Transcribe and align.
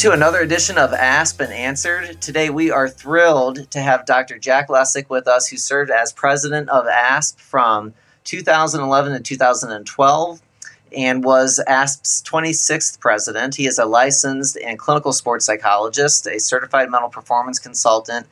To 0.00 0.12
another 0.12 0.40
edition 0.40 0.78
of 0.78 0.94
Asked 0.94 1.42
and 1.42 1.52
Answered. 1.52 2.22
Today 2.22 2.48
we 2.48 2.70
are 2.70 2.88
thrilled 2.88 3.70
to 3.70 3.80
have 3.82 4.06
Dr. 4.06 4.38
Jack 4.38 4.68
Lesyk 4.68 5.10
with 5.10 5.28
us, 5.28 5.48
who 5.48 5.58
served 5.58 5.90
as 5.90 6.10
president 6.10 6.70
of 6.70 6.86
ASP 6.86 7.38
from 7.38 7.92
2011 8.24 9.12
to 9.12 9.20
2012 9.20 10.40
and 10.96 11.22
was 11.22 11.62
ASP's 11.66 12.22
26th 12.22 12.98
president. 12.98 13.56
He 13.56 13.66
is 13.66 13.78
a 13.78 13.84
licensed 13.84 14.56
and 14.56 14.78
clinical 14.78 15.12
sports 15.12 15.44
psychologist, 15.44 16.26
a 16.26 16.40
certified 16.40 16.88
mental 16.88 17.10
performance 17.10 17.58
consultant, 17.58 18.26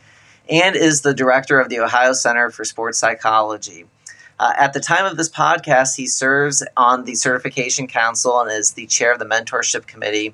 and 0.48 0.75
is 0.75 1.03
the 1.03 1.12
director 1.12 1.61
of 1.61 1.69
the 1.69 1.80
Ohio 1.80 2.14
Center 2.14 2.50
for 2.50 2.64
Sports 2.64 2.97
Psychology. 2.97 3.84
Uh, 4.41 4.55
at 4.56 4.73
the 4.73 4.80
time 4.80 5.05
of 5.05 5.19
this 5.19 5.28
podcast, 5.28 5.97
he 5.97 6.06
serves 6.06 6.64
on 6.78 7.05
the 7.05 7.14
Certification 7.14 7.87
Council 7.87 8.41
and 8.41 8.50
is 8.50 8.73
the 8.73 8.87
chair 8.87 9.12
of 9.12 9.19
the 9.19 9.27
Mentorship 9.27 9.87
Committee 9.87 10.33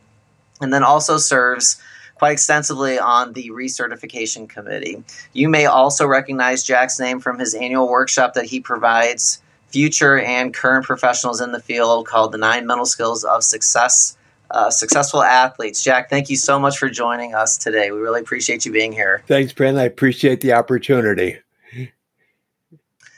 and 0.61 0.73
then 0.73 0.83
also 0.83 1.19
serves 1.19 1.81
quite 2.15 2.33
extensively 2.33 2.99
on 2.99 3.33
the 3.33 3.51
recertification 3.51 4.49
committee. 4.49 5.03
You 5.33 5.49
may 5.49 5.67
also 5.67 6.07
recognize 6.07 6.63
Jack's 6.63 6.99
name 6.99 7.21
from 7.21 7.39
his 7.39 7.55
annual 7.55 7.89
workshop 7.89 8.35
that 8.35 8.47
he 8.47 8.61
provides 8.61 9.43
future 9.69 10.19
and 10.19 10.55
current 10.55 10.87
professionals 10.87 11.41
in 11.41 11.53
the 11.53 11.61
field 11.61 12.07
called 12.07 12.33
the 12.33 12.39
Nine 12.39 12.67
Mental 12.67 12.87
Skills 12.87 13.25
of 13.25 13.43
Success. 13.43 14.17
Uh, 14.51 14.71
successful 14.71 15.23
athletes. 15.23 15.83
Jack, 15.83 16.09
thank 16.09 16.31
you 16.31 16.37
so 16.37 16.61
much 16.61 16.79
for 16.79 16.89
joining 16.89 17.35
us 17.35 17.59
today. 17.59 17.91
We 17.91 17.99
really 17.99 18.21
appreciate 18.21 18.65
you 18.65 18.71
being 18.71 18.93
here. 18.93 19.23
Thanks, 19.27 19.53
Brent. 19.53 19.79
I 19.79 19.83
appreciate 19.83 20.43
the 20.43 20.53
opportunity. 20.53 21.39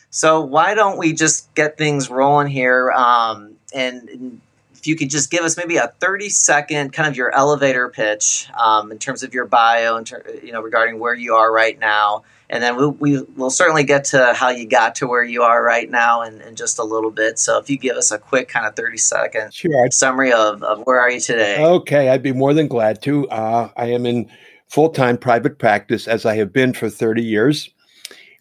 So, 0.09 0.41
why 0.41 0.73
don't 0.73 0.97
we 0.97 1.13
just 1.13 1.55
get 1.55 1.77
things 1.77 2.09
rolling 2.09 2.47
here 2.47 2.91
um, 2.93 3.57
and, 3.75 4.09
and 4.09 4.41
you 4.87 4.97
could 4.97 5.11
just 5.11 5.31
give 5.31 5.43
us 5.43 5.57
maybe 5.57 5.77
a 5.77 5.89
30 6.01 6.29
second 6.29 6.93
kind 6.93 7.09
of 7.09 7.17
your 7.17 7.35
elevator 7.35 7.89
pitch 7.89 8.49
um, 8.59 8.93
in 8.93 8.99
terms 8.99 9.23
of 9.23 9.35
your 9.35 9.47
bio, 9.47 9.97
and 9.97 10.07
ter- 10.07 10.25
you 10.43 10.53
know, 10.53 10.61
regarding 10.61 10.99
where 10.99 11.15
you 11.15 11.35
are 11.35 11.53
right 11.53 11.79
now. 11.79 12.25
And 12.49 12.63
then 12.63 12.77
we'll, 12.77 12.93
we, 12.93 13.23
will 13.23 13.51
certainly 13.51 13.83
get 13.83 14.05
to 14.07 14.33
how 14.35 14.51
you 14.51 14.69
got 14.69 14.95
to 14.97 15.09
where 15.09 15.25
you 15.25 15.43
are 15.43 15.63
right 15.63 15.91
now 15.91 16.23
in, 16.23 16.41
in, 16.43 16.55
just 16.55 16.79
a 16.79 16.85
little 16.85 17.11
bit. 17.11 17.41
So 17.41 17.59
if 17.59 17.69
you 17.69 17.77
give 17.77 17.97
us 17.97 18.13
a 18.13 18.19
quick 18.19 18.49
kind 18.49 18.67
of 18.67 18.77
30 18.77 18.97
second 18.99 19.53
sure. 19.53 19.91
summary 19.91 20.33
of, 20.33 20.63
of 20.63 20.83
where 20.87 21.01
are 21.01 21.11
you 21.11 21.19
today? 21.19 21.63
Okay, 21.65 22.09
I'd 22.09 22.23
be 22.23 22.33
more 22.33 22.55
than 22.55 22.69
glad 22.69 23.03
to. 23.03 23.29
Uh, 23.31 23.71
I 23.77 23.87
am 23.87 24.07
in 24.07 24.31
full 24.69 24.91
time 24.91 25.19
private 25.19 25.59
practice 25.59 26.07
as 26.07 26.25
I 26.25 26.37
have 26.37 26.53
been 26.53 26.73
for 26.73 26.89
30 26.89 27.23
years. 27.23 27.71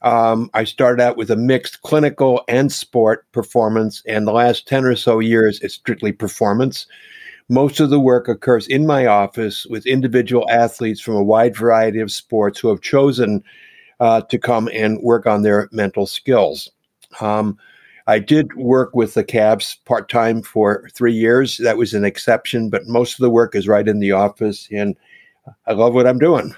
Um, 0.05 0.51
I 0.53 0.65
started 0.65 1.01
out 1.01 1.17
with 1.17 1.31
a 1.31 1.35
mixed 1.35 1.81
clinical 1.81 2.43
and 2.47 2.71
sport 2.71 3.25
performance, 3.31 4.03
and 4.07 4.27
the 4.27 4.31
last 4.31 4.67
10 4.67 4.85
or 4.85 4.95
so 4.95 5.17
years 5.17 5.59
is 5.61 5.73
strictly 5.73 6.11
performance. 6.11 6.85
Most 7.49 7.79
of 7.79 7.89
the 7.89 7.99
work 7.99 8.27
occurs 8.27 8.67
in 8.67 8.85
my 8.85 9.07
office 9.07 9.65
with 9.65 9.87
individual 9.87 10.47
athletes 10.49 11.01
from 11.01 11.15
a 11.15 11.23
wide 11.23 11.55
variety 11.55 11.99
of 11.99 12.11
sports 12.11 12.59
who 12.59 12.69
have 12.69 12.81
chosen 12.81 13.43
uh, 13.99 14.21
to 14.21 14.37
come 14.37 14.69
and 14.71 15.01
work 15.01 15.25
on 15.25 15.41
their 15.41 15.69
mental 15.71 16.05
skills. 16.05 16.69
Um, 17.19 17.57
I 18.05 18.19
did 18.19 18.53
work 18.55 18.95
with 18.95 19.15
the 19.15 19.23
Cavs 19.23 19.83
part 19.85 20.07
time 20.07 20.43
for 20.43 20.87
three 20.93 21.13
years. 21.13 21.57
That 21.57 21.77
was 21.77 21.95
an 21.95 22.05
exception, 22.05 22.69
but 22.69 22.85
most 22.85 23.13
of 23.13 23.23
the 23.23 23.31
work 23.31 23.55
is 23.55 23.67
right 23.67 23.87
in 23.87 23.99
the 23.99 24.11
office, 24.11 24.67
and 24.71 24.95
I 25.65 25.73
love 25.73 25.95
what 25.95 26.05
I'm 26.05 26.19
doing. 26.19 26.53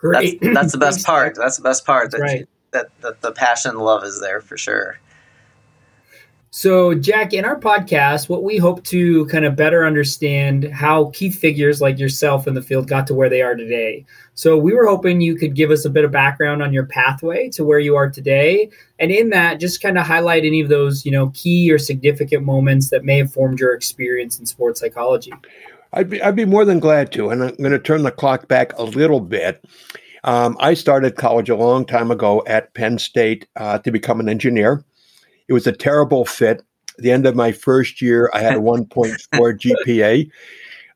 Great. 0.00 0.40
That's, 0.40 0.54
that's 0.54 0.72
the 0.72 0.78
best 0.86 1.06
part. 1.06 1.36
That's 1.36 1.56
the 1.56 1.62
best 1.62 1.84
part. 1.84 2.10
That, 2.10 2.20
right. 2.20 2.48
that, 2.72 2.88
that 3.02 3.20
the 3.20 3.32
passion 3.32 3.72
and 3.72 3.80
love 3.80 4.04
is 4.04 4.20
there 4.20 4.40
for 4.40 4.56
sure. 4.56 4.98
So, 6.52 6.94
Jack, 6.96 7.32
in 7.32 7.44
our 7.44 7.60
podcast, 7.60 8.28
what 8.28 8.42
we 8.42 8.56
hope 8.56 8.82
to 8.86 9.24
kind 9.26 9.44
of 9.44 9.54
better 9.54 9.86
understand 9.86 10.64
how 10.64 11.12
key 11.14 11.30
figures 11.30 11.80
like 11.80 11.96
yourself 11.96 12.48
in 12.48 12.54
the 12.54 12.62
field 12.62 12.88
got 12.88 13.06
to 13.06 13.14
where 13.14 13.28
they 13.28 13.40
are 13.40 13.54
today. 13.54 14.04
So, 14.34 14.58
we 14.58 14.74
were 14.74 14.88
hoping 14.88 15.20
you 15.20 15.36
could 15.36 15.54
give 15.54 15.70
us 15.70 15.84
a 15.84 15.90
bit 15.90 16.04
of 16.04 16.10
background 16.10 16.60
on 16.60 16.72
your 16.72 16.86
pathway 16.86 17.50
to 17.50 17.64
where 17.64 17.78
you 17.78 17.94
are 17.94 18.10
today, 18.10 18.68
and 18.98 19.12
in 19.12 19.30
that, 19.30 19.60
just 19.60 19.80
kind 19.80 19.96
of 19.96 20.04
highlight 20.04 20.44
any 20.44 20.60
of 20.60 20.68
those, 20.68 21.06
you 21.06 21.12
know, 21.12 21.30
key 21.34 21.70
or 21.70 21.78
significant 21.78 22.44
moments 22.44 22.90
that 22.90 23.04
may 23.04 23.18
have 23.18 23.32
formed 23.32 23.60
your 23.60 23.72
experience 23.72 24.40
in 24.40 24.44
sports 24.44 24.80
psychology. 24.80 25.32
I'd 25.92 26.10
be 26.10 26.22
I'd 26.22 26.36
be 26.36 26.44
more 26.44 26.64
than 26.64 26.78
glad 26.78 27.12
to, 27.12 27.30
and 27.30 27.42
I'm 27.42 27.56
going 27.56 27.72
to 27.72 27.78
turn 27.78 28.02
the 28.02 28.10
clock 28.10 28.48
back 28.48 28.76
a 28.78 28.84
little 28.84 29.20
bit. 29.20 29.64
Um, 30.24 30.56
I 30.60 30.74
started 30.74 31.16
college 31.16 31.48
a 31.48 31.56
long 31.56 31.84
time 31.84 32.10
ago 32.10 32.42
at 32.46 32.74
Penn 32.74 32.98
State 32.98 33.48
uh, 33.56 33.78
to 33.78 33.90
become 33.90 34.20
an 34.20 34.28
engineer. 34.28 34.84
It 35.48 35.52
was 35.52 35.66
a 35.66 35.72
terrible 35.72 36.24
fit. 36.24 36.62
At 36.98 37.02
the 37.02 37.10
end 37.10 37.26
of 37.26 37.34
my 37.34 37.52
first 37.52 38.02
year, 38.02 38.30
I 38.34 38.40
had 38.40 38.54
a 38.54 38.58
1.4 38.60 39.16
GPA. 39.32 40.30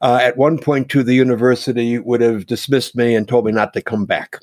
Uh, 0.03 0.19
at 0.21 0.37
1.2, 0.37 1.05
the 1.05 1.15
university 1.15 1.99
would 1.99 2.21
have 2.21 2.47
dismissed 2.47 2.95
me 2.95 3.15
and 3.15 3.27
told 3.27 3.47
me 3.47 3.53
not 3.53 3.73
to 3.73 3.81
come 3.81 4.05
back. 4.05 4.37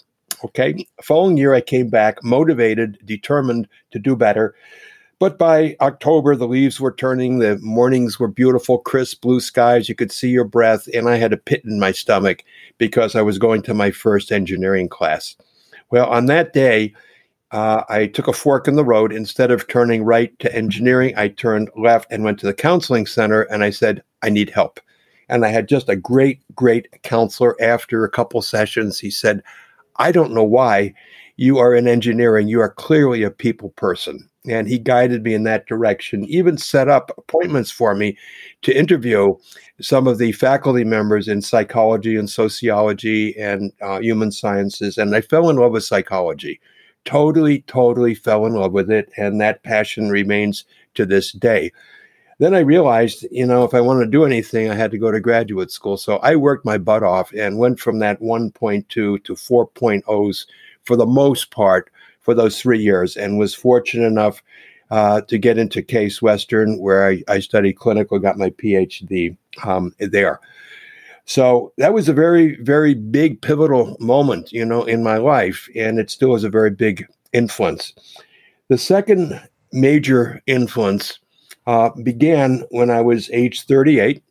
Okay. 0.44 0.88
Following 1.04 1.38
year, 1.38 1.54
I 1.54 1.62
came 1.62 1.88
back 1.88 2.24
motivated, 2.24 2.98
determined 3.06 3.68
to 3.92 4.00
do 4.00 4.16
better. 4.16 4.56
But 5.22 5.38
by 5.38 5.76
October, 5.82 6.36
the 6.36 6.48
leaves 6.48 6.80
were 6.80 6.96
turning. 6.96 7.38
The 7.38 7.60
mornings 7.60 8.20
were 8.20 8.28
beautiful, 8.28 8.80
crisp 8.80 9.22
blue 9.22 9.40
skies. 9.40 9.88
You 9.88 9.94
could 9.94 10.12
see 10.12 10.30
your 10.30 10.46
breath. 10.46 10.88
And 10.96 11.08
I 11.08 11.18
had 11.18 11.32
a 11.32 11.38
pit 11.38 11.62
in 11.64 11.80
my 11.80 11.92
stomach 11.92 12.44
because 12.80 13.16
I 13.16 13.22
was 13.22 13.38
going 13.38 13.62
to 13.62 13.76
my 13.76 13.92
first 13.92 14.32
engineering 14.32 14.90
class. 14.90 15.36
Well, 15.92 16.08
on 16.08 16.26
that 16.26 16.54
day, 16.54 16.96
uh, 17.52 17.84
I 17.88 18.08
took 18.08 18.28
a 18.28 18.34
fork 18.34 18.68
in 18.68 18.78
the 18.78 18.84
road. 18.84 19.14
Instead 19.14 19.52
of 19.52 19.68
turning 19.68 20.02
right 20.04 20.38
to 20.40 20.56
engineering, 20.56 21.14
I 21.16 21.28
turned 21.28 21.70
left 21.78 22.12
and 22.12 22.24
went 22.24 22.40
to 22.40 22.48
the 22.48 22.54
counseling 22.56 23.06
center 23.06 23.44
and 23.44 23.64
I 23.64 23.70
said, 23.70 24.02
I 24.24 24.32
need 24.32 24.50
help. 24.50 24.80
And 25.30 25.46
I 25.46 25.50
had 25.50 25.70
just 25.70 25.88
a 25.88 25.96
great, 25.96 26.42
great 26.56 26.88
counselor. 27.04 27.56
After 27.62 28.04
a 28.04 28.10
couple 28.10 28.42
sessions, 28.42 29.00
he 29.00 29.12
said, 29.12 29.44
I 29.98 30.12
don't 30.12 30.34
know 30.34 30.44
why 30.44 30.96
you 31.38 31.60
are 31.60 31.76
in 31.76 31.88
engineering. 31.88 32.48
You 32.48 32.60
are 32.60 32.74
clearly 32.74 33.22
a 33.22 33.30
people 33.30 33.70
person 33.70 34.28
and 34.48 34.68
he 34.68 34.80
guided 34.80 35.24
me 35.24 35.34
in 35.34 35.44
that 35.44 35.68
direction 35.68 36.26
even 36.26 36.58
set 36.58 36.88
up 36.88 37.12
appointments 37.18 37.70
for 37.70 37.94
me 37.94 38.18
to 38.64 38.76
interview 38.76 39.36
some 39.80 40.08
of 40.08 40.18
the 40.18 40.32
faculty 40.32 40.84
members 40.84 41.28
in 41.28 41.42
psychology 41.42 42.16
and 42.16 42.30
sociology 42.30 43.38
and 43.38 43.72
uh, 43.82 44.00
human 44.00 44.32
sciences 44.32 44.98
and 44.98 45.16
i 45.16 45.22
fell 45.22 45.50
in 45.50 45.58
love 45.58 45.72
with 45.72 45.84
psychology. 45.84 46.60
Totally 47.04 47.62
totally 47.62 48.14
fell 48.14 48.46
in 48.46 48.54
love 48.54 48.74
with 48.74 48.92
it 48.92 49.12
and 49.18 49.42
that 49.42 49.64
passion 49.64 50.10
remains 50.10 50.66
to 50.94 51.06
this 51.06 51.32
day. 51.32 51.72
Then 52.40 52.56
i 52.56 52.60
realized 52.60 53.26
you 53.32 53.46
know 53.46 53.64
if 53.64 53.74
i 53.74 53.82
wanted 53.82 54.06
to 54.06 54.12
do 54.12 54.26
anything 54.26 54.70
i 54.70 54.76
had 54.76 54.92
to 54.92 54.98
go 54.98 55.12
to 55.12 55.20
graduate 55.20 55.72
school 55.72 55.98
so 55.98 56.18
i 56.18 56.36
worked 56.36 56.66
my 56.66 56.78
butt 56.78 57.04
off 57.04 57.32
and 57.34 57.60
went 57.60 57.80
from 57.80 58.00
that 58.00 58.20
1.2 58.22 58.88
to 58.88 59.20
4.0s 59.22 60.46
for 60.84 60.96
the 60.96 61.06
most 61.06 61.52
part 61.52 61.92
for 62.22 62.34
those 62.34 62.60
three 62.60 62.82
years 62.82 63.18
and 63.18 63.38
was 63.38 63.54
fortunate 63.54 64.08
enough 64.08 64.42
uh, 64.92 65.22
to 65.22 65.38
get 65.38 65.58
into 65.58 65.82
Case 65.82 66.22
Western, 66.22 66.80
where 66.80 67.08
I, 67.08 67.24
I 67.28 67.40
studied 67.40 67.74
clinical, 67.74 68.20
got 68.20 68.38
my 68.38 68.50
PhD 68.52 69.36
um, 69.64 69.94
there. 70.00 70.40
So 71.26 71.72
that 71.78 71.94
was 71.94 72.10
a 72.10 72.14
very, 72.14 72.58
very 72.62 72.94
big 72.94 73.42
pivotal 73.42 73.96
moment, 74.00 74.52
you 74.52 74.66
know, 74.66 74.84
in 74.84 75.04
my 75.04 75.18
life, 75.18 75.70
and 75.76 76.00
it 76.00 76.10
still 76.10 76.36
is 76.36 76.44
a 76.44 76.50
very 76.50 76.72
big 76.72 77.08
influence. 77.32 77.94
The 78.68 78.78
second 78.78 79.42
major 79.72 80.42
influence 80.48 81.20
uh, 81.68 81.92
began 82.04 82.66
when 82.72 82.90
I 82.90 83.02
was 83.02 83.30
age 83.32 83.64
38, 83.64 84.22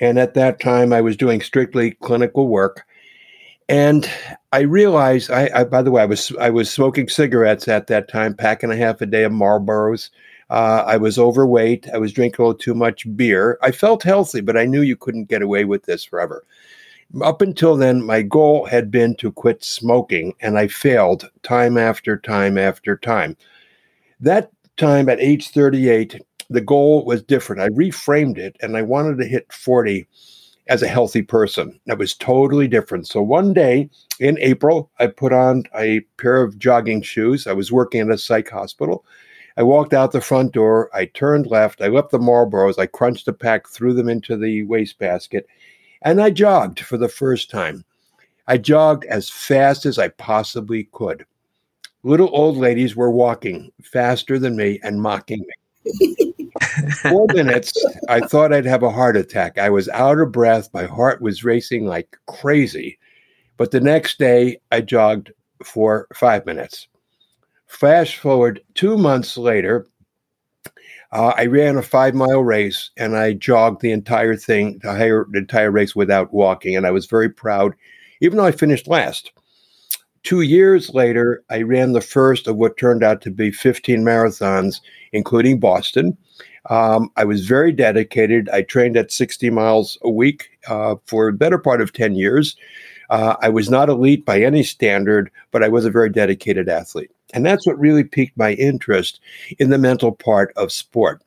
and 0.00 0.18
at 0.18 0.34
that 0.34 0.60
time 0.60 0.92
I 0.92 1.00
was 1.00 1.16
doing 1.16 1.40
strictly 1.40 1.92
clinical 2.02 2.48
work. 2.48 2.84
And 3.68 4.08
I 4.52 4.60
realized, 4.60 5.30
I, 5.30 5.50
I, 5.52 5.64
by 5.64 5.82
the 5.82 5.90
way, 5.90 6.02
I 6.02 6.06
was 6.06 6.32
I 6.38 6.50
was 6.50 6.70
smoking 6.70 7.08
cigarettes 7.08 7.66
at 7.66 7.88
that 7.88 8.08
time, 8.08 8.34
pack 8.34 8.62
and 8.62 8.72
a 8.72 8.76
half 8.76 9.00
a 9.00 9.06
day 9.06 9.24
of 9.24 9.32
Marlboros. 9.32 10.10
Uh, 10.48 10.84
I 10.86 10.96
was 10.96 11.18
overweight. 11.18 11.88
I 11.92 11.98
was 11.98 12.12
drinking 12.12 12.36
a 12.38 12.46
little 12.46 12.58
too 12.58 12.74
much 12.74 13.04
beer. 13.16 13.58
I 13.62 13.72
felt 13.72 14.04
healthy, 14.04 14.40
but 14.40 14.56
I 14.56 14.64
knew 14.64 14.82
you 14.82 14.96
couldn't 14.96 15.24
get 15.24 15.42
away 15.42 15.64
with 15.64 15.84
this 15.84 16.04
forever. 16.04 16.44
Up 17.22 17.42
until 17.42 17.76
then, 17.76 18.04
my 18.04 18.22
goal 18.22 18.66
had 18.66 18.90
been 18.90 19.16
to 19.16 19.32
quit 19.32 19.64
smoking, 19.64 20.34
and 20.40 20.58
I 20.58 20.68
failed 20.68 21.28
time 21.42 21.76
after 21.76 22.16
time 22.16 22.58
after 22.58 22.96
time. 22.96 23.36
That 24.20 24.50
time 24.76 25.08
at 25.08 25.20
age 25.20 25.50
38, 25.50 26.20
the 26.50 26.60
goal 26.60 27.04
was 27.04 27.22
different. 27.22 27.62
I 27.62 27.68
reframed 27.68 28.38
it, 28.38 28.56
and 28.60 28.76
I 28.76 28.82
wanted 28.82 29.18
to 29.18 29.26
hit 29.26 29.52
40 29.52 30.06
as 30.68 30.82
a 30.82 30.88
healthy 30.88 31.22
person. 31.22 31.78
That 31.86 31.98
was 31.98 32.14
totally 32.14 32.68
different. 32.68 33.06
So 33.06 33.22
one 33.22 33.52
day 33.52 33.88
in 34.18 34.38
April, 34.40 34.90
I 34.98 35.06
put 35.06 35.32
on 35.32 35.64
a 35.74 36.00
pair 36.18 36.42
of 36.42 36.58
jogging 36.58 37.02
shoes. 37.02 37.46
I 37.46 37.52
was 37.52 37.72
working 37.72 38.00
at 38.00 38.10
a 38.10 38.18
psych 38.18 38.50
hospital. 38.50 39.04
I 39.56 39.62
walked 39.62 39.94
out 39.94 40.12
the 40.12 40.20
front 40.20 40.52
door. 40.52 40.90
I 40.92 41.06
turned 41.06 41.46
left. 41.46 41.80
I 41.80 41.88
left 41.88 42.10
the 42.10 42.18
Marlboros. 42.18 42.78
I 42.78 42.86
crunched 42.86 43.28
a 43.28 43.32
pack, 43.32 43.68
threw 43.68 43.94
them 43.94 44.08
into 44.08 44.36
the 44.36 44.64
wastebasket, 44.64 45.46
and 46.02 46.20
I 46.20 46.30
jogged 46.30 46.80
for 46.80 46.98
the 46.98 47.08
first 47.08 47.50
time. 47.50 47.84
I 48.48 48.58
jogged 48.58 49.04
as 49.06 49.30
fast 49.30 49.86
as 49.86 49.98
I 49.98 50.08
possibly 50.08 50.88
could. 50.92 51.24
Little 52.02 52.30
old 52.32 52.56
ladies 52.56 52.94
were 52.94 53.10
walking 53.10 53.72
faster 53.82 54.38
than 54.38 54.56
me 54.56 54.78
and 54.82 55.00
mocking 55.00 55.44
me. 55.84 56.32
Four 57.02 57.26
minutes, 57.34 57.72
I 58.08 58.20
thought 58.20 58.52
I'd 58.52 58.64
have 58.64 58.82
a 58.82 58.90
heart 58.90 59.16
attack. 59.16 59.58
I 59.58 59.70
was 59.70 59.88
out 59.90 60.18
of 60.18 60.32
breath. 60.32 60.68
My 60.72 60.84
heart 60.84 61.20
was 61.20 61.44
racing 61.44 61.86
like 61.86 62.16
crazy. 62.26 62.98
But 63.56 63.70
the 63.70 63.80
next 63.80 64.18
day, 64.18 64.58
I 64.70 64.80
jogged 64.82 65.32
for 65.64 66.06
five 66.14 66.44
minutes. 66.46 66.88
Fast 67.66 68.16
forward 68.16 68.60
two 68.74 68.96
months 68.96 69.36
later, 69.36 69.86
uh, 71.12 71.32
I 71.36 71.46
ran 71.46 71.76
a 71.76 71.82
five 71.82 72.14
mile 72.14 72.42
race 72.42 72.90
and 72.96 73.16
I 73.16 73.32
jogged 73.32 73.80
the 73.80 73.92
entire 73.92 74.36
thing, 74.36 74.78
the 74.82 74.90
entire, 74.90 75.26
the 75.30 75.38
entire 75.38 75.70
race 75.70 75.96
without 75.96 76.32
walking. 76.32 76.76
And 76.76 76.86
I 76.86 76.90
was 76.90 77.06
very 77.06 77.28
proud, 77.28 77.74
even 78.20 78.36
though 78.38 78.44
I 78.44 78.52
finished 78.52 78.88
last. 78.88 79.32
Two 80.26 80.40
years 80.40 80.92
later, 80.92 81.44
I 81.50 81.62
ran 81.62 81.92
the 81.92 82.00
first 82.00 82.48
of 82.48 82.56
what 82.56 82.76
turned 82.76 83.04
out 83.04 83.20
to 83.22 83.30
be 83.30 83.52
15 83.52 84.02
marathons, 84.02 84.80
including 85.12 85.60
Boston. 85.60 86.18
Um, 86.68 87.12
I 87.16 87.22
was 87.22 87.46
very 87.46 87.70
dedicated. 87.70 88.48
I 88.48 88.62
trained 88.62 88.96
at 88.96 89.12
60 89.12 89.50
miles 89.50 89.96
a 90.02 90.10
week 90.10 90.50
uh, 90.66 90.96
for 91.06 91.28
a 91.28 91.32
better 91.32 91.58
part 91.58 91.80
of 91.80 91.92
10 91.92 92.16
years. 92.16 92.56
Uh, 93.08 93.36
I 93.40 93.50
was 93.50 93.70
not 93.70 93.88
elite 93.88 94.24
by 94.24 94.42
any 94.42 94.64
standard, 94.64 95.30
but 95.52 95.62
I 95.62 95.68
was 95.68 95.84
a 95.84 95.92
very 95.92 96.10
dedicated 96.10 96.68
athlete. 96.68 97.12
And 97.32 97.46
that's 97.46 97.64
what 97.64 97.78
really 97.78 98.02
piqued 98.02 98.36
my 98.36 98.54
interest 98.54 99.20
in 99.60 99.70
the 99.70 99.78
mental 99.78 100.10
part 100.10 100.52
of 100.56 100.72
sport, 100.72 101.22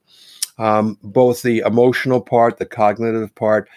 um, 0.57 0.98
both 1.04 1.42
the 1.42 1.60
emotional 1.60 2.19
part, 2.19 2.57
the 2.57 2.66
cognitive 2.66 3.34
part, 3.36 3.69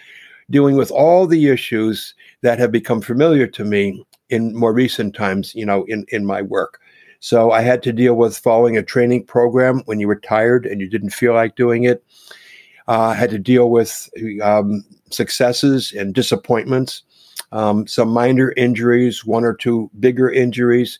dealing 0.50 0.74
with 0.74 0.90
all 0.90 1.28
the 1.28 1.46
issues 1.46 2.12
that 2.40 2.58
have 2.58 2.72
become 2.72 3.00
familiar 3.00 3.46
to 3.46 3.64
me 3.64 4.04
in 4.32 4.56
more 4.56 4.72
recent 4.72 5.14
times, 5.14 5.54
you 5.54 5.66
know, 5.66 5.84
in, 5.84 6.06
in 6.08 6.24
my 6.24 6.40
work. 6.40 6.80
So 7.20 7.52
I 7.52 7.60
had 7.60 7.82
to 7.84 7.92
deal 7.92 8.14
with 8.14 8.36
following 8.36 8.76
a 8.76 8.82
training 8.82 9.26
program 9.26 9.82
when 9.84 10.00
you 10.00 10.08
were 10.08 10.18
tired 10.18 10.66
and 10.66 10.80
you 10.80 10.88
didn't 10.88 11.10
feel 11.10 11.34
like 11.34 11.54
doing 11.54 11.84
it. 11.84 12.02
Uh, 12.88 13.08
I 13.10 13.14
had 13.14 13.30
to 13.30 13.38
deal 13.38 13.70
with 13.70 14.10
um, 14.42 14.84
successes 15.10 15.92
and 15.92 16.14
disappointments, 16.14 17.02
um, 17.52 17.86
some 17.86 18.08
minor 18.08 18.52
injuries, 18.56 19.24
one 19.24 19.44
or 19.44 19.54
two 19.54 19.90
bigger 20.00 20.30
injuries, 20.30 20.98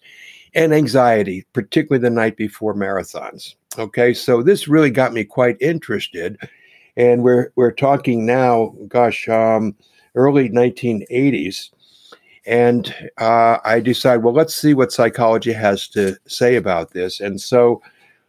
and 0.55 0.73
anxiety, 0.75 1.44
particularly 1.55 2.02
the 2.02 2.11
night 2.11 2.37
before 2.37 2.75
marathons. 2.75 3.55
Okay, 3.78 4.12
so 4.12 4.43
this 4.43 4.69
really 4.69 4.90
got 4.90 5.14
me 5.14 5.25
quite 5.25 5.56
interested, 5.61 6.37
and 6.96 7.23
we're 7.23 7.50
we're 7.56 7.73
talking 7.73 8.26
now, 8.26 8.75
gosh, 8.87 9.28
um, 9.28 9.75
early 10.14 10.50
1980s, 10.50 11.70
and 12.46 12.94
uh, 13.18 13.58
I 13.64 13.80
decided, 13.80 14.24
well, 14.24 14.34
let's 14.34 14.54
see 14.54 14.74
what 14.74 14.92
psychology 14.92 15.52
has 15.52 15.88
to 15.88 16.16
say 16.26 16.56
about 16.56 16.92
this. 16.92 17.20
And 17.20 17.40
so 17.40 17.82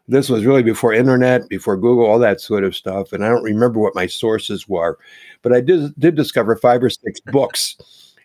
this 0.08 0.30
was 0.30 0.46
really 0.46 0.64
before 0.64 0.94
internet, 0.94 1.48
before 1.50 1.78
Google, 1.78 2.06
all 2.06 2.20
that 2.20 2.42
sort 2.42 2.64
of 2.64 2.76
stuff. 2.76 3.14
And 3.14 3.26
I 3.26 3.30
don't 3.30 3.44
remember 3.44 3.80
what 3.80 3.96
my 3.96 4.06
sources 4.06 4.68
were, 4.68 4.98
but 5.42 5.54
I 5.54 5.62
did, 5.62 5.94
did 5.98 6.16
discover 6.16 6.56
five 6.56 6.84
or 6.84 6.90
six 6.90 7.20
books 7.32 7.78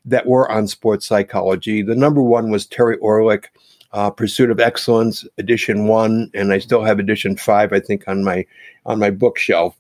that 0.05 0.27
were 0.27 0.51
on 0.51 0.67
sports 0.67 1.07
psychology. 1.07 1.83
The 1.83 1.95
number 1.95 2.23
one 2.23 2.51
was 2.51 2.67
Terry 2.67 2.97
Orlick, 2.99 3.47
uh, 3.93 4.11
Pursuit 4.11 4.51
of 4.51 4.61
Excellence, 4.61 5.25
edition 5.39 5.87
one, 5.87 6.31
and 6.35 6.53
I 6.53 6.59
still 6.59 6.85
have 6.85 6.99
edition 6.99 7.37
five, 7.37 7.73
I 7.73 7.81
think, 7.81 8.07
on 8.07 8.25
my 8.25 8.45
on 8.85 8.99
my 8.99 9.11
bookshelf 9.11 9.77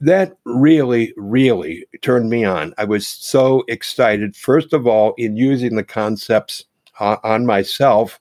that 0.00 0.36
really, 0.44 1.12
really 1.16 1.86
turned 2.02 2.28
me 2.28 2.44
on. 2.44 2.74
I 2.78 2.84
was 2.84 3.06
so 3.06 3.64
excited, 3.68 4.36
first 4.36 4.72
of 4.72 4.86
all, 4.86 5.14
in 5.16 5.36
using 5.36 5.76
the 5.76 5.84
concepts 5.84 6.64
uh, 7.00 7.16
on 7.22 7.46
myself, 7.46 8.20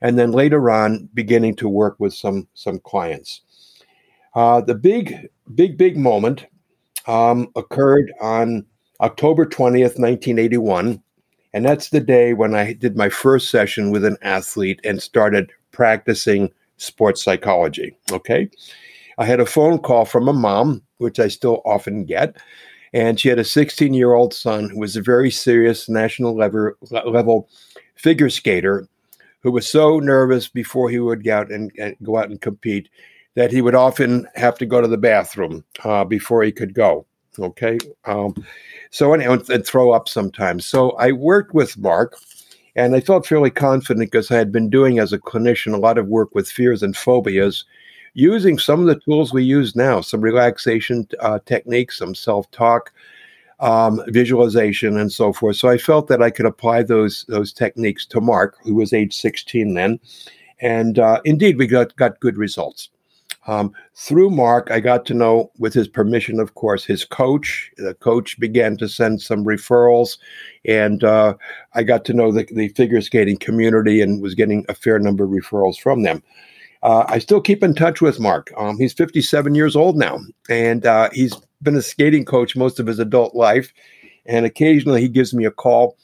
and 0.00 0.18
then 0.18 0.32
later 0.32 0.70
on, 0.70 1.08
beginning 1.14 1.56
to 1.56 1.68
work 1.68 1.96
with 1.98 2.14
some 2.14 2.46
some 2.54 2.78
clients. 2.80 3.42
Uh, 4.34 4.60
the 4.60 4.74
big, 4.74 5.28
big, 5.54 5.76
big 5.76 5.96
moment 5.96 6.46
um, 7.06 7.48
occurred 7.56 8.12
on 8.20 8.64
October 9.00 9.46
20th, 9.46 9.98
1981. 9.98 11.02
And 11.54 11.64
that's 11.64 11.88
the 11.88 12.00
day 12.00 12.34
when 12.34 12.54
I 12.54 12.74
did 12.74 12.96
my 12.96 13.08
first 13.08 13.50
session 13.50 13.90
with 13.90 14.04
an 14.04 14.16
athlete 14.22 14.80
and 14.84 15.02
started 15.02 15.50
practicing 15.72 16.50
sports 16.76 17.22
psychology. 17.22 17.96
Okay. 18.12 18.50
I 19.18 19.24
had 19.24 19.40
a 19.40 19.46
phone 19.46 19.78
call 19.78 20.04
from 20.04 20.28
a 20.28 20.32
mom, 20.32 20.82
which 20.98 21.18
I 21.18 21.28
still 21.28 21.60
often 21.64 22.04
get, 22.04 22.36
and 22.92 23.18
she 23.18 23.28
had 23.28 23.38
a 23.38 23.44
16 23.44 23.92
year 23.92 24.14
old 24.14 24.32
son 24.32 24.70
who 24.70 24.78
was 24.78 24.96
a 24.96 25.02
very 25.02 25.30
serious 25.30 25.88
national 25.88 26.36
level, 26.36 26.72
level 26.90 27.48
figure 27.96 28.30
skater 28.30 28.88
who 29.40 29.52
was 29.52 29.68
so 29.68 29.98
nervous 29.98 30.48
before 30.48 30.90
he 30.90 30.98
would 30.98 31.24
go 31.24 31.34
out 31.34 31.50
and, 31.50 31.72
and, 31.78 31.96
go 32.02 32.16
out 32.16 32.30
and 32.30 32.40
compete 32.40 32.88
that 33.34 33.52
he 33.52 33.62
would 33.62 33.74
often 33.74 34.26
have 34.34 34.58
to 34.58 34.66
go 34.66 34.80
to 34.80 34.88
the 34.88 34.96
bathroom 34.96 35.64
uh, 35.84 36.04
before 36.04 36.42
he 36.42 36.50
could 36.50 36.74
go. 36.74 37.06
Okay. 37.38 37.78
Um, 38.04 38.34
so, 38.90 39.12
and 39.14 39.66
throw 39.66 39.92
up 39.92 40.08
sometimes. 40.08 40.66
So, 40.66 40.90
I 40.92 41.12
worked 41.12 41.54
with 41.54 41.78
Mark 41.78 42.16
and 42.74 42.96
I 42.96 43.00
felt 43.00 43.26
fairly 43.26 43.50
confident 43.50 44.10
because 44.10 44.30
I 44.30 44.36
had 44.36 44.50
been 44.50 44.70
doing 44.70 44.98
as 44.98 45.12
a 45.12 45.18
clinician 45.18 45.72
a 45.72 45.78
lot 45.78 45.98
of 45.98 46.08
work 46.08 46.34
with 46.34 46.50
fears 46.50 46.82
and 46.82 46.96
phobias 46.96 47.64
using 48.14 48.58
some 48.58 48.80
of 48.80 48.86
the 48.86 49.00
tools 49.00 49.32
we 49.32 49.44
use 49.44 49.76
now, 49.76 50.00
some 50.00 50.20
relaxation 50.20 51.06
uh, 51.20 51.38
techniques, 51.46 51.98
some 51.98 52.14
self 52.14 52.50
talk, 52.50 52.92
um, 53.60 54.00
visualization, 54.08 54.96
and 54.96 55.12
so 55.12 55.32
forth. 55.32 55.56
So 55.56 55.68
I 55.68 55.78
felt 55.78 56.08
that 56.08 56.22
I 56.22 56.30
could 56.30 56.46
apply 56.46 56.82
those 56.82 57.24
those 57.28 57.52
techniques 57.52 58.06
to 58.06 58.20
Mark, 58.20 58.56
who 58.62 58.74
was 58.74 58.92
age 58.92 59.14
16 59.14 59.74
then, 59.74 59.98
and 60.60 60.98
uh, 60.98 61.20
indeed 61.24 61.58
we 61.58 61.66
got 61.66 61.94
got 61.96 62.20
good 62.20 62.36
results. 62.36 62.90
Um, 63.48 63.72
through 63.94 64.28
Mark, 64.28 64.70
I 64.70 64.78
got 64.78 65.06
to 65.06 65.14
know, 65.14 65.50
with 65.58 65.72
his 65.72 65.88
permission, 65.88 66.38
of 66.38 66.54
course, 66.54 66.84
his 66.84 67.06
coach. 67.06 67.72
The 67.78 67.94
coach 67.94 68.38
began 68.38 68.76
to 68.76 68.88
send 68.88 69.22
some 69.22 69.42
referrals, 69.42 70.18
and 70.66 71.02
uh, 71.02 71.34
I 71.72 71.82
got 71.82 72.04
to 72.06 72.12
know 72.12 72.30
the, 72.30 72.46
the 72.52 72.68
figure 72.68 73.00
skating 73.00 73.38
community 73.38 74.02
and 74.02 74.20
was 74.20 74.34
getting 74.34 74.66
a 74.68 74.74
fair 74.74 74.98
number 74.98 75.24
of 75.24 75.30
referrals 75.30 75.78
from 75.78 76.02
them. 76.02 76.22
Uh, 76.82 77.04
I 77.08 77.18
still 77.18 77.40
keep 77.40 77.62
in 77.62 77.74
touch 77.74 78.00
with 78.00 78.20
Mark. 78.20 78.52
Um, 78.56 78.78
he's 78.78 78.92
57 78.92 79.54
years 79.54 79.74
old 79.74 79.96
now, 79.96 80.20
and 80.48 80.86
uh, 80.86 81.10
he's 81.12 81.34
been 81.62 81.76
a 81.76 81.82
skating 81.82 82.24
coach 82.24 82.56
most 82.56 82.78
of 82.78 82.86
his 82.86 82.98
adult 82.98 83.34
life. 83.34 83.72
And 84.26 84.46
occasionally 84.46 85.00
he 85.00 85.08
gives 85.08 85.34
me 85.34 85.44
a 85.44 85.50
call 85.50 85.96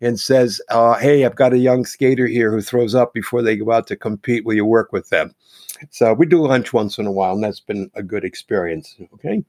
and 0.00 0.18
says, 0.18 0.60
uh, 0.70 0.94
Hey, 0.94 1.24
I've 1.24 1.36
got 1.36 1.52
a 1.52 1.58
young 1.58 1.84
skater 1.84 2.26
here 2.26 2.50
who 2.50 2.60
throws 2.60 2.94
up 2.94 3.14
before 3.14 3.42
they 3.42 3.56
go 3.56 3.72
out 3.72 3.86
to 3.88 3.96
compete. 3.96 4.44
Will 4.44 4.54
you 4.54 4.66
work 4.66 4.92
with 4.92 5.08
them? 5.08 5.34
So 5.90 6.12
we 6.12 6.26
do 6.26 6.46
lunch 6.46 6.72
once 6.72 6.98
in 6.98 7.06
a 7.06 7.12
while, 7.12 7.34
and 7.34 7.44
that's 7.44 7.60
been 7.60 7.90
a 7.94 8.02
good 8.02 8.24
experience. 8.24 8.96
Okay. 9.14 9.44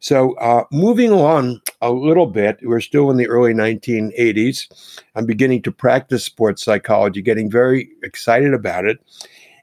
So, 0.00 0.34
uh, 0.34 0.62
moving 0.70 1.12
on 1.12 1.60
a 1.82 1.90
little 1.90 2.26
bit, 2.26 2.60
we're 2.62 2.80
still 2.80 3.10
in 3.10 3.16
the 3.16 3.26
early 3.26 3.52
1980s. 3.52 5.02
I'm 5.16 5.26
beginning 5.26 5.62
to 5.62 5.72
practice 5.72 6.24
sports 6.24 6.64
psychology, 6.64 7.20
getting 7.20 7.50
very 7.50 7.90
excited 8.04 8.54
about 8.54 8.84
it. 8.84 8.98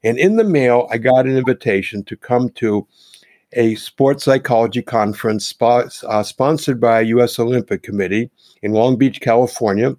And 0.05 0.19
in 0.19 0.35
the 0.35 0.43
mail, 0.43 0.87
I 0.91 0.99
got 0.99 1.25
an 1.25 1.35
invitation 1.35 2.03
to 2.03 2.15
come 2.15 2.49
to 2.49 2.87
a 3.53 3.73
sports 3.73 4.23
psychology 4.23 4.83
conference 4.83 5.51
uh, 5.59 6.21
sponsored 6.21 6.79
by 6.79 7.01
U.S. 7.01 7.39
Olympic 7.39 7.81
Committee 7.81 8.29
in 8.61 8.71
Long 8.71 8.97
Beach, 8.97 9.19
California, 9.19 9.97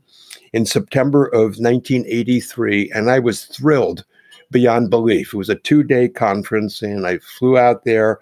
in 0.53 0.65
September 0.65 1.27
of 1.27 1.59
1983, 1.59 2.93
and 2.95 3.11
I 3.11 3.19
was 3.19 3.47
thrilled 3.47 4.05
beyond 4.53 4.91
belief. 4.91 5.35
It 5.35 5.39
was 5.39 5.49
a 5.49 5.57
two-day 5.57 6.11
conference, 6.11 6.83
and 6.83 7.05
I 7.05 7.19
flew 7.19 7.59
out 7.59 7.85
there, 7.85 8.21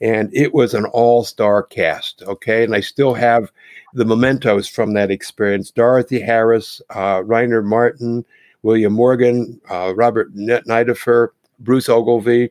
and 0.00 0.34
it 0.34 0.52
was 0.52 0.74
an 0.74 0.86
all-star 0.86 1.62
cast. 1.62 2.24
Okay, 2.24 2.64
and 2.64 2.74
I 2.74 2.80
still 2.80 3.14
have 3.14 3.52
the 3.94 4.04
mementos 4.04 4.66
from 4.66 4.94
that 4.94 5.12
experience: 5.12 5.70
Dorothy 5.70 6.20
Harris, 6.20 6.82
uh, 6.90 7.22
Rainer 7.24 7.62
Martens, 7.62 8.24
William 8.62 8.92
Morgan, 8.92 9.60
uh, 9.70 9.94
Robert 9.94 10.34
Nideffer, 10.34 11.28
Bruce 11.58 11.88
Ogilvie, 11.88 12.50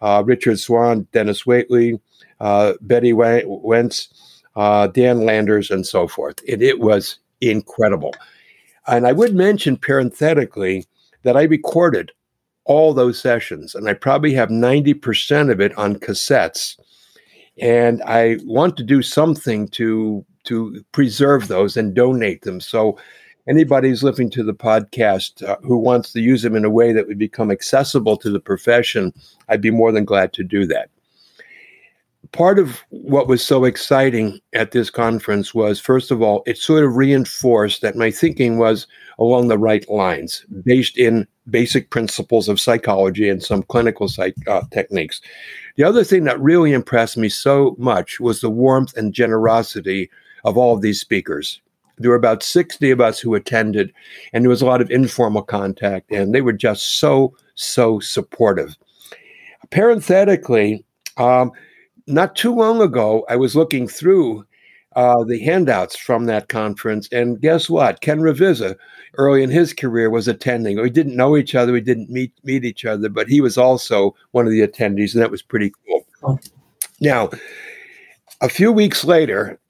uh, 0.00 0.22
Richard 0.24 0.58
Suinn, 0.58 1.06
Dennis 1.12 1.44
Waitley, 1.44 2.00
uh, 2.40 2.74
Betty 2.80 3.12
Wenz, 3.12 4.08
uh, 4.56 4.86
Dan 4.88 5.24
Landers, 5.24 5.70
and 5.70 5.86
so 5.86 6.08
forth. 6.08 6.36
And 6.48 6.62
it 6.62 6.80
was 6.80 7.18
incredible. 7.40 8.14
And 8.86 9.06
I 9.06 9.12
would 9.12 9.34
mention 9.34 9.76
parenthetically 9.76 10.86
that 11.22 11.36
I 11.36 11.42
recorded 11.42 12.12
all 12.64 12.94
those 12.94 13.20
sessions, 13.20 13.74
and 13.74 13.88
I 13.88 13.94
probably 13.94 14.32
have 14.34 14.48
90% 14.48 15.50
of 15.50 15.60
it 15.60 15.76
on 15.76 15.96
cassettes. 15.96 16.78
And 17.60 18.02
I 18.04 18.38
want 18.44 18.76
to 18.78 18.82
do 18.82 19.02
something 19.02 19.68
to 19.68 20.24
to 20.44 20.82
preserve 20.92 21.48
those 21.48 21.76
and 21.76 21.94
donate 21.94 22.42
them. 22.42 22.60
So 22.60 22.96
anybody 23.48 23.88
who's 23.88 24.02
listening 24.02 24.30
to 24.30 24.42
the 24.42 24.54
podcast 24.54 25.46
uh, 25.48 25.56
who 25.62 25.78
wants 25.78 26.12
to 26.12 26.20
use 26.20 26.42
them 26.42 26.56
in 26.56 26.64
a 26.64 26.70
way 26.70 26.92
that 26.92 27.06
would 27.06 27.18
become 27.18 27.50
accessible 27.50 28.16
to 28.18 28.30
the 28.30 28.40
profession, 28.40 29.12
I'd 29.48 29.60
be 29.60 29.70
more 29.70 29.92
than 29.92 30.04
glad 30.04 30.32
to 30.34 30.44
do 30.44 30.66
that. 30.66 30.90
Part 32.32 32.60
of 32.60 32.80
what 32.90 33.26
was 33.26 33.44
so 33.44 33.64
exciting 33.64 34.40
at 34.52 34.70
this 34.70 34.88
conference 34.88 35.52
was, 35.52 35.80
first 35.80 36.12
of 36.12 36.22
all, 36.22 36.44
it 36.46 36.58
sort 36.58 36.84
of 36.84 36.94
reinforced 36.94 37.82
that 37.82 37.96
my 37.96 38.10
thinking 38.12 38.56
was 38.56 38.86
along 39.18 39.48
the 39.48 39.58
right 39.58 39.88
lines, 39.90 40.46
based 40.64 40.96
in 40.96 41.26
basic 41.48 41.90
principles 41.90 42.48
of 42.48 42.60
psychology 42.60 43.28
and 43.28 43.42
some 43.42 43.64
clinical 43.64 44.06
psych 44.06 44.36
uh, 44.46 44.62
techniques. 44.70 45.20
The 45.76 45.82
other 45.82 46.04
thing 46.04 46.22
that 46.24 46.40
really 46.40 46.72
impressed 46.72 47.16
me 47.16 47.28
so 47.28 47.74
much 47.78 48.20
was 48.20 48.40
the 48.40 48.50
warmth 48.50 48.96
and 48.96 49.12
generosity 49.12 50.08
of 50.44 50.56
all 50.56 50.74
of 50.74 50.82
these 50.82 51.00
speakers. 51.00 51.60
There 52.00 52.10
were 52.10 52.16
about 52.16 52.42
60 52.42 52.90
of 52.90 53.00
us 53.00 53.20
who 53.20 53.34
attended, 53.34 53.92
and 54.32 54.42
there 54.42 54.50
was 54.50 54.62
a 54.62 54.66
lot 54.66 54.80
of 54.80 54.90
informal 54.90 55.42
contact, 55.42 56.10
and 56.10 56.34
they 56.34 56.40
were 56.40 56.52
just 56.52 56.98
so, 56.98 57.36
so 57.54 58.00
supportive. 58.00 58.74
Parenthetically, 59.70 60.84
um, 61.18 61.52
not 62.06 62.34
too 62.34 62.54
long 62.54 62.80
ago, 62.80 63.24
I 63.28 63.36
was 63.36 63.54
looking 63.54 63.86
through 63.86 64.46
uh, 64.96 65.22
the 65.24 65.38
handouts 65.40 65.96
from 65.96 66.24
that 66.26 66.48
conference, 66.48 67.08
and 67.12 67.40
guess 67.40 67.70
what? 67.70 68.00
Ken 68.00 68.20
Ravizza, 68.20 68.76
early 69.18 69.42
in 69.42 69.50
his 69.50 69.72
career, 69.72 70.10
was 70.10 70.26
attending. 70.26 70.80
We 70.80 70.90
didn't 70.90 71.16
know 71.16 71.36
each 71.36 71.54
other, 71.54 71.72
we 71.72 71.80
didn't 71.80 72.10
meet 72.10 72.32
meet 72.42 72.64
each 72.64 72.84
other, 72.84 73.08
but 73.08 73.28
he 73.28 73.40
was 73.40 73.56
also 73.56 74.16
one 74.32 74.46
of 74.46 74.52
the 74.52 74.66
attendees, 74.66 75.12
and 75.12 75.22
that 75.22 75.30
was 75.30 75.42
pretty 75.42 75.72
cool. 75.86 76.06
Oh. 76.22 76.38
Now, 77.00 77.30
a 78.40 78.48
few 78.48 78.72
weeks 78.72 79.04
later, 79.04 79.60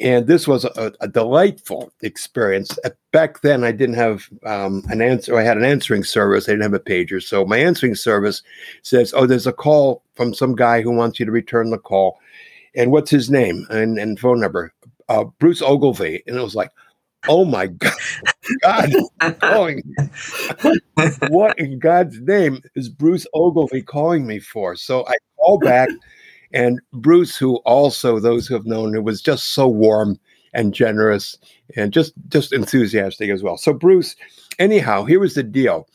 and 0.00 0.26
this 0.26 0.48
was 0.48 0.64
a, 0.64 0.92
a, 1.00 1.08
delightful 1.08 1.92
experience. 2.00 2.78
Back 3.12 3.42
then, 3.42 3.62
I 3.62 3.72
didn't 3.72 3.96
have 3.96 4.28
um, 4.44 4.82
an 4.88 5.02
answer. 5.02 5.38
I 5.38 5.42
had 5.42 5.58
an 5.58 5.64
answering 5.64 6.02
service. 6.02 6.48
I 6.48 6.52
didn't 6.52 6.62
have 6.62 6.74
a 6.74 6.80
pager, 6.80 7.22
so 7.22 7.44
my 7.44 7.58
answering 7.58 7.94
service 7.94 8.42
says, 8.82 9.12
"Oh, 9.14 9.26
there's 9.26 9.46
a 9.46 9.52
call 9.52 10.02
from 10.14 10.34
some 10.34 10.56
guy 10.56 10.82
who 10.82 10.92
wants 10.92 11.20
you 11.20 11.26
to 11.26 11.32
return 11.32 11.70
the 11.70 11.78
call." 11.78 12.18
And 12.74 12.90
what's 12.90 13.10
his 13.10 13.30
name 13.30 13.66
and, 13.70 13.98
and 13.98 14.18
phone 14.18 14.40
number? 14.40 14.72
Uh, 15.08 15.24
Bruce 15.38 15.62
Ogilvie. 15.62 16.22
And 16.26 16.36
it 16.36 16.40
was 16.40 16.54
like, 16.54 16.70
oh 17.28 17.44
my 17.44 17.66
God, 17.66 17.92
God 18.62 19.40
calling. 19.40 19.82
what 21.28 21.58
in 21.58 21.78
God's 21.78 22.20
name 22.20 22.62
is 22.74 22.88
Bruce 22.88 23.26
Ogilvie 23.34 23.82
calling 23.82 24.26
me 24.26 24.38
for? 24.38 24.76
So 24.76 25.06
I 25.06 25.14
call 25.36 25.58
back 25.58 25.88
and 26.52 26.80
Bruce, 26.92 27.36
who 27.36 27.56
also 27.58 28.18
those 28.18 28.46
who 28.46 28.54
have 28.54 28.66
known 28.66 28.94
him, 28.94 29.04
was 29.04 29.22
just 29.22 29.50
so 29.50 29.68
warm 29.68 30.18
and 30.52 30.74
generous 30.74 31.38
and 31.76 31.92
just 31.92 32.12
just 32.28 32.52
enthusiastic 32.52 33.30
as 33.30 33.42
well. 33.42 33.56
So 33.56 33.72
Bruce, 33.72 34.16
anyhow, 34.58 35.04
here 35.04 35.20
was 35.20 35.34
the 35.34 35.42
deal: 35.42 35.88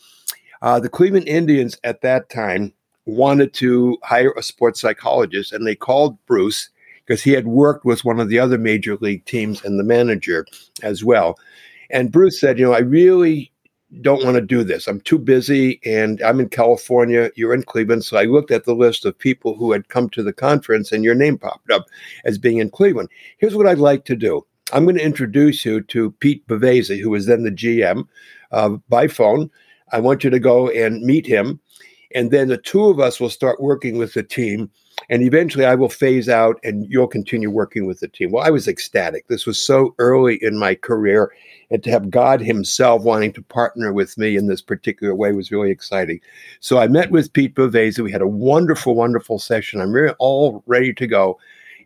uh, 0.62 0.80
the 0.80 0.90
Cleveland 0.90 1.28
Indians 1.28 1.78
at 1.84 2.02
that 2.02 2.30
time 2.30 2.74
wanted 3.06 3.54
to 3.54 3.98
hire 4.04 4.34
a 4.38 4.44
sports 4.44 4.82
psychologist, 4.82 5.54
and 5.54 5.66
they 5.66 5.76
called 5.76 6.18
Bruce 6.26 6.70
because 7.06 7.24
he 7.24 7.32
had 7.32 7.48
worked 7.48 7.86
with 7.86 8.04
one 8.04 8.20
of 8.20 8.28
the 8.28 8.40
other 8.40 8.58
major 8.58 8.98
league 8.98 9.24
teams 9.26 9.64
and 9.64 9.80
the 9.80 9.84
manager 9.84 10.46
as 10.84 11.04
well. 11.04 11.38
And 11.90 12.12
Bruce 12.12 12.40
said, 12.40 12.60
"You 12.60 12.66
know, 12.66 12.74
I 12.74 12.80
really 12.80 13.52
don't 14.01 14.24
want 14.24 14.36
to 14.36 14.41
do 14.41 14.63
this. 14.63 14.88
I'm 14.88 15.00
too 15.01 15.17
busy 15.17 15.79
and 15.86 16.22
I'm 16.22 16.39
in 16.39 16.50
California. 16.50 17.32
You're 17.36 17.53
in 17.53 17.63
Cleveland. 17.63 18.03
So 18.03 18.17
I 18.17 18.24
looked 18.24 18.51
at 18.51 18.65
the 18.65 18.75
list 18.75 19.06
of 19.06 19.17
people 19.17 19.56
who 19.56 19.72
had 19.72 19.88
come 19.88 20.10
to 20.10 20.24
the 20.24 20.34
conference 20.34 20.91
and 20.91 21.03
your 21.03 21.15
name 21.15 21.38
popped 21.38 21.72
up 21.72 21.86
as 22.25 22.38
being 22.38 22.58
in 22.58 22.70
Cleveland. 22.70 23.10
Here's 23.38 23.56
what 23.56 23.67
I'd 23.67 23.77
like 23.77 24.06
to 24.06 24.15
do 24.15 24.46
I'm 24.74 24.84
going 24.84 24.98
to 24.98 25.03
introduce 25.03 25.63
you 25.63 25.82
to 25.82 26.12
Pete 26.12 26.46
Bavasi, 26.48 27.00
who 27.01 27.10
was 27.10 27.25
then 27.25 27.44
the 27.44 27.51
GM, 27.51 28.08
uh, 28.51 28.70
by 28.89 29.08
phone. 29.08 29.50
I 29.94 30.00
want 30.01 30.24
you 30.24 30.29
to 30.29 30.39
go 30.39 30.70
and 30.70 31.01
meet 31.03 31.25
him. 31.25 31.62
And 32.13 32.32
then 32.32 32.50
the 32.50 32.58
two 32.58 32.86
of 32.86 33.00
us 33.00 33.20
will 33.20 33.29
start 33.29 33.62
working 33.62 33.98
with 33.98 34.13
the 34.13 34.24
team 34.24 34.70
and 35.10 35.24
eventually 35.24 35.66
I 35.66 35.76
will 35.76 35.90
phase 35.90 36.28
out 36.28 36.60
and 36.64 36.86
you'll 36.90 37.08
continue 37.08 37.50
working 37.50 37.86
with 37.86 38.00
the 38.00 38.08
team. 38.08 38.32
Well, 38.32 38.44
I 38.44 38.50
was 38.50 38.68
ecstatic. 38.68 39.28
This 39.28 39.46
was 39.46 39.60
so 39.62 39.96
early 40.00 40.38
in 40.42 40.58
my 40.58 40.76
career. 40.76 41.32
And 41.70 41.84
to 41.84 41.92
have 41.92 42.10
God 42.10 42.42
Himself 42.42 43.04
wanting 43.04 43.34
to 43.34 43.42
partner 43.42 43.94
with 43.94 44.18
me 44.18 44.36
in 44.36 44.48
this 44.48 44.62
particular 44.62 45.16
way 45.16 45.32
was 45.32 45.52
really 45.52 45.72
exciting. 45.72 46.20
So 46.60 46.78
I 46.78 46.88
met 46.88 47.12
with 47.12 47.34
Pete 47.34 47.56
Bavasi. 47.56 48.00
We 48.00 48.12
had 48.12 48.22
a 48.22 48.28
wonderful, 48.28 48.96
wonderful 48.96 49.40
session. 49.40 49.82
I'm 49.82 49.92
really 49.92 50.16
all 50.20 50.64
ready 50.66 50.94
to 50.94 51.08
go. 51.08 51.40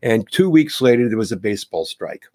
And 0.03 0.29
two 0.31 0.49
weeks 0.49 0.81
later, 0.81 1.07
there 1.07 1.17
was 1.17 1.31
a 1.31 1.37
baseball 1.37 1.85
strike. 1.85 2.25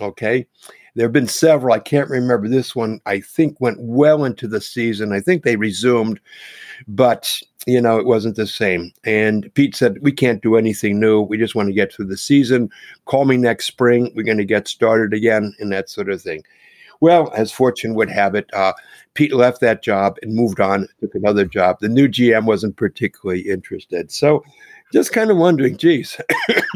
Okay. 0.00 0.46
There 0.94 1.06
have 1.06 1.12
been 1.12 1.28
several. 1.28 1.74
I 1.74 1.78
can't 1.78 2.10
remember 2.10 2.48
this 2.48 2.76
one. 2.76 3.00
I 3.06 3.20
think 3.20 3.60
went 3.60 3.78
well 3.80 4.24
into 4.24 4.46
the 4.46 4.60
season. 4.60 5.12
I 5.12 5.20
think 5.20 5.42
they 5.42 5.56
resumed, 5.56 6.20
but 6.86 7.40
you 7.66 7.80
know 7.80 7.98
it 7.98 8.06
wasn't 8.06 8.36
the 8.36 8.46
same. 8.46 8.92
And 9.04 9.52
Pete 9.54 9.76
said, 9.76 9.98
"We 10.02 10.12
can't 10.12 10.42
do 10.42 10.56
anything 10.56 10.98
new. 11.00 11.20
We 11.20 11.38
just 11.38 11.54
want 11.54 11.68
to 11.68 11.74
get 11.74 11.92
through 11.92 12.06
the 12.06 12.16
season. 12.16 12.70
Call 13.06 13.24
me 13.24 13.36
next 13.36 13.66
spring. 13.66 14.12
We're 14.14 14.24
going 14.24 14.38
to 14.38 14.44
get 14.44 14.68
started 14.68 15.12
again, 15.12 15.54
and 15.58 15.70
that 15.72 15.90
sort 15.90 16.10
of 16.10 16.20
thing." 16.20 16.42
Well, 17.00 17.32
as 17.34 17.50
fortune 17.50 17.94
would 17.94 18.10
have 18.10 18.36
it, 18.36 18.48
uh, 18.54 18.74
Pete 19.14 19.34
left 19.34 19.60
that 19.60 19.82
job 19.82 20.18
and 20.22 20.36
moved 20.36 20.60
on, 20.60 20.86
took 21.00 21.16
another 21.16 21.44
job. 21.44 21.78
The 21.80 21.88
new 21.88 22.06
GM 22.06 22.44
wasn't 22.44 22.76
particularly 22.76 23.40
interested. 23.40 24.12
So 24.12 24.44
just 24.92 25.12
kind 25.12 25.30
of 25.30 25.36
wondering, 25.36 25.76
geez, 25.78 26.20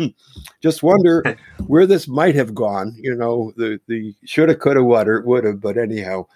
just 0.62 0.82
wonder 0.82 1.36
where 1.68 1.86
this 1.86 2.08
might 2.08 2.34
have 2.34 2.54
gone. 2.54 2.96
You 2.98 3.14
know, 3.14 3.52
the 3.56 3.78
the 3.86 4.14
shoulda, 4.24 4.56
coulda, 4.56 4.82
woulda, 4.82 5.22
would 5.24 5.44
have. 5.44 5.60
But 5.60 5.78
anyhow, 5.78 6.26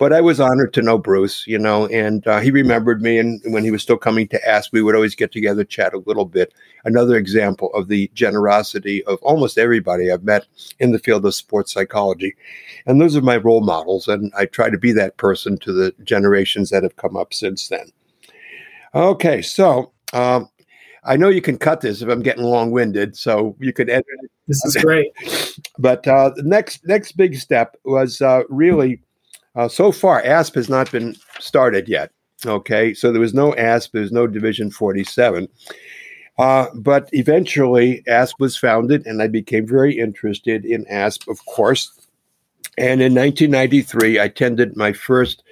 but 0.00 0.14
I 0.14 0.22
was 0.22 0.40
honored 0.40 0.72
to 0.72 0.82
know 0.82 0.96
Bruce. 0.96 1.46
You 1.46 1.58
know, 1.58 1.86
and 1.88 2.26
uh, 2.26 2.40
he 2.40 2.50
remembered 2.50 3.02
me, 3.02 3.18
and 3.18 3.40
when 3.52 3.62
he 3.62 3.70
was 3.70 3.82
still 3.82 3.98
coming 3.98 4.26
to 4.28 4.48
ask, 4.48 4.72
we 4.72 4.82
would 4.82 4.96
always 4.96 5.14
get 5.14 5.30
together, 5.30 5.62
chat 5.62 5.94
a 5.94 6.02
little 6.06 6.24
bit. 6.24 6.52
Another 6.84 7.16
example 7.16 7.72
of 7.74 7.88
the 7.88 8.10
generosity 8.14 9.04
of 9.04 9.18
almost 9.22 9.58
everybody 9.58 10.10
I've 10.10 10.24
met 10.24 10.46
in 10.80 10.90
the 10.90 10.98
field 10.98 11.24
of 11.26 11.34
sports 11.34 11.72
psychology, 11.72 12.34
and 12.86 13.00
those 13.00 13.14
are 13.14 13.20
my 13.20 13.36
role 13.36 13.60
models, 13.60 14.08
and 14.08 14.32
I 14.36 14.46
try 14.46 14.70
to 14.70 14.78
be 14.78 14.92
that 14.92 15.18
person 15.18 15.58
to 15.58 15.72
the 15.72 15.94
generations 16.02 16.70
that 16.70 16.82
have 16.82 16.96
come 16.96 17.16
up 17.16 17.32
since 17.32 17.68
then. 17.68 17.92
Okay, 18.94 19.42
so. 19.42 19.92
Um, 20.12 20.48
I 21.02 21.16
know 21.16 21.30
you 21.30 21.40
can 21.40 21.56
cut 21.56 21.80
this 21.80 22.02
if 22.02 22.10
I'm 22.10 22.20
getting 22.20 22.44
long 22.44 22.72
winded, 22.72 23.16
so 23.16 23.56
you 23.58 23.72
could 23.72 23.88
edit 23.88 24.04
it. 24.22 24.30
This 24.48 24.62
is 24.66 24.76
great. 24.76 25.10
But 25.78 26.06
uh, 26.06 26.32
the 26.36 26.42
next 26.42 26.86
next 26.86 27.12
big 27.12 27.36
step 27.36 27.74
was 27.84 28.20
uh, 28.20 28.42
really 28.50 29.00
uh, 29.54 29.68
so 29.68 29.92
far 29.92 30.22
ASP 30.22 30.54
has 30.54 30.68
not 30.68 30.90
been 30.90 31.16
started 31.38 31.88
yet. 31.88 32.10
Okay, 32.46 32.94
so 32.94 33.12
there 33.12 33.20
was 33.20 33.34
no 33.34 33.54
ASP, 33.54 33.92
there 33.92 34.02
was 34.02 34.12
no 34.12 34.26
Division 34.26 34.70
47. 34.70 35.48
Uh, 36.38 36.66
but 36.74 37.08
eventually, 37.12 38.02
ASP 38.08 38.40
was 38.40 38.56
founded, 38.56 39.06
and 39.06 39.20
I 39.20 39.26
became 39.26 39.66
very 39.66 39.98
interested 39.98 40.64
in 40.64 40.86
ASP, 40.86 41.28
of 41.28 41.44
course. 41.44 41.92
And 42.78 43.02
in 43.02 43.14
1993, 43.14 44.18
I 44.18 44.24
attended 44.24 44.74
my 44.74 44.94
first 44.94 45.42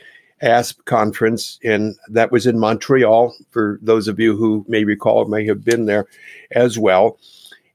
ASP 0.41 0.83
conference, 0.87 1.59
and 1.63 1.95
that 2.09 2.33
was 2.33 2.47
in 2.47 2.59
Montreal. 2.59 3.35
For 3.51 3.79
those 3.83 4.09
of 4.09 4.19
you 4.19 4.35
who 4.35 4.65
may 4.67 4.85
recall, 4.85 5.27
may 5.27 5.45
have 5.45 5.63
been 5.63 5.85
there 5.85 6.07
as 6.53 6.79
well. 6.79 7.19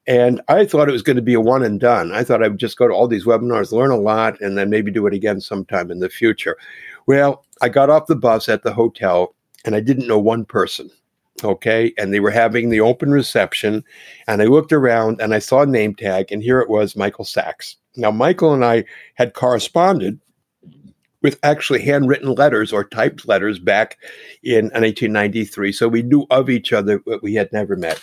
And 0.06 0.42
I 0.50 0.66
thought 0.66 0.90
it 0.90 0.94
was 0.94 1.02
going 1.02 1.16
to 1.16 1.22
be 1.22 1.34
a 1.34 1.40
one 1.40 1.64
and 1.64 1.80
done. 1.80 2.12
I 2.12 2.24
thought 2.24 2.44
I 2.44 2.50
would 2.50 2.60
just 2.60 2.78
go 2.78 2.88
to 2.88 2.94
all 2.94 3.08
these 3.08 3.26
webinars, 3.26 3.72
learn 3.72 3.92
a 3.92 3.98
lot, 3.98 4.40
and 4.42 4.58
then 4.58 4.70
maybe 4.70 4.92
do 4.92 5.08
it 5.08 5.14
again 5.14 5.40
sometime 5.40 5.92
in 5.92 6.00
the 6.00 6.10
future. 6.10 6.58
Well, 7.08 7.46
I 7.62 7.70
got 7.70 7.90
off 7.90 8.08
the 8.08 8.16
bus 8.16 8.50
at 8.50 8.64
the 8.64 8.74
hotel, 8.74 9.34
and 9.64 9.76
I 9.76 9.80
didn't 9.80 10.08
know 10.08 10.20
one 10.20 10.44
person. 10.44 10.90
Okay. 11.44 11.94
And 11.98 12.14
they 12.14 12.20
were 12.20 12.32
having 12.32 12.70
the 12.70 12.82
open 12.82 13.12
reception. 13.12 13.84
And 14.28 14.42
I 14.42 14.46
looked 14.46 14.72
around 14.72 15.20
and 15.20 15.34
I 15.34 15.40
saw 15.40 15.62
a 15.62 15.66
name 15.66 15.96
tag, 15.96 16.32
and 16.32 16.44
here 16.44 16.60
it 16.60 16.70
was 16.70 16.96
Michael 16.96 17.26
Sachs. 17.26 17.78
Now, 17.96 18.12
Michael 18.12 18.54
and 18.54 18.66
I 18.66 18.86
had 19.16 19.34
corresponded 19.34 20.20
with 21.22 21.40
actually 21.44 21.82
handwritten 21.82 22.34
letters 22.34 22.74
or 22.74 22.84
typed 22.84 23.28
letters 23.28 23.58
back 23.58 23.98
in 24.44 24.66
1993. 24.66 25.72
So 25.72 25.88
we 25.88 26.02
knew 26.02 26.26
of 26.30 26.50
each 26.50 26.74
other, 26.74 27.00
but 27.00 27.24
we 27.24 27.34
had 27.34 27.52
never 27.54 27.76
met. 27.76 28.02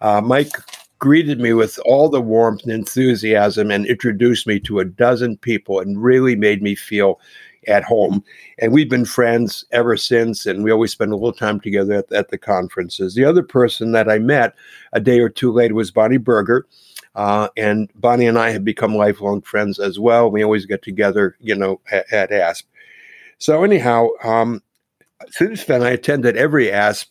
Uh, 0.00 0.20
Mike 0.20 0.50
greeted 0.98 1.40
me 1.40 1.52
with 1.52 1.78
all 1.84 2.08
the 2.08 2.20
warmth 2.20 2.62
and 2.64 2.72
enthusiasm 2.72 3.70
and 3.70 3.86
introduced 3.86 4.46
me 4.46 4.58
to 4.60 4.80
a 4.80 4.84
dozen 4.84 5.36
people 5.36 5.80
and 5.80 6.02
really 6.02 6.34
made 6.34 6.62
me 6.62 6.74
feel 6.74 7.20
at 7.66 7.84
home. 7.84 8.24
And 8.58 8.72
we've 8.72 8.88
been 8.88 9.04
friends 9.04 9.64
ever 9.72 9.96
since, 9.96 10.46
and 10.46 10.64
we 10.64 10.70
always 10.70 10.92
spend 10.92 11.12
a 11.12 11.16
little 11.16 11.32
time 11.32 11.60
together 11.60 11.94
at, 11.94 12.12
at 12.12 12.30
the 12.30 12.38
conferences. 12.38 13.14
The 13.14 13.24
other 13.24 13.42
person 13.42 13.92
that 13.92 14.08
I 14.08 14.18
met 14.18 14.54
a 14.92 15.00
day 15.00 15.20
or 15.20 15.28
two 15.28 15.52
later 15.52 15.74
was 15.74 15.90
Bonnie 15.90 16.16
Berger. 16.16 16.66
Uh, 17.14 17.48
and 17.56 17.90
Bonnie 17.96 18.26
and 18.26 18.38
I 18.38 18.50
have 18.50 18.64
become 18.64 18.94
lifelong 18.94 19.42
friends 19.42 19.78
as 19.78 19.98
well. 19.98 20.30
We 20.30 20.42
always 20.42 20.66
get 20.66 20.82
together, 20.82 21.36
you 21.40 21.54
know, 21.54 21.80
at, 21.90 22.12
at 22.12 22.32
ASP. 22.32 22.66
So 23.38 23.64
anyhow, 23.64 24.08
um, 24.22 24.62
since 25.30 25.64
then 25.64 25.82
I 25.82 25.90
attended 25.90 26.36
every 26.36 26.70
ASP 26.70 27.10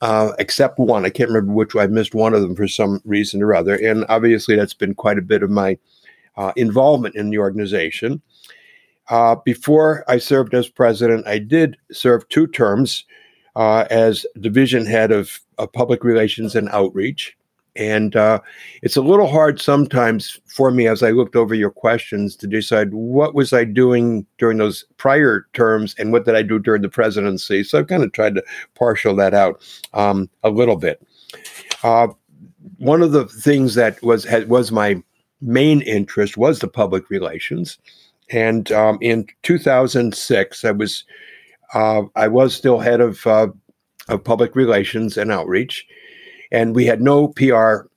uh, 0.00 0.32
except 0.38 0.78
one. 0.78 1.04
I 1.04 1.10
can't 1.10 1.30
remember 1.30 1.52
which. 1.52 1.74
I 1.74 1.86
missed 1.86 2.14
one 2.14 2.34
of 2.34 2.42
them 2.42 2.54
for 2.54 2.68
some 2.68 3.00
reason 3.04 3.42
or 3.42 3.54
other, 3.54 3.74
and 3.74 4.04
obviously 4.08 4.56
that's 4.56 4.74
been 4.74 4.94
quite 4.94 5.18
a 5.18 5.22
bit 5.22 5.42
of 5.42 5.50
my 5.50 5.78
uh, 6.36 6.52
involvement 6.56 7.16
in 7.16 7.30
the 7.30 7.38
organization. 7.38 8.22
Uh, 9.08 9.36
before 9.44 10.04
I 10.06 10.18
served 10.18 10.54
as 10.54 10.68
president, 10.68 11.26
I 11.26 11.38
did 11.38 11.76
serve 11.90 12.28
two 12.28 12.46
terms 12.46 13.04
uh, 13.56 13.86
as 13.90 14.26
division 14.38 14.86
head 14.86 15.10
of, 15.10 15.40
of 15.56 15.72
public 15.72 16.04
relations 16.04 16.54
and 16.54 16.68
outreach. 16.68 17.36
And 17.78 18.16
uh, 18.16 18.40
it's 18.82 18.96
a 18.96 19.02
little 19.02 19.28
hard 19.28 19.60
sometimes 19.60 20.40
for 20.46 20.72
me 20.72 20.88
as 20.88 21.02
I 21.02 21.12
looked 21.12 21.36
over 21.36 21.54
your 21.54 21.70
questions 21.70 22.34
to 22.36 22.46
decide 22.48 22.92
what 22.92 23.34
was 23.34 23.52
I 23.52 23.64
doing 23.64 24.26
during 24.36 24.58
those 24.58 24.84
prior 24.96 25.46
terms 25.52 25.94
and 25.96 26.12
what 26.12 26.24
did 26.24 26.34
I 26.34 26.42
do 26.42 26.58
during 26.58 26.82
the 26.82 26.88
presidency. 26.88 27.62
So 27.62 27.78
I've 27.78 27.86
kind 27.86 28.02
of 28.02 28.12
tried 28.12 28.34
to 28.34 28.44
partial 28.74 29.14
that 29.16 29.32
out 29.32 29.62
um, 29.94 30.28
a 30.42 30.50
little 30.50 30.76
bit. 30.76 31.00
Uh, 31.84 32.08
one 32.78 33.00
of 33.00 33.12
the 33.12 33.26
things 33.26 33.76
that 33.76 34.02
was 34.02 34.24
had, 34.24 34.48
was 34.48 34.72
my 34.72 35.00
main 35.40 35.80
interest 35.82 36.36
was 36.36 36.58
the 36.58 36.68
public 36.68 37.10
relations, 37.10 37.78
and 38.30 38.70
um, 38.72 38.98
in 39.00 39.26
2006, 39.42 40.64
I 40.64 40.70
was 40.70 41.04
uh, 41.74 42.02
I 42.16 42.28
was 42.28 42.54
still 42.54 42.78
head 42.78 43.00
of 43.00 43.26
uh, 43.26 43.48
of 44.08 44.24
public 44.24 44.56
relations 44.56 45.16
and 45.16 45.30
outreach, 45.30 45.86
and 46.50 46.74
we 46.74 46.86
had 46.86 47.00
no 47.00 47.28
PR 47.28 47.88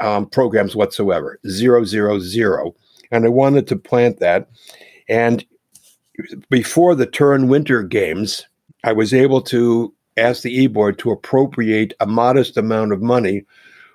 um, 0.00 0.26
programs 0.26 0.76
whatsoever, 0.76 1.38
zero, 1.48 1.84
zero, 1.84 2.18
zero. 2.18 2.74
And 3.10 3.24
I 3.24 3.28
wanted 3.28 3.66
to 3.68 3.76
plant 3.76 4.20
that. 4.20 4.48
And 5.08 5.44
before 6.50 6.94
the 6.94 7.06
Turin 7.06 7.48
Winter 7.48 7.82
Games, 7.82 8.46
I 8.84 8.92
was 8.92 9.14
able 9.14 9.40
to 9.42 9.94
ask 10.16 10.42
the 10.42 10.54
e-board 10.54 10.98
to 10.98 11.10
appropriate 11.10 11.94
a 12.00 12.06
modest 12.06 12.56
amount 12.56 12.92
of 12.92 13.00
money 13.00 13.44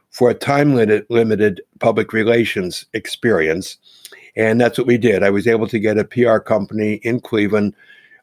for 0.10 0.30
a 0.30 0.36
time 0.36 0.74
limited 1.10 1.62
public 1.80 2.14
relations 2.14 2.86
experience. 2.94 3.78
And 4.36 4.60
that's 4.60 4.78
what 4.78 4.88
we 4.88 4.98
did. 4.98 5.24
I 5.24 5.30
was 5.30 5.48
able 5.48 5.68
to 5.68 5.80
get 5.80 5.98
a 5.98 6.06
PR 6.06 6.38
company 6.38 6.96
in 7.04 7.20
Cleveland 7.20 7.76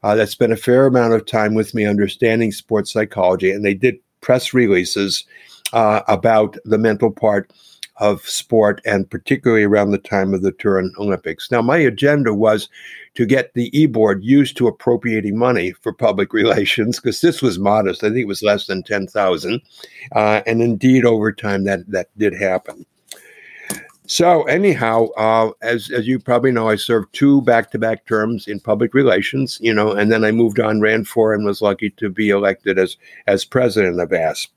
uh, 0.03 0.15
that 0.15 0.29
spent 0.29 0.53
a 0.53 0.57
fair 0.57 0.87
amount 0.87 1.15
of 1.15 1.27
time 1.27 1.55
with 1.55 1.75
me 1.75 1.85
understanding 1.85 2.53
sports 2.53 2.93
psychology, 2.93 3.51
and 3.51 3.65
they 3.65 3.75
did 3.75 3.97
press 4.21 4.55
releases 4.55 5.25
uh, 5.73 6.03
about 6.09 6.57
the 6.65 6.79
mental 6.79 7.11
part 7.11 7.53
of 7.97 8.27
sport, 8.27 8.81
and 8.87 9.09
particularly 9.11 9.63
around 9.63 9.91
the 9.91 9.99
time 9.99 10.33
of 10.33 10.41
the 10.41 10.53
Turin 10.53 10.93
Olympics. 10.99 11.51
Now, 11.51 11.61
my 11.61 11.77
agenda 11.77 12.33
was 12.33 12.69
to 13.15 13.27
get 13.27 13.53
the 13.53 13.71
e-board 13.79 14.25
used 14.25 14.57
to 14.57 14.67
appropriating 14.67 15.37
money 15.37 15.73
for 15.73 15.93
public 15.93 16.33
relations 16.33 16.99
because 16.99 17.21
this 17.21 17.43
was 17.43 17.59
modest. 17.59 18.03
I 18.03 18.09
think 18.09 18.21
it 18.21 18.29
was 18.29 18.43
less 18.43 18.67
than 18.67 18.83
ten 18.83 19.07
thousand, 19.07 19.61
uh, 20.17 20.41
and 20.47 20.63
indeed, 20.63 21.05
over 21.05 21.31
time, 21.31 21.65
that 21.65 21.89
that 21.91 22.09
did 22.17 22.35
happen. 22.35 22.87
So 24.07 24.43
anyhow, 24.45 25.11
uh, 25.17 25.51
as 25.63 25.91
as 25.91 26.09
you 26.09 26.19
probably 26.19 26.51
know, 26.51 26.69
I 26.69 26.75
served 26.77 27.13
two 27.13 27.43
back-to-back 27.43 28.07
terms 28.07 28.49
in 28.49 28.59
public 28.59 28.93
relations, 28.93 29.59
you 29.61 29.73
know, 29.73 29.93
and 29.93 30.11
then 30.11 30.25
I 30.25 30.33
moved 30.33 30.59
on, 30.59 30.81
ran 30.81 31.05
for, 31.05 31.33
and 31.33 31.45
was 31.45 31.63
lucky 31.63 31.91
to 31.91 32.09
be 32.09 32.31
elected 32.31 32.77
as 32.79 32.97
as 33.29 33.45
president 33.45 34.01
of 34.01 34.13
ASP. 34.13 34.51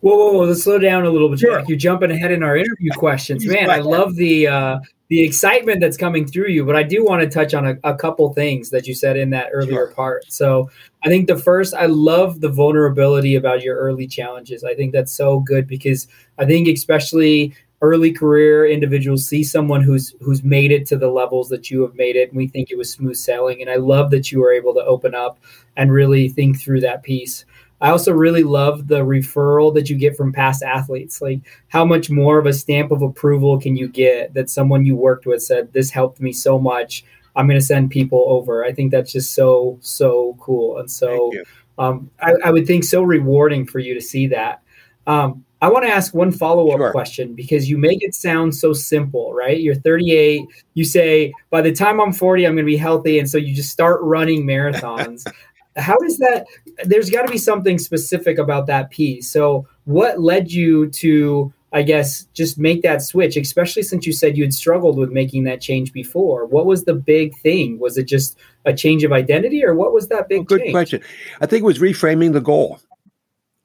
Whoa, 0.00 0.16
whoa, 0.16 0.32
whoa! 0.32 0.44
Let's 0.44 0.62
slow 0.62 0.78
down 0.78 1.04
a 1.04 1.10
little 1.10 1.28
bit. 1.28 1.40
Sure. 1.40 1.62
You're 1.66 1.78
jumping 1.78 2.10
ahead 2.10 2.32
in 2.32 2.42
our 2.42 2.56
interview 2.56 2.90
questions, 2.92 3.46
man. 3.46 3.70
I 3.70 3.78
love 3.78 4.16
the 4.16 4.46
uh, 4.46 4.80
the 5.10 5.22
excitement 5.24 5.80
that's 5.80 5.96
coming 5.96 6.24
through 6.24 6.48
you. 6.48 6.64
But 6.64 6.76
I 6.76 6.84
do 6.84 7.04
want 7.04 7.20
to 7.20 7.28
touch 7.28 7.52
on 7.52 7.66
a, 7.66 7.76
a 7.82 7.94
couple 7.94 8.32
things 8.32 8.70
that 8.70 8.86
you 8.86 8.94
said 8.94 9.16
in 9.16 9.30
that 9.30 9.48
earlier 9.52 9.86
sure. 9.86 9.92
part. 9.92 10.32
So 10.32 10.70
I 11.02 11.08
think 11.08 11.26
the 11.26 11.36
first, 11.36 11.74
I 11.74 11.86
love 11.86 12.40
the 12.40 12.48
vulnerability 12.48 13.34
about 13.34 13.62
your 13.62 13.76
early 13.76 14.06
challenges. 14.06 14.62
I 14.62 14.74
think 14.74 14.92
that's 14.92 15.12
so 15.12 15.40
good 15.40 15.66
because 15.66 16.06
I 16.38 16.46
think 16.46 16.68
especially 16.68 17.54
early 17.82 18.12
career 18.12 18.66
individuals 18.66 19.26
see 19.26 19.42
someone 19.42 19.82
who's 19.82 20.14
who's 20.20 20.44
made 20.44 20.70
it 20.70 20.86
to 20.86 20.98
the 20.98 21.08
levels 21.08 21.48
that 21.48 21.70
you 21.70 21.80
have 21.80 21.94
made 21.94 22.14
it 22.14 22.28
and 22.28 22.36
we 22.36 22.46
think 22.46 22.70
it 22.70 22.76
was 22.76 22.92
smooth 22.92 23.16
sailing 23.16 23.62
and 23.62 23.70
i 23.70 23.76
love 23.76 24.10
that 24.10 24.30
you 24.30 24.38
were 24.38 24.52
able 24.52 24.74
to 24.74 24.84
open 24.84 25.14
up 25.14 25.38
and 25.78 25.90
really 25.90 26.28
think 26.28 26.60
through 26.60 26.78
that 26.78 27.02
piece 27.02 27.46
i 27.80 27.90
also 27.90 28.12
really 28.12 28.42
love 28.42 28.88
the 28.88 29.00
referral 29.00 29.74
that 29.74 29.88
you 29.88 29.96
get 29.96 30.16
from 30.16 30.32
past 30.32 30.62
athletes 30.62 31.20
like 31.20 31.40
how 31.68 31.84
much 31.84 32.10
more 32.10 32.38
of 32.38 32.46
a 32.46 32.52
stamp 32.52 32.90
of 32.90 33.02
approval 33.02 33.58
can 33.58 33.76
you 33.76 33.88
get 33.88 34.32
that 34.34 34.50
someone 34.50 34.84
you 34.84 34.96
worked 34.96 35.26
with 35.26 35.42
said 35.42 35.72
this 35.72 35.90
helped 35.90 36.20
me 36.20 36.32
so 36.32 36.58
much 36.58 37.04
i'm 37.36 37.46
going 37.46 37.58
to 37.58 37.64
send 37.64 37.90
people 37.90 38.24
over 38.28 38.64
i 38.64 38.72
think 38.72 38.90
that's 38.90 39.12
just 39.12 39.34
so 39.34 39.78
so 39.80 40.36
cool 40.40 40.78
and 40.78 40.90
so 40.90 41.30
um, 41.78 42.10
I, 42.20 42.34
I 42.44 42.50
would 42.50 42.66
think 42.66 42.84
so 42.84 43.02
rewarding 43.02 43.66
for 43.66 43.78
you 43.78 43.94
to 43.94 44.02
see 44.02 44.26
that 44.26 44.62
um, 45.06 45.44
I 45.62 45.68
want 45.68 45.84
to 45.84 45.90
ask 45.90 46.14
one 46.14 46.32
follow 46.32 46.70
up 46.70 46.78
sure. 46.78 46.90
question 46.90 47.34
because 47.34 47.68
you 47.68 47.76
make 47.76 48.02
it 48.02 48.14
sound 48.14 48.54
so 48.54 48.72
simple, 48.72 49.34
right? 49.34 49.60
You're 49.60 49.74
38. 49.74 50.42
You 50.74 50.84
say, 50.84 51.32
by 51.50 51.60
the 51.60 51.72
time 51.72 52.00
I'm 52.00 52.12
40, 52.12 52.46
I'm 52.46 52.54
going 52.54 52.64
to 52.64 52.70
be 52.70 52.78
healthy. 52.78 53.18
And 53.18 53.28
so 53.28 53.36
you 53.36 53.54
just 53.54 53.70
start 53.70 54.00
running 54.02 54.46
marathons. 54.46 55.30
How 55.76 55.98
does 55.98 56.18
that? 56.18 56.46
There's 56.84 57.10
got 57.10 57.22
to 57.22 57.32
be 57.32 57.38
something 57.38 57.78
specific 57.78 58.38
about 58.38 58.66
that 58.66 58.90
piece. 58.90 59.30
So, 59.30 59.66
what 59.84 60.20
led 60.20 60.50
you 60.50 60.88
to, 60.90 61.52
I 61.72 61.82
guess, 61.82 62.24
just 62.34 62.58
make 62.58 62.82
that 62.82 63.02
switch, 63.02 63.36
especially 63.36 63.82
since 63.82 64.06
you 64.06 64.12
said 64.12 64.36
you 64.36 64.44
had 64.44 64.54
struggled 64.54 64.96
with 64.96 65.10
making 65.10 65.44
that 65.44 65.60
change 65.60 65.92
before? 65.92 66.46
What 66.46 66.66
was 66.66 66.84
the 66.84 66.94
big 66.94 67.36
thing? 67.38 67.78
Was 67.78 67.98
it 67.98 68.04
just 68.04 68.36
a 68.64 68.72
change 68.72 69.04
of 69.04 69.12
identity 69.12 69.64
or 69.64 69.74
what 69.74 69.92
was 69.92 70.08
that 70.08 70.28
big 70.28 70.46
Good 70.46 70.60
change? 70.60 70.72
question. 70.72 71.02
I 71.40 71.46
think 71.46 71.62
it 71.62 71.66
was 71.66 71.78
reframing 71.78 72.32
the 72.32 72.40
goal 72.40 72.80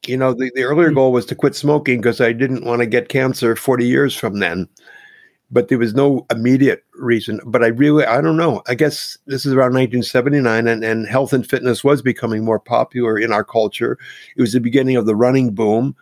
you 0.07 0.17
know, 0.17 0.33
the, 0.33 0.51
the 0.55 0.63
earlier 0.63 0.89
hmm. 0.89 0.95
goal 0.95 1.11
was 1.11 1.25
to 1.27 1.35
quit 1.35 1.55
smoking 1.55 2.01
because 2.01 2.21
I 2.21 2.33
didn't 2.33 2.63
want 2.63 2.79
to 2.79 2.85
get 2.85 3.09
cancer 3.09 3.55
40 3.55 3.85
years 3.85 4.15
from 4.15 4.39
then. 4.39 4.67
But 5.51 5.67
there 5.67 5.77
was 5.77 5.93
no 5.93 6.25
immediate 6.31 6.83
reason. 6.95 7.39
But 7.45 7.63
I 7.63 7.67
really, 7.67 8.05
I 8.05 8.19
don't 8.19 8.37
know. 8.37 8.63
I 8.67 8.75
guess 8.75 9.17
this 9.27 9.45
is 9.45 9.53
around 9.53 9.73
1979, 9.73 10.67
and, 10.67 10.83
and 10.83 11.07
health 11.07 11.33
and 11.33 11.47
fitness 11.47 11.83
was 11.83 12.01
becoming 12.01 12.43
more 12.43 12.59
popular 12.59 13.17
in 13.17 13.31
our 13.31 13.43
culture. 13.43 13.97
It 14.35 14.41
was 14.41 14.53
the 14.53 14.59
beginning 14.59 14.95
of 14.95 15.05
the 15.05 15.15
running 15.15 15.53
boom. 15.53 15.95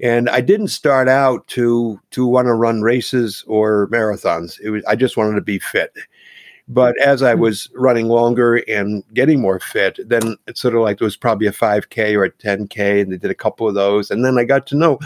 And 0.00 0.28
I 0.28 0.40
didn't 0.40 0.68
start 0.68 1.08
out 1.08 1.46
to 1.48 2.00
to 2.10 2.26
want 2.26 2.46
to 2.46 2.54
run 2.54 2.82
races 2.82 3.44
or 3.46 3.88
marathons. 3.88 4.58
It 4.60 4.70
was 4.70 4.82
I 4.84 4.96
just 4.96 5.16
wanted 5.16 5.36
to 5.36 5.42
be 5.42 5.60
fit. 5.60 5.92
But 6.68 6.98
as 7.00 7.22
I 7.22 7.34
hmm. 7.34 7.40
was 7.40 7.68
running 7.74 8.06
longer 8.08 8.56
and 8.68 9.02
getting 9.14 9.40
more 9.40 9.60
fit, 9.60 9.98
then 10.08 10.36
it's 10.46 10.60
sort 10.60 10.74
of 10.74 10.82
like 10.82 10.98
there 10.98 11.06
was 11.06 11.16
probably 11.16 11.46
a 11.46 11.52
5K 11.52 12.14
or 12.14 12.24
a 12.24 12.30
10K, 12.30 13.02
and 13.02 13.12
they 13.12 13.16
did 13.16 13.30
a 13.30 13.34
couple 13.34 13.68
of 13.68 13.74
those. 13.74 14.10
And 14.10 14.24
then 14.24 14.38
I 14.38 14.44
got 14.44 14.66
to 14.68 14.76
know 14.76 14.98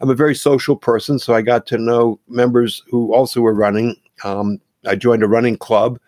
I'm 0.00 0.10
a 0.10 0.14
very 0.14 0.34
social 0.34 0.76
person, 0.76 1.18
so 1.18 1.34
I 1.34 1.42
got 1.42 1.66
to 1.66 1.78
know 1.78 2.18
members 2.28 2.82
who 2.90 3.14
also 3.14 3.40
were 3.40 3.54
running. 3.54 3.96
Um, 4.24 4.60
I 4.86 4.94
joined 4.94 5.22
a 5.22 5.28
running 5.28 5.56
club, 5.56 5.98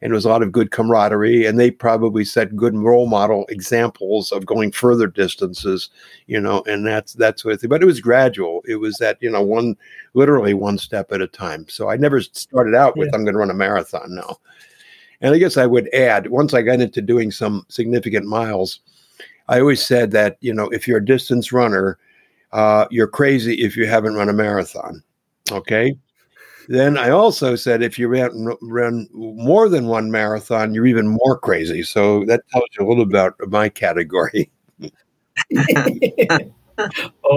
and 0.00 0.10
there 0.10 0.16
was 0.16 0.24
a 0.24 0.28
lot 0.28 0.42
of 0.42 0.52
good 0.52 0.70
camaraderie, 0.70 1.44
and 1.44 1.58
they 1.58 1.70
probably 1.70 2.24
set 2.24 2.54
good 2.54 2.76
role 2.76 3.08
model 3.08 3.46
examples 3.48 4.30
of 4.30 4.46
going 4.46 4.70
further 4.70 5.08
distances, 5.08 5.90
you 6.26 6.40
know, 6.40 6.62
and 6.66 6.86
that's 6.86 7.14
that's 7.14 7.44
what. 7.44 7.60
But 7.68 7.82
it 7.82 7.86
was 7.86 8.00
gradual. 8.00 8.62
It 8.66 8.76
was 8.76 8.96
that 8.98 9.18
you 9.20 9.30
know 9.30 9.42
one 9.42 9.76
literally 10.14 10.54
one 10.54 10.78
step 10.78 11.10
at 11.10 11.20
a 11.20 11.26
time. 11.26 11.66
So 11.68 11.90
I 11.90 11.96
never 11.96 12.20
started 12.20 12.74
out 12.74 12.96
with 12.96 13.08
yeah. 13.08 13.16
I'm 13.16 13.24
going 13.24 13.34
to 13.34 13.40
run 13.40 13.50
a 13.50 13.54
marathon. 13.54 14.14
No, 14.14 14.36
and 15.20 15.34
I 15.34 15.38
guess 15.38 15.56
I 15.56 15.66
would 15.66 15.92
add 15.92 16.30
once 16.30 16.54
I 16.54 16.62
got 16.62 16.80
into 16.80 17.02
doing 17.02 17.32
some 17.32 17.66
significant 17.68 18.26
miles, 18.26 18.80
I 19.48 19.58
always 19.60 19.84
said 19.84 20.12
that 20.12 20.36
you 20.40 20.54
know 20.54 20.68
if 20.68 20.86
you're 20.86 20.98
a 20.98 21.04
distance 21.04 21.52
runner, 21.52 21.98
uh, 22.52 22.86
you're 22.90 23.08
crazy 23.08 23.54
if 23.64 23.76
you 23.76 23.86
haven't 23.86 24.14
run 24.14 24.28
a 24.28 24.32
marathon. 24.32 25.02
Okay. 25.50 25.96
Then 26.68 26.98
I 26.98 27.08
also 27.08 27.56
said 27.56 27.82
if 27.82 27.98
you 27.98 28.08
ran, 28.08 28.54
run 28.60 29.08
more 29.12 29.70
than 29.70 29.86
one 29.86 30.10
marathon, 30.10 30.74
you're 30.74 30.86
even 30.86 31.08
more 31.08 31.38
crazy. 31.38 31.82
So 31.82 32.26
that 32.26 32.46
tells 32.50 32.66
you 32.78 32.86
a 32.86 32.88
little 32.88 33.04
about 33.04 33.34
my 33.48 33.70
category. 33.70 34.50
oh, 34.82 34.90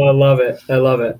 I 0.03 0.11
love 0.11 0.41
it. 0.41 0.59
I 0.69 0.75
love 0.75 0.99
it. 0.99 1.17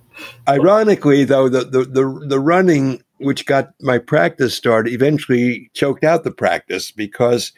Ironically, 0.47 1.24
though, 1.24 1.47
the, 1.47 1.63
the, 1.63 1.86
the, 1.86 2.26
the 2.28 2.39
running, 2.39 3.02
which 3.19 3.45
got 3.45 3.74
my 3.80 3.97
practice 3.97 4.54
started, 4.54 4.91
eventually 4.91 5.71
choked 5.74 6.04
out 6.04 6.26
the 6.26 6.32
practice 6.32 6.91
because 6.91 7.54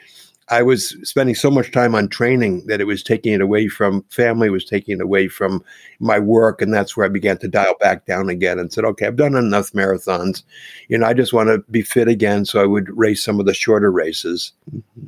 I 0.49 0.62
was 0.62 0.95
spending 1.03 1.36
so 1.36 1.49
much 1.49 1.71
time 1.71 1.95
on 1.95 2.10
training 2.10 2.65
that 2.67 2.82
it 2.82 2.86
was 2.86 3.01
taking 3.01 3.34
it 3.34 3.41
away 3.41 3.67
from 3.67 4.03
family, 4.10 4.49
was 4.49 4.65
taking 4.65 4.99
it 4.99 5.01
away 5.01 5.27
from 5.27 5.63
my 5.99 6.19
work. 6.19 6.62
And 6.62 6.73
that's 6.73 6.97
where 6.97 7.06
I 7.06 7.10
began 7.10 7.38
to 7.39 7.47
dial 7.47 7.75
back 7.79 8.06
down 8.06 8.29
again 8.29 8.60
and 8.60 8.71
said, 8.71 8.86
okay, 8.86 9.08
I've 9.08 9.15
done 9.15 9.36
enough 9.36 9.71
marathons. 9.71 10.43
You 10.89 10.97
know, 10.97 11.08
I 11.08 11.13
just 11.13 11.34
want 11.34 11.47
to 11.47 11.60
be 11.71 11.82
fit 11.82 12.08
again. 12.08 12.45
So 12.45 12.62
I 12.62 12.65
would 12.65 12.95
race 12.97 13.23
some 13.23 13.39
of 13.39 13.45
the 13.45 13.53
shorter 13.53 13.91
races. 13.91 14.51
Mm-hmm. 14.73 15.08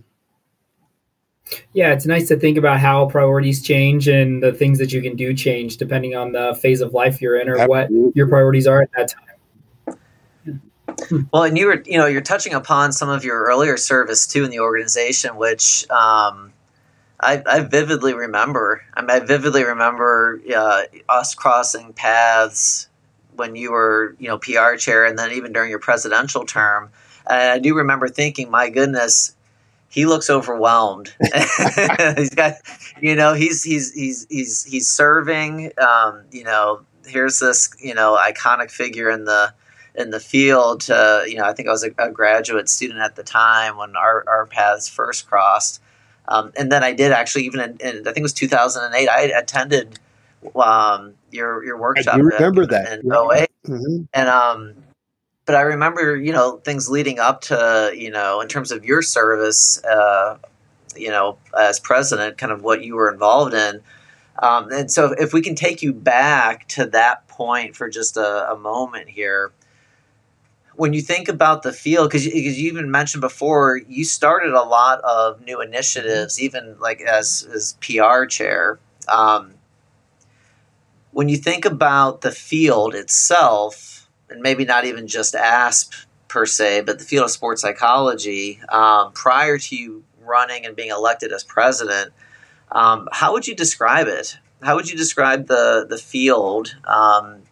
Yeah, 1.74 1.94
it's 1.94 2.06
nice 2.06 2.28
to 2.30 2.38
think 2.38 2.58
about 2.58 2.80
how 2.80 3.06
priorities 3.06 3.62
change 3.62 4.08
and 4.08 4.42
the 4.42 4.52
things 4.52 4.80
that 4.80 4.92
you 4.92 5.02
can 5.02 5.16
do 5.16 5.34
change 5.34 5.78
depending 5.78 6.16
on 6.16 6.32
the 6.32 6.58
phase 6.60 6.82
of 6.82 6.94
life 6.94 7.22
you're 7.22 7.40
in 7.40 7.48
or 7.48 7.58
Absolutely. 7.58 7.98
what 7.98 8.16
your 8.16 8.28
priorities 8.28 8.66
are 8.66 8.82
at 8.82 8.90
that 8.98 9.10
time. 9.10 9.35
Well, 11.32 11.44
and 11.44 11.58
you 11.58 11.68
were, 11.68 11.84
you 11.86 11.98
know, 11.98 12.06
you're 12.06 12.22
touching 12.22 12.54
upon 12.54 12.92
some 12.92 13.10
of 13.10 13.24
your 13.24 13.44
earlier 13.46 13.78
service 13.78 14.28
too 14.28 14.44
in 14.44 14.52
the 14.52 14.60
organization, 14.60 15.36
which 15.36 15.90
um, 15.90 16.54
I, 17.20 17.42
I, 17.46 17.62
vividly 17.62 18.14
remember. 18.14 18.84
I, 18.94 19.02
mean, 19.02 19.12
I 19.12 19.20
vividly 19.20 19.64
remember 19.64 20.42
uh, 20.56 20.84
us 21.08 21.36
crossing 21.36 21.94
paths 21.94 22.88
when 23.36 23.56
you 23.56 23.72
were, 23.72 24.16
you 24.20 24.28
know, 24.28 24.38
PR 24.38 24.76
chair, 24.78 25.06
and 25.06 25.18
then 25.18 25.32
even 25.32 25.54
during 25.54 25.70
your 25.70 25.80
presidential 25.80 26.46
term. 26.46 26.92
And 27.28 27.52
I 27.52 27.60
do 27.60 27.76
remember 27.76 28.08
thinking, 28.08 28.50
my 28.50 28.70
goodness, 28.70 29.36
he 29.90 30.06
looks 30.06 30.30
overwhelmed. 30.30 31.14
he's 32.18 32.34
got, 32.34 32.56
you 33.02 33.16
know, 33.16 33.34
he's 33.34 33.64
he's 33.64 33.94
he's 33.94 34.28
he's 34.30 34.64
he's 34.64 34.88
serving. 34.88 35.72
Um, 35.78 36.24
you 36.32 36.44
know, 36.44 36.82
here's 37.08 37.40
this 37.40 37.70
you 37.80 37.94
know 37.94 38.18
iconic 38.18 38.72
figure 38.72 39.10
in 39.10 39.26
the 39.26 39.54
in 39.98 40.12
the 40.12 40.20
field 40.20 40.82
to 40.82 41.26
you 41.28 41.38
know 41.38 41.46
I 41.46 41.54
think 41.54 41.68
I 41.68 41.72
was 41.72 41.84
a, 41.84 41.92
a 41.98 42.12
graduate 42.12 42.70
student 42.70 43.00
at 43.00 43.16
the 43.16 43.24
time 43.24 43.78
when 43.78 43.96
our, 43.96 44.24
our 44.28 44.46
paths 44.46 44.88
first 44.88 45.28
crossed 45.28 45.82
um, 46.28 46.52
and 46.58 46.72
then 46.72 46.84
I 46.84 46.94
did 46.94 47.12
actually 47.12 47.46
even 47.46 47.60
in, 47.60 47.78
in, 47.80 48.00
I 48.02 48.12
think 48.12 48.18
it 48.18 48.24
was 48.24 48.34
2008 48.34 49.10
I 49.10 49.22
attended 49.38 50.00
um, 50.56 51.14
your 51.32 51.64
your 51.64 51.78
workshop 51.78 52.16
I 52.16 52.18
remember 52.18 52.64
in, 52.64 52.70
that 52.70 53.00
in 53.00 53.08
yeah. 53.08 53.46
mm-hmm. 53.68 54.04
and 54.14 54.30
um 54.30 54.76
but 55.46 55.56
I 55.56 55.62
remember 55.62 56.16
you 56.16 56.32
know 56.32 56.58
things 56.58 56.90
leading 56.90 57.20
up 57.20 57.42
to 57.42 57.92
you 57.96 58.12
know 58.12 58.42
in 58.42 58.48
terms 58.48 58.72
of 58.72 58.84
your 58.84 59.02
service 59.02 59.84
uh, 59.84 60.38
you 60.96 61.10
know 61.10 61.38
as 61.58 61.80
president 61.80 62.38
kind 62.38 62.52
of 62.52 62.64
what 62.64 62.84
you 62.84 62.96
were 62.96 63.12
involved 63.12 63.54
in 63.54 63.82
um, 64.40 64.70
and 64.72 64.92
so 64.92 65.14
if 65.18 65.32
we 65.32 65.42
can 65.42 65.56
take 65.56 65.82
you 65.82 65.94
back 65.94 66.68
to 66.68 66.86
that 66.88 67.26
point 67.28 67.76
for 67.76 67.90
just 67.90 68.18
a, 68.18 68.52
a 68.52 68.58
moment 68.58 69.10
here 69.10 69.52
when 70.76 70.94
you 70.94 71.02
think 71.02 71.28
about 71.28 71.64
the 71.64 71.72
field, 71.72 72.10
because 72.10 72.26
you, 72.26 72.34
you, 72.34 72.68
even 72.68 72.92
mentioned 72.92 73.22
before, 73.22 73.78
you 73.88 74.04
started 74.04 74.54
a 74.54 74.64
lot 74.64 75.00
of 75.02 75.42
new 75.42 75.62
initiatives, 75.62 76.36
mm-hmm. 76.36 76.46
even 76.46 76.76
like 76.80 77.02
as 77.02 77.48
as 77.54 77.78
PR 77.82 78.26
chair. 78.26 78.80
Um, 79.08 79.54
when 81.12 81.30
you 81.30 81.38
think 81.38 81.66
about 81.66 82.22
the 82.22 82.32
field 82.32 82.94
itself, 82.94 84.10
and 84.30 84.42
maybe 84.42 84.66
not 84.66 84.86
even 84.86 85.08
just 85.08 85.34
ASP 85.34 85.94
per 86.28 86.46
se, 86.46 86.82
but 86.82 87.00
the 87.00 87.06
field 87.06 87.26
of 87.26 87.32
sports 87.32 87.62
psychology, 87.62 88.60
um, 88.70 89.14
prior 89.14 89.58
to 89.58 89.76
you 89.76 90.04
running 90.22 90.66
and 90.66 90.76
being 90.76 90.90
elected 90.90 91.32
as 91.32 91.44
president, 91.44 92.12
um, 92.72 93.08
how 93.14 93.32
would 93.32 93.48
you 93.48 93.56
describe 93.56 94.08
it? 94.08 94.38
How 94.62 94.76
would 94.76 94.90
you 94.90 94.98
describe 94.98 95.48
the 95.48 95.86
the 95.88 95.98
field 95.98 96.76
um, 96.86 97.44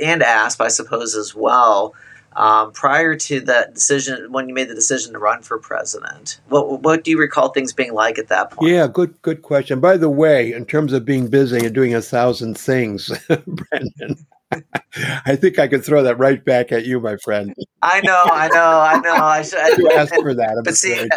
and 0.00 0.22
ASP, 0.22 0.60
I 0.60 0.68
suppose, 0.68 1.16
as 1.16 1.34
well? 1.34 1.94
Um, 2.36 2.72
prior 2.72 3.16
to 3.16 3.40
that 3.40 3.74
decision 3.74 4.30
when 4.32 4.48
you 4.48 4.54
made 4.54 4.68
the 4.68 4.74
decision 4.74 5.12
to 5.12 5.18
run 5.18 5.42
for 5.42 5.58
president 5.58 6.40
what, 6.48 6.82
what 6.82 7.04
do 7.04 7.10
you 7.10 7.18
recall 7.18 7.48
things 7.48 7.72
being 7.72 7.92
like 7.92 8.18
at 8.18 8.28
that 8.28 8.50
point 8.50 8.70
yeah 8.70 8.86
good 8.86 9.20
good 9.22 9.42
question 9.42 9.80
by 9.80 9.96
the 9.96 10.10
way 10.10 10.52
in 10.52 10.64
terms 10.64 10.92
of 10.92 11.04
being 11.04 11.28
busy 11.28 11.64
and 11.64 11.74
doing 11.74 11.94
a 11.94 12.02
thousand 12.02 12.56
things 12.56 13.10
brendan 13.46 14.26
I 15.26 15.36
think 15.36 15.58
I 15.58 15.68
could 15.68 15.84
throw 15.84 16.02
that 16.02 16.18
right 16.18 16.44
back 16.44 16.72
at 16.72 16.84
you, 16.84 17.00
my 17.00 17.16
friend. 17.16 17.54
I 17.82 18.00
know, 18.00 18.22
I 18.24 18.48
know, 18.48 18.80
I 18.80 19.00
know. 19.00 19.14
I 19.14 19.42
should 19.42 19.78
you 19.78 19.90
ask 19.90 20.14
for 20.14 20.34
that. 20.34 20.50
I'm 20.56 20.62
but 20.62 20.76
see, 20.76 21.08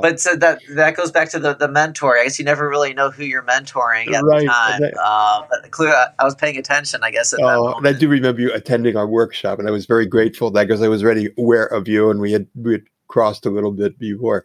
but 0.00 0.20
so 0.20 0.36
that 0.36 0.60
that 0.70 0.96
goes 0.96 1.10
back 1.10 1.30
to 1.30 1.38
the 1.38 1.54
the 1.54 1.68
mentor. 1.68 2.18
I 2.18 2.24
guess 2.24 2.38
you 2.38 2.44
never 2.44 2.68
really 2.68 2.94
know 2.94 3.10
who 3.10 3.24
you're 3.24 3.42
mentoring 3.42 4.12
at 4.12 4.22
right. 4.22 4.40
the 4.40 4.46
time. 4.46 4.82
Uh, 5.00 5.42
but 5.48 6.14
I 6.18 6.24
was 6.24 6.34
paying 6.34 6.56
attention. 6.56 7.00
I 7.02 7.10
guess. 7.10 7.32
At 7.32 7.40
oh, 7.40 7.74
and 7.74 7.86
I 7.86 7.92
do 7.92 8.08
remember 8.08 8.40
you 8.40 8.52
attending 8.52 8.96
our 8.96 9.06
workshop, 9.06 9.58
and 9.58 9.68
I 9.68 9.70
was 9.70 9.86
very 9.86 10.06
grateful 10.06 10.50
that 10.52 10.66
because 10.66 10.82
I 10.82 10.88
was 10.88 11.02
already 11.02 11.28
aware 11.38 11.66
of 11.66 11.88
you, 11.88 12.10
and 12.10 12.20
we 12.20 12.32
had 12.32 12.46
we 12.54 12.72
had 12.72 12.84
crossed 13.08 13.46
a 13.46 13.50
little 13.50 13.72
bit 13.72 13.98
before. 13.98 14.44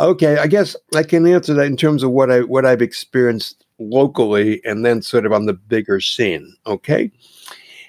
Okay, 0.00 0.38
I 0.38 0.46
guess 0.46 0.74
I 0.96 1.02
can 1.02 1.26
answer 1.26 1.54
that 1.54 1.66
in 1.66 1.76
terms 1.76 2.02
of 2.02 2.10
what 2.10 2.30
I 2.30 2.40
what 2.40 2.64
I've 2.64 2.82
experienced 2.82 3.64
locally, 3.78 4.60
and 4.64 4.84
then 4.84 5.02
sort 5.02 5.26
of 5.26 5.32
on 5.32 5.46
the 5.46 5.52
bigger 5.52 6.00
scene. 6.00 6.54
Okay. 6.66 7.10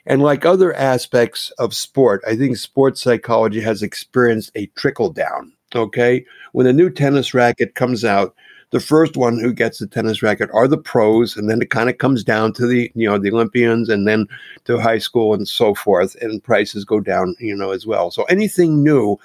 And 0.06 0.22
like 0.22 0.46
other 0.46 0.74
aspects 0.74 1.52
of 1.52 1.74
sport, 1.74 2.22
I 2.28 2.36
think 2.36 2.58
sports 2.58 3.02
psychology 3.02 3.62
has 3.62 3.82
experienced 3.82 4.52
a 4.54 4.65
trickle 4.76 5.13
down 5.13 5.54
Okay. 5.75 6.25
When 6.51 6.67
a 6.67 6.73
new 6.73 6.89
tennis 6.89 7.33
racket 7.33 7.75
comes 7.75 8.03
out, 8.05 8.36
the 8.73 8.79
first 8.79 9.15
one 9.15 9.39
who 9.39 9.53
gets 9.53 9.77
the 9.77 9.86
tennis 9.86 10.23
racket 10.23 10.49
are 10.51 10.67
the 10.67 10.79
pros, 10.79 11.38
and 11.38 11.47
then 11.47 11.62
it 11.62 11.69
kind 11.69 11.91
of 11.91 11.99
comes 11.99 12.23
down 12.23 12.53
to 12.53 12.65
the 12.65 12.91
you 12.95 13.07
know 13.07 13.19
the 13.19 13.31
Olympians, 13.31 13.88
and 13.88 14.07
then 14.07 14.27
to 14.65 14.79
high 14.79 14.97
school 14.97 15.36
and 15.36 15.47
so 15.47 15.75
forth, 15.75 16.15
and 16.21 16.43
prices 16.43 16.83
go 16.83 16.99
down 16.99 17.36
you 17.39 17.55
know 17.55 17.69
as 17.69 17.86
well. 17.86 18.09
So 18.09 18.23
anything 18.23 18.83
new 18.83 19.17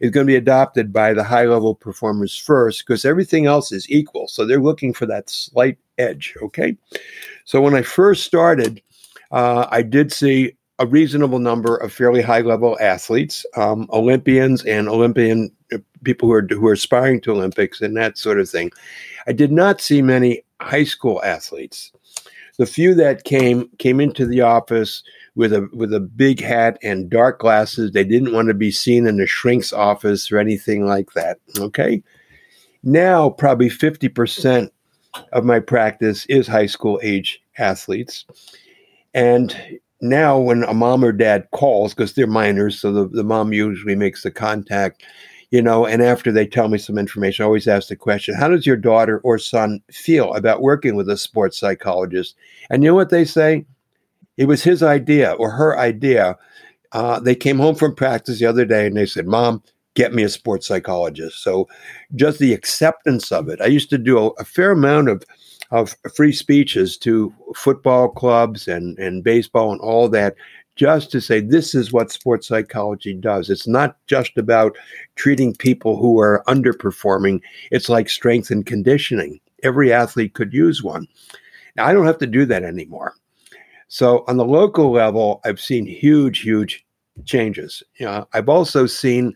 is 0.00 0.10
going 0.10 0.26
to 0.26 0.30
be 0.30 0.36
adopted 0.36 0.92
by 0.92 1.14
the 1.14 1.24
high 1.24 1.46
level 1.46 1.74
performers 1.74 2.36
first 2.36 2.86
because 2.86 3.06
everything 3.06 3.46
else 3.46 3.72
is 3.72 3.90
equal. 3.90 4.28
So 4.28 4.44
they're 4.44 4.60
looking 4.60 4.92
for 4.92 5.06
that 5.06 5.30
slight 5.30 5.78
edge. 5.96 6.34
Okay, 6.42 6.76
so 7.46 7.62
when 7.62 7.74
I 7.74 7.80
first 7.80 8.24
started, 8.24 8.82
uh, 9.32 9.66
I 9.70 9.80
did 9.80 10.12
see 10.12 10.52
a 10.78 10.86
reasonable 10.86 11.38
number 11.38 11.74
of 11.74 11.90
fairly 11.90 12.20
high 12.20 12.40
level 12.40 12.76
athletes, 12.82 13.46
um, 13.56 13.86
Olympians 13.92 14.62
and 14.64 14.90
Olympian 14.90 15.50
people 16.04 16.28
who 16.28 16.34
are 16.34 16.46
who 16.48 16.66
are 16.66 16.72
aspiring 16.72 17.20
to 17.22 17.32
Olympics 17.32 17.80
and 17.80 17.96
that 17.96 18.18
sort 18.18 18.40
of 18.40 18.48
thing. 18.48 18.70
I 19.26 19.32
did 19.32 19.52
not 19.52 19.80
see 19.80 20.02
many 20.02 20.42
high 20.60 20.84
school 20.84 21.22
athletes. 21.22 21.92
The 22.58 22.66
few 22.66 22.94
that 22.94 23.24
came 23.24 23.68
came 23.78 24.00
into 24.00 24.26
the 24.26 24.42
office 24.42 25.02
with 25.34 25.52
a 25.52 25.68
with 25.72 25.94
a 25.94 26.00
big 26.00 26.40
hat 26.40 26.78
and 26.82 27.08
dark 27.08 27.40
glasses. 27.40 27.92
They 27.92 28.04
didn't 28.04 28.32
want 28.32 28.48
to 28.48 28.54
be 28.54 28.70
seen 28.70 29.06
in 29.06 29.16
the 29.16 29.26
shrink's 29.26 29.72
office 29.72 30.30
or 30.30 30.38
anything 30.38 30.86
like 30.86 31.12
that. 31.12 31.38
Okay. 31.58 32.02
Now 32.82 33.30
probably 33.30 33.68
50% 33.68 34.70
of 35.32 35.44
my 35.44 35.60
practice 35.60 36.24
is 36.26 36.46
high 36.46 36.66
school 36.66 37.00
age 37.02 37.42
athletes. 37.58 38.24
And 39.14 39.80
now 40.00 40.38
when 40.38 40.62
a 40.64 40.74
mom 40.74 41.04
or 41.04 41.12
dad 41.12 41.48
calls 41.52 41.94
because 41.94 42.14
they're 42.14 42.26
minors 42.26 42.78
so 42.78 42.92
the, 42.92 43.08
the 43.08 43.24
mom 43.24 43.52
usually 43.52 43.94
makes 43.94 44.22
the 44.22 44.30
contact 44.30 45.04
you 45.50 45.60
know 45.60 45.86
and 45.86 46.02
after 46.02 46.30
they 46.32 46.46
tell 46.46 46.68
me 46.68 46.78
some 46.78 46.98
information 46.98 47.42
i 47.42 47.46
always 47.46 47.68
ask 47.68 47.88
the 47.88 47.96
question 47.96 48.34
how 48.34 48.48
does 48.48 48.66
your 48.66 48.76
daughter 48.76 49.20
or 49.24 49.38
son 49.38 49.80
feel 49.90 50.32
about 50.34 50.62
working 50.62 50.96
with 50.96 51.08
a 51.08 51.16
sports 51.16 51.58
psychologist? 51.58 52.34
And 52.70 52.82
you 52.82 52.90
know 52.90 52.94
what 52.94 53.10
they 53.10 53.24
say? 53.24 53.66
It 54.36 54.46
was 54.46 54.62
his 54.62 54.82
idea 54.82 55.32
or 55.32 55.50
her 55.50 55.78
idea. 55.78 56.36
Uh, 56.92 57.20
they 57.20 57.34
came 57.34 57.58
home 57.58 57.74
from 57.74 57.94
practice 57.94 58.38
the 58.38 58.46
other 58.46 58.64
day 58.64 58.86
and 58.86 58.96
they 58.96 59.06
said 59.06 59.26
mom 59.26 59.62
get 59.94 60.14
me 60.14 60.22
a 60.22 60.28
sports 60.28 60.66
psychologist. 60.66 61.42
So 61.42 61.68
just 62.14 62.38
the 62.38 62.54
acceptance 62.54 63.32
of 63.32 63.48
it. 63.48 63.60
I 63.60 63.66
used 63.66 63.90
to 63.90 63.98
do 63.98 64.18
a, 64.18 64.26
a 64.38 64.44
fair 64.44 64.72
amount 64.72 65.08
of 65.08 65.24
of 65.70 65.94
free 66.16 66.32
speeches 66.32 66.96
to 66.98 67.32
football 67.54 68.08
clubs 68.08 68.66
and, 68.66 68.98
and 68.98 69.22
baseball 69.22 69.70
and 69.70 69.80
all 69.80 70.08
that, 70.08 70.34
just 70.80 71.10
to 71.10 71.20
say 71.20 71.40
this 71.40 71.74
is 71.74 71.92
what 71.92 72.10
sports 72.10 72.48
psychology 72.48 73.12
does. 73.12 73.50
It's 73.50 73.66
not 73.66 73.98
just 74.06 74.38
about 74.38 74.78
treating 75.14 75.54
people 75.54 75.98
who 75.98 76.18
are 76.18 76.42
underperforming, 76.48 77.42
it's 77.70 77.90
like 77.90 78.08
strength 78.08 78.50
and 78.50 78.64
conditioning. 78.64 79.40
Every 79.62 79.92
athlete 79.92 80.32
could 80.32 80.54
use 80.54 80.82
one. 80.82 81.06
Now, 81.76 81.84
I 81.84 81.92
don't 81.92 82.06
have 82.06 82.16
to 82.20 82.26
do 82.26 82.46
that 82.46 82.62
anymore. 82.62 83.12
So, 83.88 84.24
on 84.26 84.38
the 84.38 84.44
local 84.46 84.90
level, 84.90 85.42
I've 85.44 85.60
seen 85.60 85.84
huge, 85.84 86.40
huge 86.40 86.86
changes. 87.26 87.82
You 87.96 88.06
know, 88.06 88.26
I've 88.32 88.48
also 88.48 88.86
seen 88.86 89.34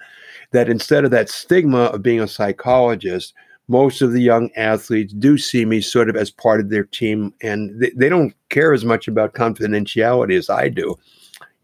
that 0.53 0.71
instead 0.71 1.05
of 1.05 1.11
that 1.11 1.29
stigma 1.29 1.91
of 1.93 2.03
being 2.03 2.21
a 2.21 2.27
psychologist, 2.27 3.35
most 3.69 4.01
of 4.01 4.13
the 4.13 4.23
young 4.23 4.49
athletes 4.57 5.13
do 5.13 5.37
see 5.37 5.67
me 5.67 5.83
sort 5.83 6.09
of 6.09 6.17
as 6.17 6.31
part 6.31 6.61
of 6.61 6.71
their 6.71 6.85
team 6.85 7.35
and 7.43 7.79
they, 7.79 7.91
they 7.91 8.09
don't 8.09 8.33
care 8.49 8.73
as 8.73 8.85
much 8.85 9.09
about 9.09 9.35
confidentiality 9.35 10.39
as 10.39 10.49
I 10.49 10.71
do. 10.71 10.97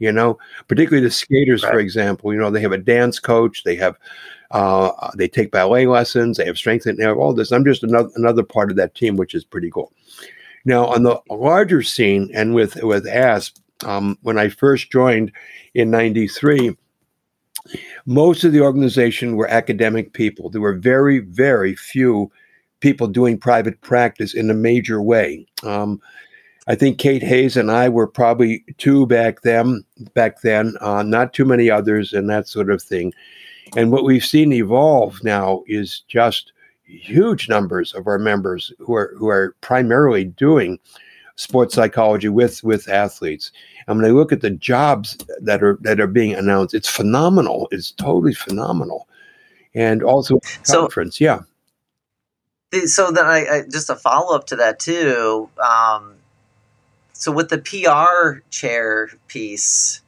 You 0.00 0.10
know, 0.10 0.38
particularly 0.66 1.06
the 1.06 1.12
skaters, 1.12 1.62
right. 1.62 1.72
for 1.72 1.78
example, 1.78 2.32
you 2.32 2.40
know, 2.40 2.50
they 2.50 2.60
have 2.60 2.72
a 2.72 2.78
dance 2.78 3.18
coach, 3.20 3.62
they 3.62 3.76
have 3.76 3.96
uh, 4.50 4.90
they 5.16 5.28
take 5.28 5.52
ballet 5.52 5.86
lessons, 5.86 6.36
they 6.36 6.44
have 6.46 6.58
strength 6.58 6.86
and 6.86 6.98
they 6.98 7.04
have 7.04 7.18
all 7.18 7.32
this. 7.32 7.52
I'm 7.52 7.64
just 7.64 7.84
another 7.84 8.10
another 8.16 8.42
part 8.42 8.70
of 8.70 8.76
that 8.76 8.94
team, 8.94 9.16
which 9.16 9.34
is 9.34 9.44
pretty 9.44 9.70
cool. 9.70 9.92
Now, 10.64 10.86
on 10.86 11.04
the 11.04 11.20
larger 11.30 11.82
scene 11.82 12.30
and 12.34 12.54
with 12.54 12.82
with 12.82 13.06
ASP, 13.06 13.58
um, 13.84 14.18
when 14.22 14.38
I 14.38 14.48
first 14.48 14.90
joined 14.90 15.32
in 15.74 15.90
'93, 15.90 16.76
most 18.06 18.44
of 18.44 18.52
the 18.52 18.60
organization 18.60 19.36
were 19.36 19.48
academic 19.48 20.12
people. 20.12 20.50
There 20.50 20.60
were 20.60 20.74
very, 20.74 21.20
very 21.20 21.74
few 21.74 22.30
people 22.80 23.06
doing 23.06 23.38
private 23.38 23.80
practice 23.82 24.34
in 24.34 24.50
a 24.50 24.54
major 24.54 25.00
way. 25.00 25.46
Um, 25.62 26.00
I 26.70 26.76
think 26.76 26.98
Kate 26.98 27.22
Hays 27.22 27.56
and 27.56 27.68
I 27.68 27.88
were 27.88 28.06
probably 28.06 28.64
two 28.78 29.04
back 29.04 29.42
then. 29.42 29.82
Back 30.14 30.42
then, 30.42 30.76
uh, 30.80 31.02
not 31.02 31.34
too 31.34 31.44
many 31.44 31.68
others, 31.68 32.12
and 32.12 32.30
that 32.30 32.46
sort 32.46 32.70
of 32.70 32.80
thing. 32.80 33.12
And 33.76 33.90
what 33.90 34.04
we've 34.04 34.24
seen 34.24 34.52
evolve 34.52 35.18
now 35.24 35.64
is 35.66 36.04
just 36.06 36.52
huge 36.84 37.48
numbers 37.48 37.92
of 37.92 38.06
our 38.06 38.20
members 38.20 38.72
who 38.78 38.94
are 38.94 39.12
who 39.18 39.28
are 39.28 39.56
primarily 39.62 40.22
doing 40.24 40.78
sports 41.34 41.74
psychology 41.74 42.28
with 42.28 42.62
with 42.62 42.88
athletes. 42.88 43.50
And 43.88 43.98
when 43.98 44.08
I 44.08 44.12
look 44.14 44.30
at 44.30 44.40
the 44.40 44.50
jobs 44.50 45.18
that 45.40 45.64
are 45.64 45.76
that 45.80 45.98
are 45.98 46.06
being 46.06 46.34
announced, 46.34 46.72
it's 46.72 46.88
phenomenal. 46.88 47.66
It's 47.72 47.90
totally 47.90 48.32
phenomenal. 48.32 49.08
And 49.74 50.04
also 50.04 50.38
so, 50.62 50.82
conference, 50.82 51.20
yeah. 51.20 51.40
So 52.86 53.10
then 53.10 53.26
I, 53.26 53.38
I 53.38 53.62
just 53.68 53.90
a 53.90 53.96
follow 53.96 54.36
up 54.36 54.46
to 54.46 54.56
that 54.56 54.78
too. 54.78 55.50
Um, 55.58 56.14
so 57.20 57.30
with 57.30 57.50
the 57.50 57.58
PR 57.58 58.40
chair 58.48 59.10
piece, 59.28 60.00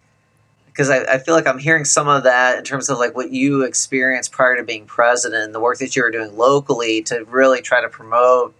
because 0.64 0.88
I, 0.88 1.04
I, 1.04 1.18
feel 1.18 1.34
like 1.34 1.46
I'm 1.46 1.58
hearing 1.58 1.84
some 1.84 2.08
of 2.08 2.22
that 2.22 2.56
in 2.56 2.64
terms 2.64 2.88
of 2.88 2.96
like 2.96 3.14
what 3.14 3.30
you 3.30 3.64
experienced 3.64 4.32
prior 4.32 4.56
to 4.56 4.64
being 4.64 4.86
president, 4.86 5.44
and 5.44 5.54
the 5.54 5.60
work 5.60 5.76
that 5.80 5.94
you 5.94 6.02
were 6.02 6.10
doing 6.10 6.38
locally 6.38 7.02
to 7.02 7.24
really 7.24 7.60
try 7.60 7.82
to 7.82 7.88
promote 7.90 8.54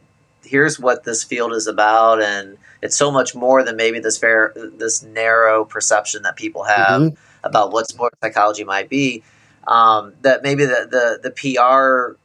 here's 0.44 0.78
what 0.78 1.04
this 1.04 1.24
field 1.24 1.54
is 1.54 1.66
about 1.66 2.20
and 2.20 2.58
it's 2.82 2.94
so 2.94 3.10
much 3.10 3.34
more 3.34 3.62
than 3.62 3.74
maybe 3.74 4.00
this 4.00 4.18
fair 4.18 4.52
this 4.76 5.02
narrow 5.02 5.64
perception 5.64 6.22
that 6.24 6.36
people 6.36 6.64
have 6.64 7.00
mm-hmm. 7.00 7.14
about 7.44 7.72
what 7.72 7.88
sports 7.88 8.18
psychology 8.22 8.64
might 8.64 8.90
be. 8.90 9.22
Um, 9.66 10.12
that 10.20 10.42
maybe 10.42 10.66
the, 10.66 10.86
the 10.90 11.20
the 11.22 11.30
PR 11.30 12.18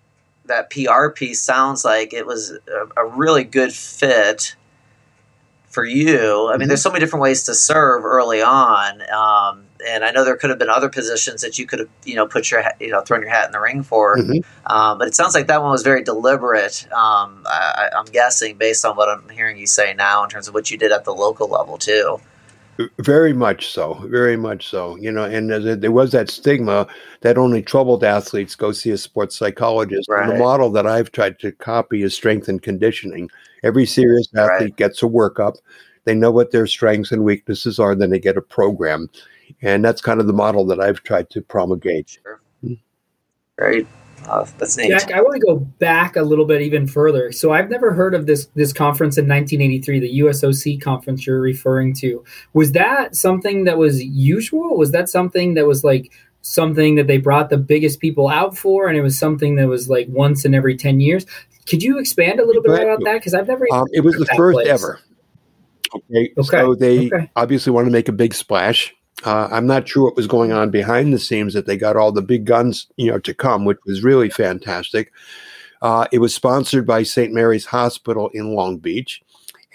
that 0.48 0.70
PR 0.72 1.08
piece 1.08 1.42
sounds 1.42 1.86
like 1.86 2.12
it 2.12 2.26
was 2.26 2.52
a, 2.52 3.02
a 3.02 3.06
really 3.06 3.46
good 3.46 3.72
fit 3.72 4.58
for 5.78 5.86
you. 5.86 6.48
I 6.48 6.54
mean, 6.54 6.62
mm-hmm. 6.62 6.70
there's 6.70 6.82
so 6.82 6.90
many 6.90 7.02
different 7.02 7.22
ways 7.22 7.44
to 7.44 7.54
serve 7.54 8.04
early 8.04 8.42
on. 8.42 9.00
Um, 9.12 9.64
and 9.88 10.04
I 10.04 10.10
know 10.10 10.26
there 10.26 10.36
could 10.36 10.50
have 10.50 10.58
been 10.58 10.72
other 10.72 10.90
positions 10.90 11.42
that 11.42 11.60
you 11.60 11.68
could 11.68 11.78
have, 11.78 11.90
you 12.04 12.16
know, 12.16 12.26
put 12.26 12.50
your, 12.50 12.64
you 12.80 12.90
know, 12.90 13.02
thrown 13.02 13.22
your 13.22 13.30
hat 13.30 13.46
in 13.46 13.52
the 13.52 13.60
ring 13.60 13.84
for. 13.84 14.18
Mm-hmm. 14.18 14.72
Um, 14.76 14.98
but 14.98 15.08
it 15.08 15.14
sounds 15.14 15.36
like 15.36 15.46
that 15.46 15.62
one 15.62 15.70
was 15.70 15.84
very 15.84 16.04
deliberate. 16.04 16.92
Um, 16.92 17.44
I, 17.46 17.92
am 17.94 18.06
guessing 18.06 18.58
based 18.58 18.86
on 18.86 18.96
what 18.96 19.08
I'm 19.08 19.30
hearing 19.30 19.56
you 19.56 19.68
say 19.68 19.94
now 19.94 20.24
in 20.24 20.32
terms 20.32 20.48
of 20.48 20.56
what 20.56 20.72
you 20.72 20.80
did 20.80 20.92
at 20.92 21.06
the 21.06 21.14
local 21.14 21.48
level 21.48 21.78
too. 21.78 22.20
Very 22.98 23.34
much 23.34 23.68
so, 23.72 24.04
very 24.08 24.36
much 24.36 24.68
so. 24.68 24.96
You 24.96 25.12
know, 25.12 25.26
and 25.26 25.52
there 25.52 25.92
was 25.92 26.12
that 26.14 26.32
stigma 26.32 26.88
that 27.22 27.38
only 27.38 27.62
troubled 27.62 28.04
athletes 28.04 28.56
go 28.56 28.72
see 28.72 28.90
a 28.90 28.98
sports 28.98 29.38
psychologist. 29.38 30.10
Right. 30.10 30.28
The 30.28 30.40
model 30.40 30.72
that 30.72 30.88
I've 30.88 31.12
tried 31.12 31.38
to 31.42 31.52
copy 31.52 32.02
is 32.02 32.16
strength 32.16 32.48
and 32.48 32.64
conditioning. 32.64 33.30
Every 33.64 33.86
serious 33.86 34.28
athlete 34.36 34.60
right. 34.60 34.76
gets 34.76 35.04
a 35.04 35.08
workup. 35.08 35.58
They 36.06 36.16
know 36.16 36.32
what 36.32 36.52
their 36.52 36.68
strengths 36.68 37.12
and 37.12 37.24
weaknesses 37.24 37.80
are, 37.80 37.92
and 37.92 38.02
then 38.02 38.10
they 38.10 38.20
get 38.20 38.38
a 38.38 38.42
program. 38.42 39.10
And 39.62 39.84
that's 39.84 40.02
kind 40.02 40.20
of 40.20 40.28
the 40.28 40.34
model 40.34 40.66
that 40.68 40.80
I've 40.80 41.04
tried 41.04 41.30
to 41.32 41.42
promulgate. 41.42 42.20
Sure. 42.24 42.42
Great. 43.58 43.88
Uh, 44.28 44.46
that's 44.58 44.76
neat. 44.78 44.90
Jack, 44.90 45.12
I 45.12 45.22
want 45.22 45.40
to 45.40 45.46
go 45.46 45.56
back 45.56 46.16
a 46.16 46.22
little 46.22 46.46
bit 46.46 46.62
even 46.62 46.88
further. 46.88 47.32
So 47.32 47.54
I've 47.54 47.70
never 47.70 47.94
heard 47.94 48.14
of 48.14 48.26
this 48.26 48.48
this 48.56 48.74
conference 48.74 49.18
in 49.18 49.28
1983, 49.28 50.00
the 50.00 50.20
USOC 50.20 50.82
conference 50.82 51.26
you're 51.26 51.40
referring 51.40 51.94
to. 51.96 52.24
Was 52.54 52.74
that 52.74 53.16
something 53.16 53.64
that 53.64 53.78
was 53.78 54.04
usual? 54.04 54.78
Was 54.78 54.92
that 54.92 55.08
something 55.08 55.54
that 55.54 55.66
was 55.66 55.84
like 55.84 56.12
something 56.48 56.96
that 56.96 57.08
they 57.08 57.18
brought 57.18 57.50
the 57.50 57.58
biggest 57.58 58.00
people 58.00 58.30
out 58.30 58.58
for, 58.58 58.88
and 58.88 58.98
it 58.98 59.02
was 59.02 59.18
something 59.18 59.56
that 59.56 59.68
was 59.68 59.90
like 59.90 60.08
once 60.10 60.46
in 60.46 60.56
every 60.56 60.78
10 60.78 61.00
years? 61.00 61.26
Could 61.68 61.84
you 61.84 62.00
expand 62.00 62.40
a 62.40 62.46
little 62.46 62.62
bit 62.62 62.82
about 62.82 63.04
that? 63.04 63.16
Because 63.16 63.34
I've 63.34 63.48
never. 63.48 63.66
Um, 63.72 63.88
it 63.92 64.02
was 64.02 64.16
the 64.16 64.26
first 64.38 64.56
place. 64.56 64.68
ever. 64.68 65.00
Okay. 65.94 66.34
okay. 66.38 66.48
So 66.48 66.76
they 66.76 67.08
okay. 67.08 67.30
obviously 67.36 67.72
wanted 67.72 67.86
to 67.86 67.92
make 67.92 68.08
a 68.08 68.14
big 68.14 68.34
splash. 68.34 68.94
Uh, 69.24 69.50
I'm 69.52 69.68
not 69.68 69.88
sure 69.88 70.04
what 70.04 70.16
was 70.16 70.28
going 70.28 70.52
on 70.52 70.70
behind 70.70 71.14
the 71.14 71.20
scenes 71.20 71.54
that 71.54 71.66
they 71.66 71.76
got 71.76 71.98
all 71.98 72.12
the 72.12 72.22
big 72.22 72.46
guns, 72.46 72.88
you 72.98 73.10
know, 73.10 73.20
to 73.20 73.34
come, 73.34 73.66
which 73.66 73.80
was 73.86 74.04
really 74.04 74.30
fantastic. 74.30 75.12
Uh, 75.82 76.08
it 76.12 76.20
was 76.20 76.34
sponsored 76.34 76.86
by 76.86 77.04
St. 77.04 77.34
Mary's 77.34 77.66
Hospital 77.66 78.30
in 78.34 78.54
Long 78.56 78.78
Beach. 78.78 79.22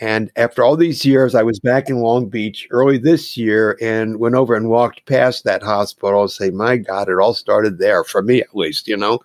And 0.01 0.31
after 0.37 0.65
all 0.65 0.77
these 0.77 1.05
years, 1.05 1.35
I 1.35 1.43
was 1.43 1.61
back 1.61 1.89
in 1.89 2.01
Long 2.01 2.29
Beach 2.29 2.67
early 2.71 2.99
this 2.99 3.37
year 3.37 3.79
and 3.81 4.19
went 4.19 4.35
over 4.35 4.55
and 4.55 4.69
walked 4.69 5.07
past 5.07 5.45
that 5.45 5.63
hospital 5.63 6.23
and 6.23 6.31
say, 6.31 6.51
my 6.51 6.77
God, 6.77 7.09
it 7.09 7.19
all 7.19 7.35
started 7.35 7.79
there 7.79 8.03
for 8.03 8.23
me 8.23 8.41
at 8.41 8.57
least, 8.57 8.89
you 8.89 8.97
know. 8.97 9.21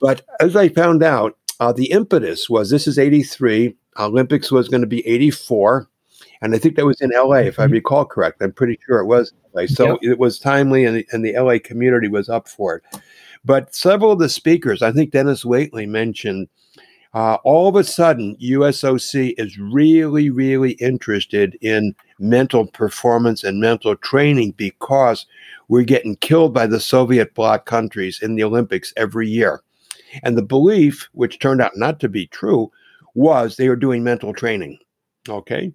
But 0.00 0.22
as 0.40 0.56
I 0.56 0.68
found 0.68 1.02
out, 1.02 1.36
uh, 1.60 1.72
the 1.72 1.90
impetus 1.90 2.48
was 2.48 2.70
this 2.70 2.86
is 2.86 2.98
83, 2.98 3.74
Olympics 3.98 4.50
was 4.50 4.68
going 4.68 4.80
to 4.80 4.86
be 4.86 5.06
84 5.06 5.88
and 6.44 6.54
I 6.54 6.58
think 6.58 6.76
that 6.76 6.84
was 6.84 7.00
in 7.00 7.10
LA, 7.10 7.36
if 7.36 7.58
I 7.58 7.64
mm-hmm. 7.64 7.72
recall 7.72 8.04
correct. 8.04 8.42
I'm 8.42 8.52
pretty 8.52 8.78
sure 8.84 8.98
it 8.98 9.06
was 9.06 9.32
LA. 9.54 9.64
So 9.66 9.98
it 10.02 10.18
was 10.18 10.38
timely, 10.38 10.84
and 10.84 10.96
the, 10.96 11.06
and 11.10 11.24
the 11.24 11.32
LA 11.32 11.56
community 11.62 12.06
was 12.06 12.28
up 12.28 12.48
for 12.48 12.76
it. 12.76 13.00
But 13.46 13.74
several 13.74 14.12
of 14.12 14.18
the 14.18 14.28
speakers, 14.28 14.82
I 14.82 14.92
think 14.92 15.10
Dennis 15.10 15.44
Waitley 15.44 15.88
mentioned, 15.88 16.48
uh, 17.14 17.38
all 17.44 17.68
of 17.68 17.76
a 17.76 17.84
sudden, 17.84 18.36
USOC 18.42 19.34
is 19.38 19.56
really, 19.56 20.30
really 20.30 20.72
interested 20.72 21.56
in 21.60 21.94
mental 22.18 22.66
performance 22.66 23.44
and 23.44 23.60
mental 23.60 23.94
training 23.96 24.52
because 24.56 25.24
we're 25.68 25.84
getting 25.84 26.16
killed 26.16 26.52
by 26.52 26.66
the 26.66 26.80
Soviet 26.80 27.32
bloc 27.34 27.66
countries 27.66 28.20
in 28.20 28.34
the 28.34 28.42
Olympics 28.42 28.92
every 28.96 29.28
year. 29.28 29.62
And 30.24 30.36
the 30.36 30.42
belief, 30.42 31.08
which 31.12 31.38
turned 31.38 31.60
out 31.60 31.76
not 31.76 32.00
to 32.00 32.08
be 32.08 32.26
true, 32.26 32.70
was 33.14 33.56
they 33.56 33.68
were 33.68 33.76
doing 33.76 34.02
mental 34.02 34.32
training. 34.32 34.78
Okay. 35.28 35.72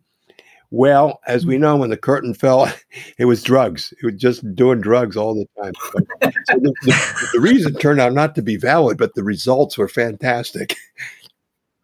Well, 0.71 1.19
as 1.25 1.45
we 1.47 1.57
know, 1.57 1.77
when 1.77 1.89
the 1.89 1.97
curtain 1.97 2.33
fell, 2.33 2.71
it 3.17 3.25
was 3.25 3.41
drugs. 3.41 3.93
It 4.01 4.05
was 4.05 4.15
just 4.15 4.55
doing 4.55 4.81
drugs 4.81 5.17
all 5.17 5.33
the 5.33 5.47
time. 5.61 5.73
so 6.21 6.55
the, 6.59 6.73
the, 6.83 7.29
the, 7.33 7.39
reason 7.39 7.73
turned 7.75 7.99
out 7.99 8.13
not 8.13 8.35
to 8.35 8.41
be 8.41 8.55
valid, 8.55 8.97
but 8.97 9.15
the 9.15 9.23
results 9.23 9.77
were 9.77 9.87
fantastic. 9.87 10.75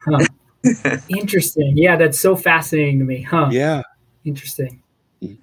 Huh. 0.05 0.25
Interesting. 1.09 1.73
Yeah, 1.75 1.95
that's 1.95 2.19
so 2.19 2.35
fascinating 2.35 2.99
to 2.99 3.05
me. 3.05 3.21
Huh? 3.21 3.49
Yeah. 3.51 3.81
Interesting. 4.23 4.81
Mm. 5.21 5.37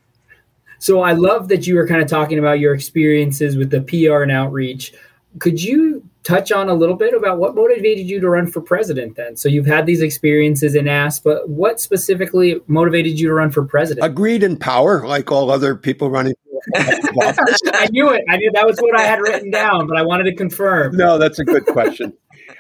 So 0.79 1.03
I 1.03 1.13
love 1.13 1.49
that 1.49 1.67
you 1.67 1.77
were 1.77 1.87
kind 1.87 2.03
of 2.03 2.09
talking 2.09 2.39
about 2.39 2.59
your 2.59 2.75
experiences 2.75 3.57
with 3.57 3.71
the 3.71 3.83
PR 3.83 4.23
and 4.23 4.33
outreach. 4.33 4.93
Could 5.39 5.63
you 5.63 6.07
touch 6.25 6.53
on 6.53 6.69
a 6.69 6.75
little 6.75 6.95
bit 6.95 7.15
about 7.15 7.39
what 7.39 7.55
motivated 7.55 8.07
you 8.07 8.21
to 8.21 8.29
run 8.29 8.47
for 8.47 8.61
president 8.61 9.17
then? 9.17 9.37
So 9.37 9.49
you've 9.49 9.67
had 9.67 9.87
these 9.87 10.03
experiences 10.03 10.75
in 10.75 10.89
ASP, 10.89 11.25
but 11.25 11.49
what 11.49 11.81
specifically 11.81 12.61
motivated 12.67 13.19
you 13.19 13.29
to 13.29 13.35
run 13.35 13.51
for 13.51 13.65
president? 13.65 14.05
Agreed 14.05 14.43
in 14.43 14.57
power, 14.57 15.07
like 15.07 15.31
all 15.31 15.51
other 15.51 15.75
people 15.77 16.11
running. 16.11 16.35
I 16.77 17.89
knew 17.91 18.11
it. 18.11 18.25
I 18.29 18.37
knew 18.37 18.51
that 18.53 18.67
was 18.67 18.79
what 18.79 18.99
I 18.99 19.03
had 19.03 19.21
written 19.21 19.51
down, 19.51 19.87
but 19.87 19.97
I 19.97 20.03
wanted 20.03 20.25
to 20.25 20.35
confirm. 20.35 20.97
No, 20.97 21.19
that's 21.19 21.39
a 21.39 21.45
good 21.45 21.67
question. 21.67 22.13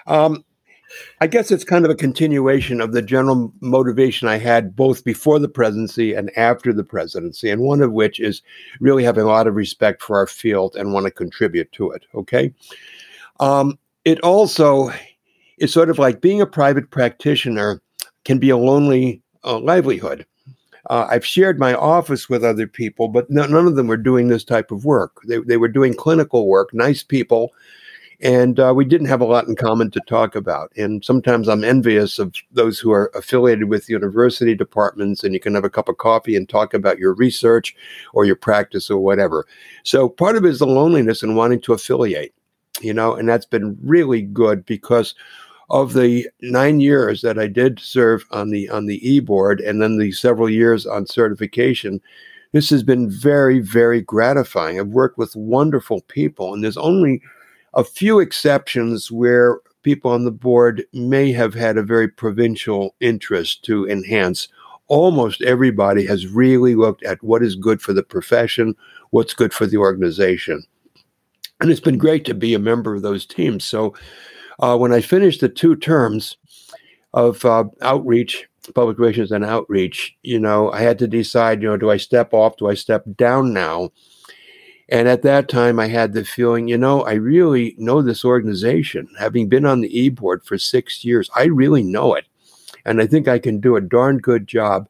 Um, 0.06 0.44
I 1.20 1.26
guess 1.26 1.50
it's 1.50 1.64
kind 1.64 1.84
of 1.84 1.90
a 1.90 1.96
continuation 1.96 2.80
of 2.80 2.92
the 2.92 3.02
general 3.02 3.52
motivation 3.60 4.28
I 4.28 4.38
had 4.38 4.76
both 4.76 5.04
before 5.04 5.38
the 5.38 5.48
presidency 5.48 6.14
and 6.14 6.36
after 6.36 6.72
the 6.72 6.84
presidency, 6.84 7.50
and 7.50 7.62
one 7.62 7.80
of 7.80 7.92
which 7.92 8.20
is 8.20 8.42
really 8.80 9.04
having 9.04 9.24
a 9.24 9.28
lot 9.28 9.46
of 9.46 9.54
respect 9.54 10.02
for 10.02 10.16
our 10.16 10.26
field 10.26 10.76
and 10.76 10.92
want 10.92 11.04
to 11.06 11.10
contribute 11.10 11.70
to 11.72 11.90
it. 11.90 12.04
Okay. 12.14 12.52
Um, 13.40 13.78
it 14.04 14.20
also 14.20 14.90
is 15.58 15.72
sort 15.72 15.90
of 15.90 15.98
like 15.98 16.20
being 16.20 16.40
a 16.40 16.46
private 16.46 16.90
practitioner 16.90 17.80
can 18.24 18.38
be 18.38 18.50
a 18.50 18.56
lonely 18.56 19.22
uh, 19.44 19.58
livelihood. 19.58 20.26
Uh, 20.90 21.06
I've 21.08 21.24
shared 21.24 21.58
my 21.58 21.74
office 21.74 22.28
with 22.28 22.44
other 22.44 22.66
people, 22.66 23.08
but 23.08 23.30
no, 23.30 23.46
none 23.46 23.66
of 23.66 23.76
them 23.76 23.86
were 23.86 23.96
doing 23.96 24.28
this 24.28 24.44
type 24.44 24.72
of 24.72 24.84
work. 24.84 25.20
They, 25.26 25.38
they 25.38 25.56
were 25.56 25.68
doing 25.68 25.94
clinical 25.94 26.48
work, 26.48 26.74
nice 26.74 27.02
people, 27.04 27.52
and 28.22 28.58
uh, 28.58 28.72
we 28.74 28.84
didn't 28.84 29.08
have 29.08 29.20
a 29.20 29.26
lot 29.26 29.48
in 29.48 29.56
common 29.56 29.90
to 29.90 30.00
talk 30.06 30.34
about. 30.34 30.72
And 30.76 31.04
sometimes 31.04 31.48
I'm 31.48 31.64
envious 31.64 32.18
of 32.18 32.34
those 32.52 32.78
who 32.78 32.92
are 32.92 33.10
affiliated 33.14 33.68
with 33.68 33.90
university 33.90 34.54
departments, 34.54 35.24
and 35.24 35.34
you 35.34 35.40
can 35.40 35.54
have 35.54 35.64
a 35.64 35.70
cup 35.70 35.88
of 35.88 35.98
coffee 35.98 36.36
and 36.36 36.48
talk 36.48 36.72
about 36.72 36.98
your 36.98 37.14
research 37.14 37.74
or 38.14 38.24
your 38.24 38.36
practice 38.36 38.90
or 38.90 38.98
whatever. 38.98 39.46
So 39.82 40.08
part 40.08 40.36
of 40.36 40.44
it 40.44 40.50
is 40.50 40.60
the 40.60 40.66
loneliness 40.66 41.22
and 41.22 41.36
wanting 41.36 41.60
to 41.62 41.72
affiliate 41.72 42.32
you 42.80 42.94
know, 42.94 43.14
and 43.14 43.28
that's 43.28 43.46
been 43.46 43.78
really 43.82 44.22
good 44.22 44.64
because 44.64 45.14
of 45.70 45.92
the 45.92 46.28
nine 46.40 46.80
years 46.80 47.22
that 47.22 47.38
I 47.38 47.46
did 47.46 47.78
serve 47.78 48.24
on 48.30 48.50
the 48.50 48.68
on 48.68 48.86
the 48.86 49.06
e 49.08 49.20
board 49.20 49.60
and 49.60 49.80
then 49.80 49.98
the 49.98 50.12
several 50.12 50.50
years 50.50 50.86
on 50.86 51.06
certification, 51.06 52.00
this 52.52 52.70
has 52.70 52.82
been 52.82 53.10
very 53.10 53.60
very 53.60 54.00
gratifying. 54.00 54.78
I've 54.78 54.88
worked 54.88 55.18
with 55.18 55.36
wonderful 55.36 56.02
people, 56.02 56.52
and 56.52 56.62
there's 56.62 56.76
only 56.76 57.22
a 57.74 57.84
few 57.84 58.20
exceptions 58.20 59.10
where 59.10 59.58
people 59.82 60.10
on 60.10 60.24
the 60.24 60.30
board 60.30 60.84
may 60.92 61.32
have 61.32 61.54
had 61.54 61.76
a 61.76 61.82
very 61.82 62.08
provincial 62.08 62.94
interest 63.00 63.64
to 63.64 63.88
enhance. 63.88 64.48
Almost 64.88 65.42
everybody 65.42 66.06
has 66.06 66.26
really 66.26 66.74
looked 66.74 67.02
at 67.04 67.22
what 67.22 67.42
is 67.42 67.54
good 67.56 67.80
for 67.80 67.92
the 67.92 68.02
profession, 68.02 68.74
what's 69.10 69.34
good 69.34 69.52
for 69.52 69.66
the 69.66 69.78
organization 69.78 70.64
and 71.62 71.70
it's 71.70 71.80
been 71.80 71.96
great 71.96 72.24
to 72.24 72.34
be 72.34 72.54
a 72.54 72.58
member 72.58 72.94
of 72.94 73.02
those 73.02 73.24
teams. 73.24 73.64
So 73.64 73.94
uh, 74.58 74.76
when 74.76 74.92
I 74.92 75.00
finished 75.00 75.40
the 75.40 75.48
two 75.48 75.76
terms 75.76 76.36
of 77.14 77.44
uh, 77.44 77.64
outreach, 77.80 78.48
public 78.74 78.98
relations 78.98 79.30
and 79.30 79.44
outreach, 79.44 80.16
you 80.22 80.40
know, 80.40 80.72
I 80.72 80.80
had 80.80 80.98
to 80.98 81.06
decide, 81.06 81.62
you 81.62 81.68
know, 81.68 81.76
do 81.76 81.90
I 81.90 81.96
step 81.98 82.34
off? 82.34 82.56
Do 82.56 82.68
I 82.68 82.74
step 82.74 83.04
down 83.16 83.52
now? 83.52 83.90
And 84.92 85.08
at 85.08 85.22
that 85.22 85.48
time, 85.48 85.80
I 85.80 85.88
had 85.88 86.12
the 86.12 86.22
feeling, 86.22 86.68
you 86.68 86.76
know, 86.76 87.00
I 87.00 87.14
really 87.14 87.74
know 87.78 88.02
this 88.02 88.26
organization. 88.26 89.08
Having 89.18 89.48
been 89.48 89.64
on 89.64 89.80
the 89.80 89.98
e 89.98 90.10
board 90.10 90.44
for 90.44 90.58
six 90.58 91.02
years, 91.02 91.30
I 91.34 91.44
really 91.44 91.82
know 91.82 92.14
it. 92.14 92.26
And 92.84 93.00
I 93.00 93.06
think 93.06 93.26
I 93.26 93.38
can 93.38 93.58
do 93.58 93.74
a 93.74 93.80
darn 93.80 94.18
good 94.18 94.46
job. 94.46 94.86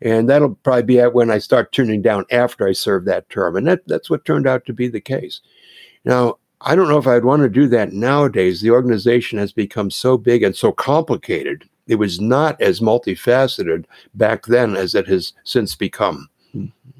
And 0.00 0.30
that'll 0.30 0.54
probably 0.54 0.84
be 0.84 0.98
at 0.98 1.12
when 1.12 1.30
I 1.30 1.36
start 1.36 1.72
turning 1.72 2.00
down 2.00 2.24
after 2.30 2.66
I 2.66 2.72
serve 2.72 3.04
that 3.04 3.28
term. 3.28 3.54
And 3.54 3.66
that, 3.66 3.86
that's 3.86 4.08
what 4.08 4.24
turned 4.24 4.46
out 4.46 4.64
to 4.64 4.72
be 4.72 4.88
the 4.88 4.98
case. 4.98 5.42
Now, 6.06 6.38
I 6.62 6.74
don't 6.74 6.88
know 6.88 6.96
if 6.96 7.06
I'd 7.06 7.26
want 7.26 7.42
to 7.42 7.50
do 7.50 7.68
that 7.68 7.92
nowadays. 7.92 8.62
The 8.62 8.70
organization 8.70 9.38
has 9.38 9.52
become 9.52 9.90
so 9.90 10.16
big 10.16 10.42
and 10.42 10.56
so 10.56 10.72
complicated. 10.72 11.68
It 11.86 11.96
was 11.96 12.18
not 12.18 12.58
as 12.62 12.80
multifaceted 12.80 13.84
back 14.14 14.46
then 14.46 14.74
as 14.74 14.94
it 14.94 15.06
has 15.08 15.34
since 15.44 15.74
become. 15.74 16.30
Mm-hmm. 16.56 16.93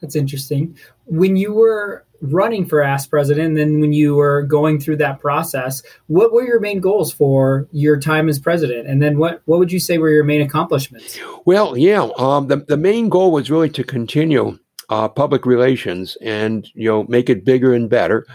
That's 0.00 0.16
interesting. 0.16 0.76
When 1.06 1.36
you 1.36 1.52
were 1.52 2.04
running 2.20 2.66
for 2.66 2.82
ASP 2.82 3.10
president, 3.10 3.48
and 3.48 3.56
then 3.56 3.80
when 3.80 3.92
you 3.92 4.14
were 4.14 4.42
going 4.42 4.80
through 4.80 4.96
that 4.96 5.20
process, 5.20 5.82
what 6.06 6.32
were 6.32 6.44
your 6.44 6.60
main 6.60 6.80
goals 6.80 7.12
for 7.12 7.66
your 7.72 7.98
time 7.98 8.28
as 8.28 8.38
president? 8.38 8.86
And 8.86 9.02
then 9.02 9.18
what, 9.18 9.42
what 9.46 9.58
would 9.58 9.72
you 9.72 9.80
say 9.80 9.98
were 9.98 10.10
your 10.10 10.24
main 10.24 10.40
accomplishments? 10.40 11.18
Well, 11.44 11.76
yeah, 11.76 12.08
um, 12.18 12.48
the, 12.48 12.56
the 12.56 12.76
main 12.76 13.08
goal 13.08 13.32
was 13.32 13.50
really 13.50 13.70
to 13.70 13.84
continue 13.84 14.58
uh, 14.88 15.08
public 15.08 15.46
relations 15.46 16.16
and, 16.22 16.68
you 16.74 16.88
know, 16.88 17.04
make 17.04 17.28
it 17.28 17.44
bigger 17.44 17.74
and 17.74 17.88
better. 17.88 18.26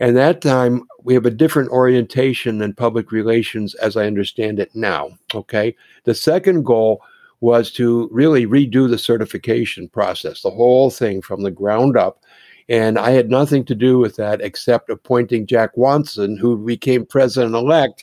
And 0.00 0.16
that 0.16 0.40
time, 0.40 0.82
we 1.02 1.14
have 1.14 1.26
a 1.26 1.30
different 1.30 1.70
orientation 1.70 2.58
than 2.58 2.74
public 2.74 3.12
relations 3.12 3.74
as 3.76 3.96
I 3.96 4.06
understand 4.06 4.58
it 4.58 4.74
now. 4.74 5.10
Okay. 5.34 5.76
The 6.04 6.14
second 6.14 6.64
goal 6.64 7.02
was 7.44 7.70
to 7.70 8.08
really 8.10 8.46
redo 8.46 8.88
the 8.88 8.96
certification 8.96 9.86
process, 9.86 10.40
the 10.40 10.50
whole 10.50 10.90
thing 10.90 11.20
from 11.20 11.42
the 11.42 11.50
ground 11.50 11.94
up. 11.94 12.22
And 12.70 12.98
I 12.98 13.10
had 13.10 13.28
nothing 13.28 13.66
to 13.66 13.74
do 13.74 13.98
with 13.98 14.16
that 14.16 14.40
except 14.40 14.88
appointing 14.88 15.46
Jack 15.46 15.76
Watson, 15.76 16.38
who 16.38 16.56
became 16.56 17.04
president 17.04 17.54
elect, 17.54 18.02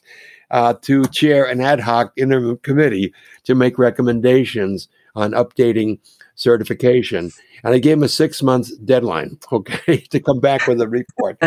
uh, 0.52 0.76
to 0.84 1.06
chair 1.06 1.44
an 1.46 1.60
ad 1.60 1.80
hoc 1.80 2.14
interim 2.18 2.58
committee 2.58 3.16
to 3.46 3.56
make 3.56 3.80
recommendations 3.80 4.88
on 5.16 5.32
updating 5.32 5.98
certification. 6.36 7.32
And 7.64 7.74
I 7.74 7.80
gave 7.80 7.94
him 7.94 8.04
a 8.04 8.10
six 8.10 8.44
month 8.44 8.70
deadline, 8.86 9.40
okay, 9.52 9.98
to 10.12 10.20
come 10.20 10.40
back 10.40 10.68
with 10.68 10.80
a 10.82 10.88
report. 10.88 11.40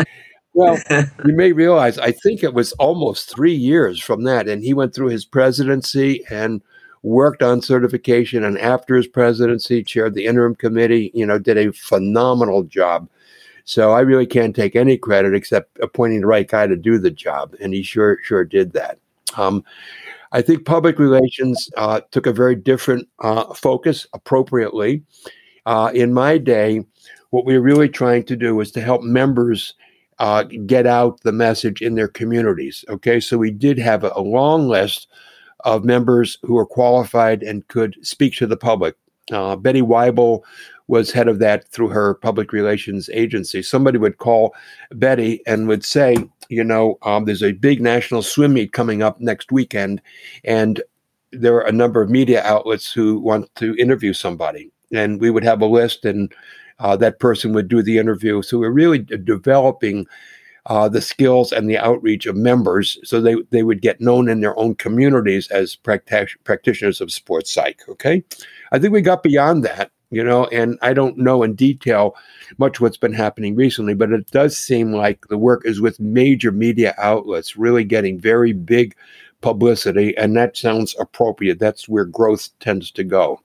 Well, 0.53 0.77
you 1.25 1.33
may 1.33 1.53
realize, 1.53 1.97
I 1.97 2.11
think 2.11 2.43
it 2.43 2.53
was 2.53 2.73
almost 2.73 3.33
three 3.33 3.55
years 3.55 4.01
from 4.01 4.23
that. 4.23 4.49
And 4.49 4.63
he 4.63 4.73
went 4.73 4.93
through 4.93 5.09
his 5.09 5.23
presidency 5.23 6.25
and 6.29 6.61
worked 7.05 7.43
on 7.43 7.61
certification. 7.61 8.43
And 8.43 8.57
after 8.57 8.95
his 8.95 9.07
presidency, 9.07 9.83
chaired 9.83 10.15
the 10.15 10.25
interim 10.25 10.55
committee, 10.55 11.11
you 11.13 11.25
know, 11.25 11.37
did 11.37 11.57
a 11.57 11.71
phenomenal 11.71 12.63
job. 12.63 13.07
So 13.63 13.91
I 13.91 13.99
really 14.01 14.25
can't 14.25 14.55
take 14.55 14.75
any 14.75 14.97
credit 14.97 15.35
except 15.35 15.79
appointing 15.79 16.21
the 16.21 16.27
right 16.27 16.47
guy 16.47 16.65
to 16.65 16.75
do 16.75 16.97
the 16.97 17.11
job. 17.11 17.55
And 17.61 17.73
he 17.73 17.83
sure, 17.83 18.17
sure 18.23 18.43
did 18.43 18.73
that. 18.73 18.97
Um, 19.37 19.63
I 20.31 20.41
think 20.41 20.65
public 20.65 20.97
relations 20.97 21.69
uh, 21.77 22.01
took 22.09 22.25
a 22.25 22.33
very 22.33 22.55
different 22.55 23.07
uh, 23.19 23.53
focus 23.53 24.07
appropriately. 24.13 25.03
Uh, 25.67 25.91
in 25.93 26.11
my 26.11 26.39
day, 26.39 26.83
what 27.29 27.45
we 27.45 27.53
were 27.55 27.63
really 27.63 27.89
trying 27.89 28.23
to 28.23 28.35
do 28.35 28.55
was 28.55 28.71
to 28.71 28.81
help 28.81 29.03
members 29.03 29.75
uh, 30.17 30.43
get 30.65 30.87
out 30.87 31.21
the 31.21 31.31
message 31.31 31.81
in 31.81 31.95
their 31.95 32.07
communities. 32.07 32.83
Okay, 32.89 33.19
so 33.19 33.37
we 33.37 33.51
did 33.51 33.77
have 33.77 34.03
a, 34.03 34.11
a 34.15 34.21
long 34.21 34.67
list 34.67 35.07
of 35.65 35.83
members 35.83 36.37
who 36.43 36.53
were 36.53 36.65
qualified 36.65 37.43
and 37.43 37.67
could 37.67 37.97
speak 38.01 38.35
to 38.37 38.47
the 38.47 38.57
public. 38.57 38.95
Uh, 39.31 39.55
Betty 39.55 39.81
Weibel 39.81 40.43
was 40.87 41.11
head 41.11 41.27
of 41.27 41.39
that 41.39 41.67
through 41.69 41.89
her 41.89 42.13
public 42.13 42.53
relations 42.53 43.09
agency. 43.11 43.63
Somebody 43.63 43.97
would 43.97 44.19
call 44.19 44.53
Betty 44.91 45.41
and 45.47 45.67
would 45.67 45.83
say, 45.83 46.15
you 46.49 46.63
know, 46.63 46.97
um, 47.01 47.25
there's 47.25 47.41
a 47.41 47.53
big 47.53 47.81
national 47.81 48.21
swim 48.21 48.53
meet 48.53 48.71
coming 48.71 49.01
up 49.01 49.19
next 49.19 49.51
weekend, 49.51 50.01
and 50.43 50.81
there 51.31 51.55
are 51.55 51.65
a 51.65 51.71
number 51.71 52.01
of 52.01 52.09
media 52.09 52.43
outlets 52.43 52.93
who 52.93 53.19
want 53.19 53.53
to 53.55 53.75
interview 53.77 54.13
somebody. 54.13 54.71
And 54.93 55.19
we 55.19 55.31
would 55.31 55.43
have 55.43 55.61
a 55.61 55.65
list, 55.65 56.05
and 56.05 56.31
uh, 56.77 56.95
that 56.97 57.19
person 57.19 57.51
would 57.53 57.67
do 57.67 57.81
the 57.81 57.97
interview. 57.97 58.43
So 58.43 58.59
we're 58.59 58.69
really 58.69 58.99
developing 58.99 60.05
uh, 60.67 60.89
the 60.89 61.01
skills 61.01 61.51
and 61.51 61.69
the 61.69 61.77
outreach 61.77 62.25
of 62.25 62.35
members 62.35 62.97
so 63.03 63.21
they, 63.21 63.35
they 63.51 63.63
would 63.63 63.81
get 63.81 64.01
known 64.01 64.27
in 64.29 64.41
their 64.41 64.57
own 64.57 64.75
communities 64.75 65.47
as 65.49 65.75
practitioners 65.75 67.01
of 67.01 67.11
sports 67.11 67.53
psych. 67.53 67.81
Okay. 67.87 68.23
I 68.71 68.79
think 68.79 68.91
we 68.93 69.01
got 69.01 69.21
beyond 69.23 69.63
that, 69.63 69.91
you 70.09 70.23
know, 70.23 70.45
and 70.47 70.77
I 70.81 70.93
don't 70.93 71.17
know 71.17 71.43
in 71.43 71.53
detail 71.53 72.15
much 72.57 72.81
what's 72.81 72.97
been 72.97 73.13
happening 73.13 73.55
recently, 73.55 73.93
but 73.93 74.11
it 74.11 74.31
does 74.31 74.57
seem 74.57 74.91
like 74.91 75.27
the 75.27 75.37
work 75.37 75.63
is 75.65 75.81
with 75.81 75.99
major 75.99 76.51
media 76.51 76.95
outlets 76.97 77.57
really 77.57 77.83
getting 77.83 78.19
very 78.19 78.53
big 78.53 78.95
publicity, 79.41 80.17
and 80.17 80.35
that 80.35 80.57
sounds 80.57 80.95
appropriate. 80.99 81.59
That's 81.59 81.87
where 81.87 82.05
growth 82.05 82.49
tends 82.59 82.89
to 82.91 83.03
go. 83.03 83.41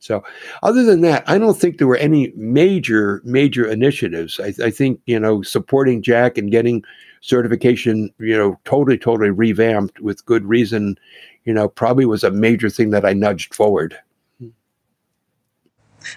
So, 0.00 0.22
other 0.62 0.84
than 0.84 1.00
that, 1.00 1.24
I 1.26 1.38
don't 1.38 1.58
think 1.58 1.78
there 1.78 1.86
were 1.86 1.96
any 1.96 2.32
major, 2.36 3.20
major 3.24 3.66
initiatives. 3.66 4.38
I, 4.38 4.54
I, 4.64 4.70
think, 4.70 5.00
you 5.06 5.18
know, 5.18 5.42
supporting 5.42 6.02
Jack 6.02 6.38
and 6.38 6.52
getting 6.52 6.84
certification, 7.20 8.10
you 8.18 8.36
know, 8.36 8.58
totally, 8.64 8.96
totally 8.96 9.30
revamped 9.30 9.98
with 10.00 10.24
good 10.24 10.44
reason, 10.44 10.96
you 11.44 11.52
know, 11.52 11.68
probably 11.68 12.06
was 12.06 12.22
a 12.22 12.30
major 12.30 12.70
thing 12.70 12.90
that 12.90 13.04
I 13.04 13.12
nudged 13.12 13.54
forward. 13.54 13.96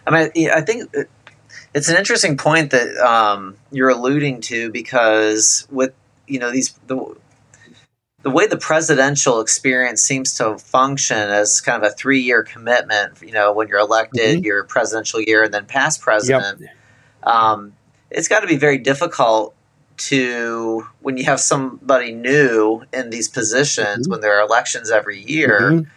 I 0.05 0.11
mean, 0.11 0.49
I 0.51 0.61
think 0.61 0.93
it's 1.73 1.89
an 1.89 1.97
interesting 1.97 2.37
point 2.37 2.71
that 2.71 2.95
um, 2.97 3.57
you're 3.71 3.89
alluding 3.89 4.41
to 4.41 4.71
because 4.71 5.67
with, 5.71 5.93
you 6.27 6.39
know, 6.39 6.51
these, 6.51 6.73
the, 6.85 7.15
the 8.23 8.29
way 8.29 8.47
the 8.47 8.57
presidential 8.57 9.39
experience 9.41 10.01
seems 10.01 10.33
to 10.35 10.57
function 10.57 11.17
as 11.17 11.59
kind 11.61 11.83
of 11.83 11.91
a 11.91 11.95
three 11.95 12.19
year 12.19 12.43
commitment, 12.43 13.21
you 13.21 13.31
know, 13.31 13.51
when 13.51 13.67
you're 13.67 13.79
elected, 13.79 14.37
mm-hmm. 14.37 14.45
your 14.45 14.63
presidential 14.63 15.19
year, 15.21 15.43
and 15.43 15.53
then 15.53 15.65
past 15.65 16.01
president, 16.01 16.61
yep. 16.61 16.69
um, 17.23 17.73
it's 18.09 18.27
got 18.27 18.41
to 18.41 18.47
be 18.47 18.57
very 18.57 18.77
difficult 18.77 19.55
to, 19.97 20.87
when 21.01 21.17
you 21.17 21.25
have 21.25 21.39
somebody 21.39 22.13
new 22.13 22.83
in 22.93 23.09
these 23.09 23.27
positions, 23.27 24.05
mm-hmm. 24.05 24.11
when 24.11 24.21
there 24.21 24.37
are 24.37 24.45
elections 24.45 24.91
every 24.91 25.19
year, 25.19 25.71
mm-hmm. 25.71 25.89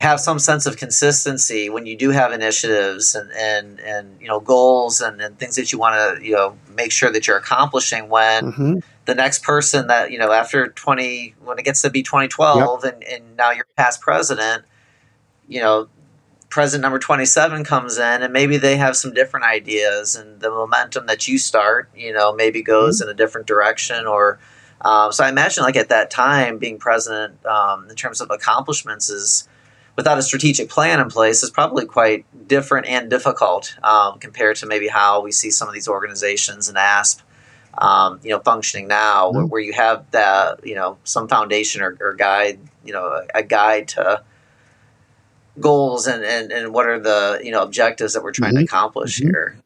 Have 0.00 0.20
some 0.20 0.38
sense 0.38 0.66
of 0.66 0.76
consistency 0.76 1.70
when 1.70 1.86
you 1.86 1.96
do 1.96 2.10
have 2.10 2.32
initiatives 2.32 3.14
and, 3.14 3.30
and, 3.32 3.80
and 3.80 4.20
you 4.20 4.28
know, 4.28 4.40
goals 4.40 5.00
and, 5.00 5.20
and 5.20 5.38
things 5.38 5.56
that 5.56 5.72
you 5.72 5.78
want 5.78 5.94
to, 5.94 6.24
you 6.24 6.34
know, 6.34 6.56
make 6.74 6.92
sure 6.92 7.10
that 7.10 7.26
you're 7.26 7.38
accomplishing 7.38 8.08
when 8.08 8.52
mm-hmm 8.52 8.78
the 9.06 9.14
next 9.14 9.42
person 9.42 9.86
that 9.86 10.10
you 10.10 10.18
know 10.18 10.32
after 10.32 10.68
20 10.68 11.34
when 11.42 11.58
it 11.58 11.64
gets 11.64 11.80
to 11.82 11.90
be 11.90 12.02
2012 12.02 12.84
yep. 12.84 12.92
and, 12.92 13.04
and 13.04 13.36
now 13.36 13.50
you're 13.50 13.66
past 13.76 14.00
president 14.00 14.64
you 15.48 15.60
know 15.60 15.88
president 16.50 16.82
number 16.82 16.98
27 16.98 17.64
comes 17.64 17.96
in 17.96 18.22
and 18.22 18.32
maybe 18.32 18.56
they 18.56 18.76
have 18.76 18.96
some 18.96 19.14
different 19.14 19.46
ideas 19.46 20.14
and 20.14 20.40
the 20.40 20.50
momentum 20.50 21.06
that 21.06 21.26
you 21.26 21.38
start 21.38 21.88
you 21.96 22.12
know 22.12 22.34
maybe 22.34 22.62
goes 22.62 23.00
mm-hmm. 23.00 23.08
in 23.08 23.14
a 23.14 23.16
different 23.16 23.46
direction 23.46 24.06
or 24.06 24.38
um, 24.82 25.10
so 25.12 25.24
i 25.24 25.28
imagine 25.28 25.62
like 25.62 25.76
at 25.76 25.88
that 25.88 26.10
time 26.10 26.58
being 26.58 26.78
president 26.78 27.44
um, 27.46 27.88
in 27.88 27.96
terms 27.96 28.20
of 28.20 28.30
accomplishments 28.30 29.08
is 29.08 29.48
without 29.96 30.18
a 30.18 30.22
strategic 30.22 30.68
plan 30.68 31.00
in 31.00 31.08
place 31.08 31.42
is 31.42 31.50
probably 31.50 31.86
quite 31.86 32.24
different 32.46 32.86
and 32.86 33.10
difficult 33.10 33.76
um, 33.82 34.18
compared 34.18 34.56
to 34.56 34.66
maybe 34.66 34.88
how 34.88 35.20
we 35.20 35.32
see 35.32 35.50
some 35.50 35.68
of 35.68 35.74
these 35.74 35.88
organizations 35.88 36.68
and 36.68 36.78
asp 36.78 37.20
um, 37.78 38.20
you 38.22 38.30
know, 38.30 38.40
functioning 38.40 38.88
now, 38.88 39.26
mm-hmm. 39.26 39.36
where, 39.36 39.46
where, 39.46 39.60
you 39.60 39.72
have 39.72 40.10
that, 40.12 40.66
you 40.66 40.74
know, 40.74 40.98
some 41.04 41.28
foundation 41.28 41.82
or, 41.82 41.96
or 42.00 42.14
guide, 42.14 42.58
you 42.84 42.92
know, 42.92 43.06
a, 43.06 43.26
a, 43.34 43.42
guide 43.42 43.88
to 43.88 44.22
goals 45.60 46.06
and, 46.06 46.24
and, 46.24 46.52
and 46.52 46.72
what 46.72 46.86
are 46.86 46.98
the, 46.98 47.40
you 47.42 47.50
know, 47.50 47.62
objectives 47.62 48.14
that 48.14 48.22
we're 48.22 48.32
trying 48.32 48.52
mm-hmm. 48.52 48.60
to 48.60 48.64
accomplish 48.64 49.18
mm-hmm. 49.18 49.28
here. 49.28 49.58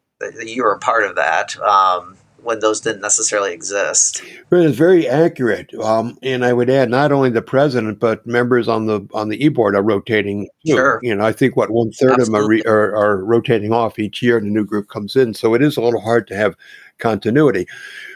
you 0.44 0.64
are 0.64 0.72
a 0.72 0.78
part 0.78 1.04
of 1.04 1.16
that. 1.16 1.56
Um, 1.60 2.16
when 2.42 2.60
those 2.60 2.80
didn't 2.80 3.02
necessarily 3.02 3.52
exist. 3.52 4.22
It's 4.50 4.76
very 4.76 5.08
accurate, 5.08 5.72
um, 5.74 6.18
and 6.22 6.44
I 6.44 6.52
would 6.52 6.70
add 6.70 6.90
not 6.90 7.12
only 7.12 7.30
the 7.30 7.42
president 7.42 8.00
but 8.00 8.26
members 8.26 8.68
on 8.68 8.86
the 8.86 9.06
on 9.14 9.28
the 9.28 9.44
e 9.44 9.48
board 9.48 9.74
are 9.74 9.82
rotating. 9.82 10.48
Too. 10.66 10.72
Sure, 10.72 11.00
you 11.02 11.14
know 11.14 11.24
I 11.24 11.32
think 11.32 11.56
what 11.56 11.70
one 11.70 11.92
third 11.92 12.20
of 12.20 12.26
them 12.26 12.34
are, 12.34 12.46
re, 12.46 12.62
are, 12.62 12.94
are 12.94 13.24
rotating 13.24 13.72
off 13.72 13.98
each 13.98 14.22
year, 14.22 14.38
and 14.38 14.46
a 14.46 14.50
new 14.50 14.64
group 14.64 14.88
comes 14.88 15.16
in. 15.16 15.34
So 15.34 15.54
it 15.54 15.62
is 15.62 15.76
a 15.76 15.82
little 15.82 16.00
hard 16.00 16.26
to 16.28 16.36
have 16.36 16.56
continuity. 16.98 17.66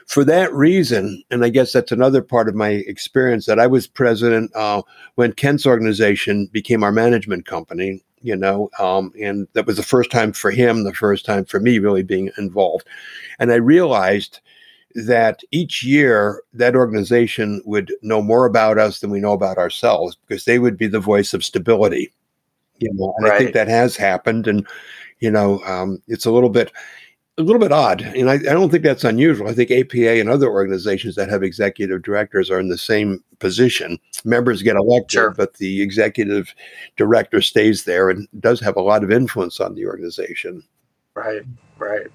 For 0.06 0.24
that 0.24 0.52
reason, 0.52 1.22
and 1.30 1.44
I 1.44 1.48
guess 1.48 1.72
that's 1.72 1.92
another 1.92 2.20
part 2.20 2.48
of 2.48 2.54
my 2.54 2.68
experience 2.68 3.46
that 3.46 3.58
I 3.58 3.66
was 3.66 3.86
president 3.86 4.54
uh, 4.54 4.82
when 5.14 5.32
Kent's 5.32 5.66
organization 5.66 6.46
became 6.52 6.84
our 6.84 6.92
management 6.92 7.46
company, 7.46 8.02
you 8.24 8.34
know, 8.34 8.70
um, 8.78 9.12
and 9.20 9.46
that 9.52 9.66
was 9.66 9.76
the 9.76 9.82
first 9.82 10.10
time 10.10 10.32
for 10.32 10.50
him, 10.50 10.82
the 10.82 10.94
first 10.94 11.26
time 11.26 11.44
for 11.44 11.60
me 11.60 11.78
really 11.78 12.02
being 12.02 12.30
involved. 12.38 12.88
And 13.38 13.52
I 13.52 13.56
realized 13.56 14.40
that 14.94 15.40
each 15.50 15.84
year 15.84 16.42
that 16.54 16.74
organization 16.74 17.60
would 17.66 17.92
know 18.00 18.22
more 18.22 18.46
about 18.46 18.78
us 18.78 19.00
than 19.00 19.10
we 19.10 19.20
know 19.20 19.32
about 19.32 19.58
ourselves 19.58 20.16
because 20.26 20.46
they 20.46 20.58
would 20.58 20.78
be 20.78 20.86
the 20.86 21.00
voice 21.00 21.34
of 21.34 21.44
stability. 21.44 22.10
You 22.78 22.92
know, 22.94 23.12
and 23.18 23.26
right. 23.26 23.34
I 23.34 23.38
think 23.38 23.52
that 23.52 23.68
has 23.68 23.94
happened. 23.94 24.48
And, 24.48 24.66
you 25.20 25.30
know, 25.30 25.60
um, 25.66 26.02
it's 26.08 26.24
a 26.24 26.30
little 26.30 26.48
bit, 26.48 26.72
a 27.36 27.42
little 27.42 27.60
bit 27.60 27.72
odd, 27.72 28.00
and 28.00 28.30
I, 28.30 28.34
I, 28.34 28.38
don't 28.38 28.70
think 28.70 28.84
that's 28.84 29.02
unusual. 29.02 29.48
I 29.48 29.54
think 29.54 29.70
APA 29.70 30.20
and 30.20 30.28
other 30.28 30.48
organizations 30.48 31.16
that 31.16 31.28
have 31.28 31.42
executive 31.42 32.02
directors 32.02 32.48
are 32.48 32.60
in 32.60 32.68
the 32.68 32.78
same 32.78 33.24
position. 33.40 33.98
Members 34.24 34.62
get 34.62 34.76
elected, 34.76 35.10
sure. 35.10 35.30
but 35.32 35.54
the 35.54 35.82
executive 35.82 36.54
director 36.96 37.40
stays 37.40 37.84
there 37.84 38.08
and 38.08 38.28
does 38.38 38.60
have 38.60 38.76
a 38.76 38.82
lot 38.82 39.02
of 39.02 39.10
influence 39.10 39.58
on 39.58 39.74
the 39.74 39.86
organization. 39.86 40.62
Right, 41.14 41.42
right. 41.78 42.06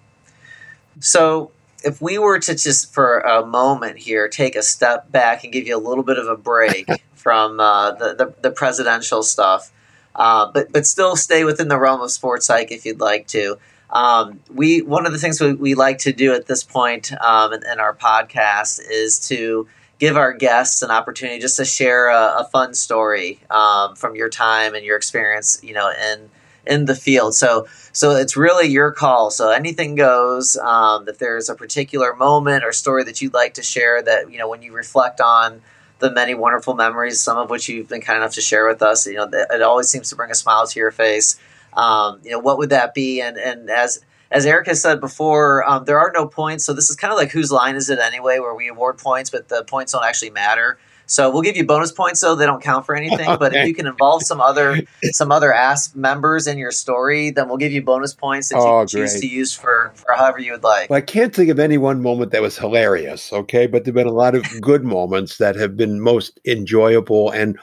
So, 1.02 1.52
if 1.84 2.02
we 2.02 2.18
were 2.18 2.40
to 2.40 2.56
just 2.56 2.94
for 2.94 3.20
a 3.20 3.46
moment 3.46 3.98
here 3.98 4.28
take 4.28 4.56
a 4.56 4.64
step 4.64 5.12
back 5.12 5.44
and 5.44 5.52
give 5.52 5.68
you 5.68 5.78
a 5.78 5.80
little 5.80 6.04
bit 6.04 6.18
of 6.18 6.28
a 6.28 6.36
break 6.38 6.88
from 7.16 7.60
uh, 7.60 7.92
the, 7.92 8.14
the, 8.16 8.34
the 8.42 8.52
presidential 8.52 9.24
stuff, 9.24 9.72
uh, 10.16 10.50
but 10.54 10.72
but 10.72 10.88
still 10.88 11.18
stay 11.18 11.44
within 11.44 11.68
the 11.68 11.78
realm 11.78 12.00
of 12.00 12.12
sports 12.12 12.46
psych 12.46 12.72
if 12.72 12.86
you'd 12.86 13.02
like 13.02 13.28
to. 13.28 13.58
Um, 13.92 14.40
we 14.54 14.82
one 14.82 15.06
of 15.06 15.14
the 15.14 15.18
things 15.18 15.42
we, 15.42 15.54
we 15.54 15.76
like 15.76 15.98
to 16.00 16.14
do 16.14 16.34
at 16.34 16.46
this 16.46 16.64
point 16.64 17.12
um, 17.22 17.54
in, 17.54 17.64
in, 17.66 17.80
our 17.80 17.96
podcast 17.96 18.80
is 18.88 19.20
to 19.30 19.68
give 19.98 20.16
our 20.16 20.32
guests 20.32 20.84
an 20.84 20.92
opportunity 20.92 21.40
just 21.40 21.58
to 21.58 21.66
share 21.66 22.10
a, 22.10 22.42
a 22.42 22.50
fun 22.52 22.76
story 22.76 23.40
um, 23.50 23.96
from 23.96 24.16
your 24.16 24.30
time 24.30 24.76
and 24.76 24.86
your 24.86 24.96
experience, 24.96 25.60
you 25.64 25.74
know, 25.74 25.92
in 25.92 26.30
in 26.68 26.86
the 26.86 26.96
field. 26.96 27.34
So 27.34 27.68
so 27.92 28.12
it's 28.12 28.38
really 28.38 28.68
your 28.68 28.92
call. 28.92 29.32
So 29.32 29.50
anything 29.50 29.96
goes. 29.96 30.56
Um, 30.58 31.08
if 31.08 31.18
there's 31.18 31.50
a 31.50 31.56
particular 31.56 32.16
moment 32.16 32.64
or 32.64 32.72
story 32.72 33.04
that 33.06 33.22
you'd 33.22 33.34
like 33.34 33.56
to 33.56 33.64
share 33.64 34.04
that 34.04 34.32
you 34.32 34.38
know 34.38 34.48
when 34.48 34.62
you 34.62 34.72
reflect 34.72 35.20
on 35.20 35.62
the 36.00 36.12
many 36.12 36.34
wonderful 36.34 36.76
memories, 36.76 37.20
some 37.20 37.38
of 37.38 37.50
which 37.50 37.68
you've 37.68 37.90
been 37.90 38.02
kind 38.02 38.18
enough 38.18 38.34
to 38.34 38.42
share 38.42 38.68
with 38.68 38.82
us, 38.82 39.06
you 39.06 39.16
know, 39.16 39.30
it 39.32 39.62
always 39.62 39.90
seems 39.90 40.10
to 40.10 40.16
bring 40.16 40.32
a 40.32 40.36
smile 40.36 40.66
to 40.66 40.80
your 40.80 40.92
face. 40.92 41.38
Um, 41.74 42.20
you 42.24 42.32
know, 42.32 42.40
what 42.40 42.58
would 42.58 42.70
that 42.70 42.94
be? 42.94 43.22
And 43.22 43.38
and 43.38 43.70
as 43.70 44.04
as 44.32 44.46
Eric 44.46 44.68
has 44.68 44.82
said 44.82 45.00
before, 45.00 45.68
um, 45.68 45.86
there 45.86 46.00
are 46.00 46.12
no 46.14 46.28
points, 46.28 46.64
so 46.64 46.74
this 46.74 46.90
is 46.90 46.96
kind 46.96 47.12
of 47.12 47.18
like 47.18 47.32
whose 47.32 47.52
line 47.52 47.76
is 47.76 47.90
it 47.90 48.00
anyway, 48.00 48.40
where 48.40 48.54
we 48.54 48.68
award 48.68 48.98
points, 48.98 49.30
but 49.30 49.50
the 49.50 49.64
points 49.64 49.94
don't 49.94 50.06
actually 50.06 50.30
matter. 50.30 50.78
So 51.10 51.32
we'll 51.32 51.42
give 51.42 51.58
you 51.58 51.66
bonus 51.66 51.92
points 51.92 52.22
though 52.22 52.36
they 52.36 52.46
don't 52.46 52.62
count 52.62 52.86
for 52.86 52.96
anything. 52.96 53.28
Okay. 53.28 53.38
But 53.38 53.56
if 53.56 53.68
you 53.68 53.74
can 53.74 53.88
involve 53.88 54.22
some 54.22 54.40
other 54.40 54.82
some 55.12 55.32
other 55.32 55.52
ASP 55.52 55.96
members 55.96 56.46
in 56.46 56.60
your 56.60 56.72
story, 56.72 57.32
then 57.32 57.48
we'll 57.48 57.58
give 57.58 57.72
you 57.72 57.82
bonus 57.82 58.14
points 58.14 58.50
that 58.50 58.60
oh, 58.60 58.82
you 58.82 58.88
choose 58.88 59.14
great. 59.14 59.22
to 59.22 59.28
use 59.28 59.54
for 59.54 59.92
for 59.96 60.14
however 60.14 60.38
you 60.38 60.52
would 60.52 60.64
like. 60.64 60.92
Well, 60.92 60.98
I 60.98 61.02
can't 61.02 61.34
think 61.34 61.50
of 61.50 61.58
any 61.58 61.80
one 61.80 62.04
moment 62.04 62.32
that 62.32 62.44
was 62.44 62.60
hilarious. 62.60 63.34
Okay, 63.34 63.66
but 63.66 63.84
there've 63.84 63.96
been 63.96 64.06
a 64.06 64.12
lot 64.12 64.36
of 64.36 64.46
good 64.62 64.84
moments 64.84 65.38
that 65.38 65.56
have 65.56 65.76
been 65.76 66.00
most 66.00 66.40
enjoyable 66.46 67.32
and 67.32 67.58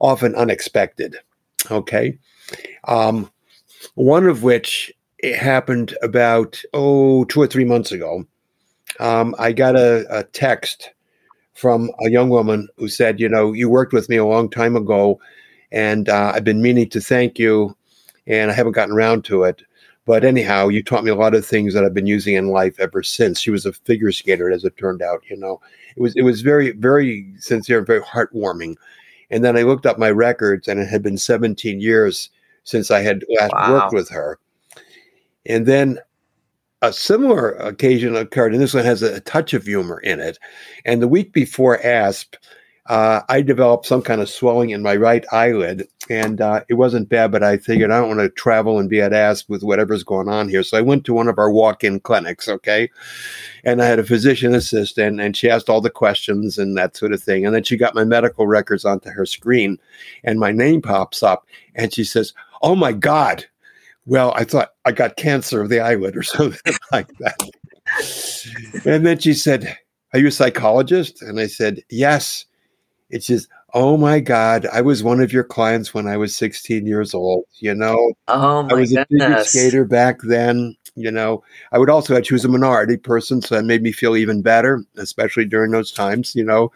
often 0.00 0.34
unexpected. 0.34 1.16
Okay, 1.70 2.18
um, 2.88 3.30
one 3.94 4.26
of 4.26 4.42
which 4.42 4.92
happened 5.36 5.96
about 6.02 6.60
oh 6.74 7.24
two 7.24 7.40
or 7.40 7.46
three 7.46 7.64
months 7.64 7.92
ago. 7.92 8.24
Um, 9.00 9.34
I 9.38 9.52
got 9.52 9.76
a, 9.76 10.06
a 10.10 10.24
text 10.24 10.90
from 11.54 11.90
a 12.00 12.10
young 12.10 12.30
woman 12.30 12.68
who 12.76 12.88
said, 12.88 13.20
You 13.20 13.28
know, 13.28 13.52
you 13.52 13.68
worked 13.68 13.92
with 13.92 14.08
me 14.08 14.16
a 14.16 14.24
long 14.24 14.48
time 14.48 14.76
ago, 14.76 15.20
and 15.72 16.08
uh, 16.08 16.32
I've 16.34 16.44
been 16.44 16.62
meaning 16.62 16.88
to 16.90 17.00
thank 17.00 17.38
you, 17.38 17.76
and 18.26 18.50
I 18.50 18.54
haven't 18.54 18.72
gotten 18.72 18.94
around 18.94 19.24
to 19.26 19.42
it. 19.42 19.62
But 20.06 20.24
anyhow, 20.24 20.68
you 20.68 20.82
taught 20.82 21.04
me 21.04 21.10
a 21.10 21.16
lot 21.16 21.34
of 21.34 21.44
things 21.44 21.74
that 21.74 21.84
I've 21.84 21.92
been 21.92 22.06
using 22.06 22.34
in 22.34 22.48
life 22.48 22.80
ever 22.80 23.02
since. 23.02 23.40
She 23.40 23.50
was 23.50 23.66
a 23.66 23.72
figure 23.72 24.10
skater, 24.10 24.50
as 24.50 24.64
it 24.64 24.76
turned 24.78 25.02
out. 25.02 25.22
You 25.28 25.36
know, 25.36 25.60
it 25.96 26.00
was 26.00 26.14
it 26.16 26.22
was 26.22 26.40
very 26.40 26.70
very 26.70 27.30
sincere, 27.38 27.82
very 27.82 28.00
heartwarming. 28.00 28.76
And 29.30 29.44
then 29.44 29.58
I 29.58 29.62
looked 29.62 29.84
up 29.84 29.98
my 29.98 30.10
records, 30.10 30.68
and 30.68 30.80
it 30.80 30.88
had 30.88 31.02
been 31.02 31.18
17 31.18 31.80
years 31.80 32.30
since 32.68 32.90
I 32.90 33.00
had 33.00 33.24
last 33.38 33.52
wow. 33.54 33.72
worked 33.72 33.94
with 33.94 34.10
her. 34.10 34.38
And 35.46 35.64
then 35.64 35.98
a 36.82 36.92
similar 36.92 37.52
occasion 37.52 38.14
occurred, 38.14 38.52
and 38.52 38.62
this 38.62 38.74
one 38.74 38.84
has 38.84 39.02
a, 39.02 39.20
touch 39.20 39.54
of 39.54 39.64
humor 39.64 39.98
in 40.00 40.20
it. 40.20 40.38
And 40.84 41.00
the 41.00 41.08
week 41.08 41.32
before 41.32 41.84
ASP, 41.84 42.36
uh, 42.86 43.20
I 43.28 43.42
developed 43.42 43.84
some 43.84 44.00
kind 44.00 44.20
of 44.20 44.30
swelling 44.30 44.70
in 44.70 44.82
my 44.82 44.96
right 44.96 45.24
eyelid, 45.32 45.88
and 46.08 46.40
uh, 46.40 46.62
it 46.68 46.74
wasn't 46.74 47.08
bad, 47.08 47.32
but 47.32 47.42
I 47.42 47.58
figured 47.58 47.90
I 47.90 48.00
don't 48.00 48.16
want 48.16 48.20
to 48.20 48.30
travel 48.30 48.78
and 48.78 48.88
be 48.88 49.00
at 49.00 49.12
ASP 49.12 49.50
with 49.50 49.62
whatever's 49.62 50.04
going 50.04 50.28
on 50.28 50.48
here. 50.48 50.62
So 50.62 50.78
I 50.78 50.82
went 50.82 51.04
to 51.04 51.12
one 51.12 51.28
of 51.28 51.38
our 51.38 51.50
walk 51.50 51.84
in 51.84 52.00
clinics, 52.00 52.48
okay? 52.48 52.88
And 53.64 53.82
I 53.82 53.86
had 53.86 53.98
a 53.98 54.04
physician 54.04 54.54
assistant, 54.54 55.20
and 55.20 55.36
she 55.36 55.50
asked 55.50 55.68
all 55.68 55.82
the 55.82 55.90
questions 55.90 56.56
and 56.56 56.78
that 56.78 56.96
sort 56.96 57.12
of 57.12 57.22
thing. 57.22 57.44
And 57.44 57.54
then 57.54 57.64
she 57.64 57.76
got 57.76 57.94
my 57.94 58.04
medical 58.04 58.46
records 58.46 58.86
onto 58.86 59.10
her 59.10 59.26
screen, 59.26 59.78
and 60.24 60.40
my 60.40 60.52
name 60.52 60.80
pops 60.80 61.22
up, 61.22 61.46
and 61.74 61.92
she 61.92 62.04
says, 62.04 62.32
Oh 62.62 62.74
my 62.74 62.92
God, 62.92 63.44
well, 64.06 64.32
I 64.34 64.44
thought 64.44 64.70
I 64.84 64.92
got 64.92 65.16
cancer 65.16 65.60
of 65.60 65.68
the 65.68 65.80
eyelid 65.80 66.16
or 66.16 66.22
something 66.24 66.74
like 66.92 67.08
that. 67.18 67.38
and 68.86 69.06
then 69.06 69.18
she 69.18 69.34
said, 69.34 69.76
Are 70.12 70.18
you 70.18 70.28
a 70.28 70.32
psychologist? 70.32 71.22
And 71.22 71.38
I 71.38 71.46
said, 71.46 71.80
Yes. 71.90 72.44
It 73.10 73.24
says, 73.24 73.48
oh 73.74 73.96
my 73.96 74.20
God, 74.20 74.66
I 74.72 74.80
was 74.80 75.02
one 75.02 75.20
of 75.20 75.32
your 75.32 75.44
clients 75.44 75.92
when 75.92 76.06
I 76.06 76.16
was 76.16 76.34
16 76.36 76.86
years 76.86 77.14
old. 77.14 77.44
You 77.60 77.74
know, 77.74 78.12
oh 78.28 78.62
my 78.64 78.70
I 78.70 78.74
was 78.74 78.92
goodness. 78.92 79.06
a 79.20 79.26
figure 79.26 79.44
skater 79.44 79.84
back 79.84 80.20
then. 80.22 80.74
You 80.98 81.10
know, 81.10 81.42
I 81.72 81.78
would 81.78 81.90
also 81.90 82.20
she 82.22 82.34
was 82.34 82.44
a 82.44 82.48
minority 82.48 82.96
person, 82.96 83.40
so 83.40 83.54
that 83.54 83.64
made 83.64 83.82
me 83.82 83.92
feel 83.92 84.16
even 84.16 84.42
better, 84.42 84.84
especially 84.96 85.44
during 85.44 85.70
those 85.70 85.92
times. 85.92 86.34
You 86.34 86.44
know, 86.44 86.72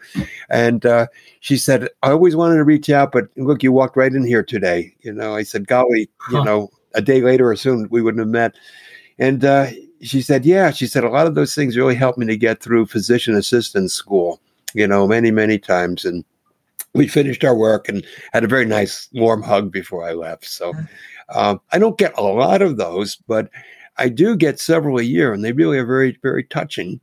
and 0.49 0.85
uh, 0.85 1.07
she 1.39 1.57
said, 1.57 1.89
I 2.03 2.11
always 2.11 2.35
wanted 2.35 2.55
to 2.55 2.63
reach 2.63 2.89
out, 2.89 3.11
but 3.11 3.25
look, 3.35 3.63
you 3.63 3.71
walked 3.71 3.97
right 3.97 4.13
in 4.13 4.25
here 4.25 4.43
today. 4.43 4.95
You 5.01 5.13
know, 5.13 5.35
I 5.35 5.43
said, 5.43 5.67
golly, 5.67 6.09
huh. 6.17 6.37
you 6.37 6.43
know, 6.45 6.69
a 6.93 7.01
day 7.01 7.21
later 7.21 7.49
or 7.49 7.55
soon 7.55 7.87
we 7.89 8.01
wouldn't 8.01 8.19
have 8.19 8.29
met. 8.29 8.55
And 9.19 9.45
uh, 9.45 9.67
she 10.01 10.21
said, 10.21 10.45
yeah, 10.45 10.71
she 10.71 10.87
said 10.87 11.03
a 11.03 11.09
lot 11.09 11.27
of 11.27 11.35
those 11.35 11.55
things 11.55 11.77
really 11.77 11.95
helped 11.95 12.17
me 12.17 12.25
to 12.27 12.37
get 12.37 12.61
through 12.61 12.87
physician 12.87 13.35
assistant 13.35 13.91
school, 13.91 14.41
you 14.73 14.87
know, 14.87 15.07
many, 15.07 15.31
many 15.31 15.59
times. 15.59 16.05
And 16.05 16.23
we 16.93 17.07
finished 17.07 17.43
our 17.43 17.55
work 17.55 17.89
and 17.89 18.05
had 18.31 18.43
a 18.43 18.47
very 18.47 18.65
nice 18.65 19.09
warm 19.13 19.41
hug 19.41 19.71
before 19.71 20.07
I 20.07 20.13
left. 20.13 20.45
So 20.45 20.73
um, 21.29 21.59
I 21.71 21.79
don't 21.79 21.97
get 21.97 22.17
a 22.17 22.23
lot 22.23 22.61
of 22.61 22.77
those, 22.77 23.15
but 23.27 23.49
I 23.97 24.09
do 24.09 24.35
get 24.35 24.59
several 24.59 24.97
a 24.97 25.03
year, 25.03 25.33
and 25.33 25.43
they 25.43 25.51
really 25.51 25.77
are 25.77 25.85
very, 25.85 26.17
very 26.21 26.43
touching. 26.43 26.99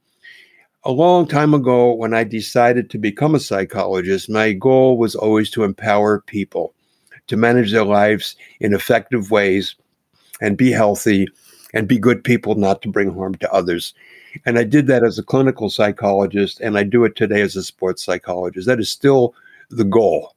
A 0.84 0.90
long 0.90 1.26
time 1.28 1.54
ago, 1.54 1.92
when 1.92 2.14
I 2.14 2.24
decided 2.24 2.90
to 2.90 2.98
become 2.98 3.34
a 3.34 3.40
psychologist, 3.40 4.30
my 4.30 4.52
goal 4.52 4.96
was 4.96 5.14
always 5.14 5.50
to 5.50 5.64
empower 5.64 6.20
people 6.22 6.74
to 7.26 7.36
manage 7.36 7.70
their 7.70 7.84
lives 7.84 8.34
in 8.58 8.74
effective 8.74 9.30
ways 9.30 9.76
and 10.40 10.56
be 10.56 10.72
healthy 10.72 11.28
and 11.72 11.86
be 11.86 11.98
good 11.98 12.24
people, 12.24 12.56
not 12.56 12.82
to 12.82 12.88
bring 12.88 13.14
harm 13.14 13.36
to 13.36 13.52
others. 13.52 13.94
And 14.44 14.58
I 14.58 14.64
did 14.64 14.86
that 14.88 15.04
as 15.04 15.18
a 15.18 15.22
clinical 15.22 15.70
psychologist, 15.70 16.60
and 16.60 16.76
I 16.76 16.82
do 16.82 17.04
it 17.04 17.14
today 17.14 17.40
as 17.40 17.56
a 17.56 17.62
sports 17.62 18.04
psychologist. 18.04 18.66
That 18.66 18.80
is 18.80 18.90
still 18.90 19.34
the 19.70 19.84
goal, 19.84 20.34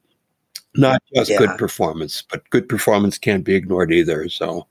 not 0.76 1.02
just 1.16 1.32
yeah. 1.32 1.40
good 1.40 1.58
performance, 1.58 2.22
but 2.22 2.48
good 2.50 2.70
performance 2.70 3.18
can't 3.18 3.44
be 3.44 3.56
ignored 3.56 3.92
either. 3.92 4.30
So, 4.30 4.68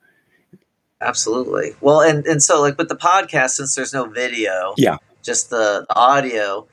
absolutely. 1.03 1.75
Well, 1.81 2.01
and 2.01 2.27
and 2.27 2.43
so 2.43 2.61
like 2.61 2.79
with 2.79 2.89
the 2.89 2.97
podcast, 2.97 3.51
since 3.51 3.75
there's 3.75 3.93
no 3.93 4.05
video, 4.05 4.75
yeah, 4.77 4.97
just 5.23 5.51
the, 5.51 5.85
the 5.89 5.97
audio. 5.97 6.67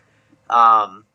Um, 0.49 1.05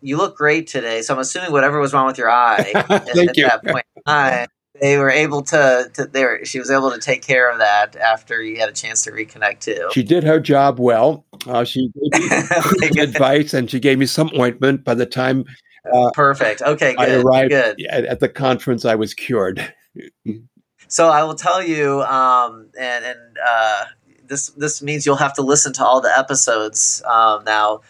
you 0.00 0.16
look 0.16 0.36
great 0.36 0.66
today. 0.66 1.02
So 1.02 1.14
I'm 1.14 1.20
assuming 1.20 1.52
whatever 1.52 1.80
was 1.80 1.92
wrong 1.92 2.06
with 2.06 2.18
your 2.18 2.30
eye 2.30 2.72
at, 2.74 2.90
at 2.90 3.36
you. 3.36 3.46
that 3.46 3.64
point 3.64 3.84
in 3.96 4.02
time, 4.04 4.46
they 4.80 4.96
were 4.96 5.10
able 5.10 5.42
to, 5.42 5.90
to 5.94 6.04
they 6.04 6.24
were, 6.24 6.40
she 6.44 6.58
was 6.58 6.70
able 6.70 6.90
to 6.92 6.98
take 6.98 7.22
care 7.22 7.50
of 7.50 7.58
that 7.58 7.96
after 7.96 8.42
you 8.42 8.60
had 8.60 8.68
a 8.68 8.72
chance 8.72 9.02
to 9.04 9.10
reconnect 9.10 9.60
too. 9.60 9.88
She 9.92 10.02
did 10.02 10.22
her 10.22 10.38
job 10.38 10.78
well. 10.78 11.24
Uh, 11.46 11.64
she 11.64 11.90
gave 12.12 12.94
me 12.94 13.00
advice 13.00 13.54
and 13.54 13.68
she 13.68 13.80
gave 13.80 13.98
me 13.98 14.06
some 14.06 14.30
ointment 14.38 14.84
by 14.84 14.94
the 14.94 15.06
time 15.06 15.44
uh, 15.92 16.10
perfect. 16.12 16.62
Okay, 16.62 16.94
good. 16.94 17.08
I 17.08 17.14
arrived 17.14 17.50
good. 17.50 17.86
At, 17.88 18.04
at 18.04 18.20
the 18.20 18.28
conference. 18.28 18.84
I 18.84 18.94
was 18.94 19.14
cured. 19.14 19.72
so 20.88 21.08
I 21.08 21.22
will 21.22 21.34
tell 21.36 21.62
you, 21.62 22.02
um, 22.02 22.66
and 22.78 23.04
and 23.04 23.38
uh, 23.46 23.84
this 24.26 24.48
this 24.50 24.82
means 24.82 25.06
you'll 25.06 25.16
have 25.16 25.34
to 25.34 25.42
listen 25.42 25.72
to 25.74 25.84
all 25.84 26.00
the 26.00 26.16
episodes 26.16 27.02
um, 27.06 27.44
now 27.44 27.80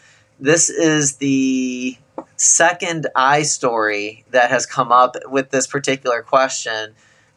this 0.40 0.70
is 0.70 1.16
the 1.16 1.96
second 2.36 3.09
eye 3.16 3.42
story 3.42 4.24
that 4.30 4.51
has 4.51 4.66
come 4.66 4.92
up 4.92 5.16
with 5.26 5.51
this 5.51 5.66
particular 5.66 6.22
question. 6.22 6.94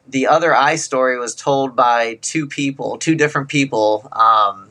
The 0.07 0.27
other 0.27 0.55
eye 0.55 0.75
story 0.75 1.17
was 1.17 1.33
told 1.33 1.75
by 1.75 2.19
two 2.21 2.47
people, 2.47 2.97
two 2.97 3.15
different 3.15 3.49
people. 3.49 4.07
Um, 4.11 4.69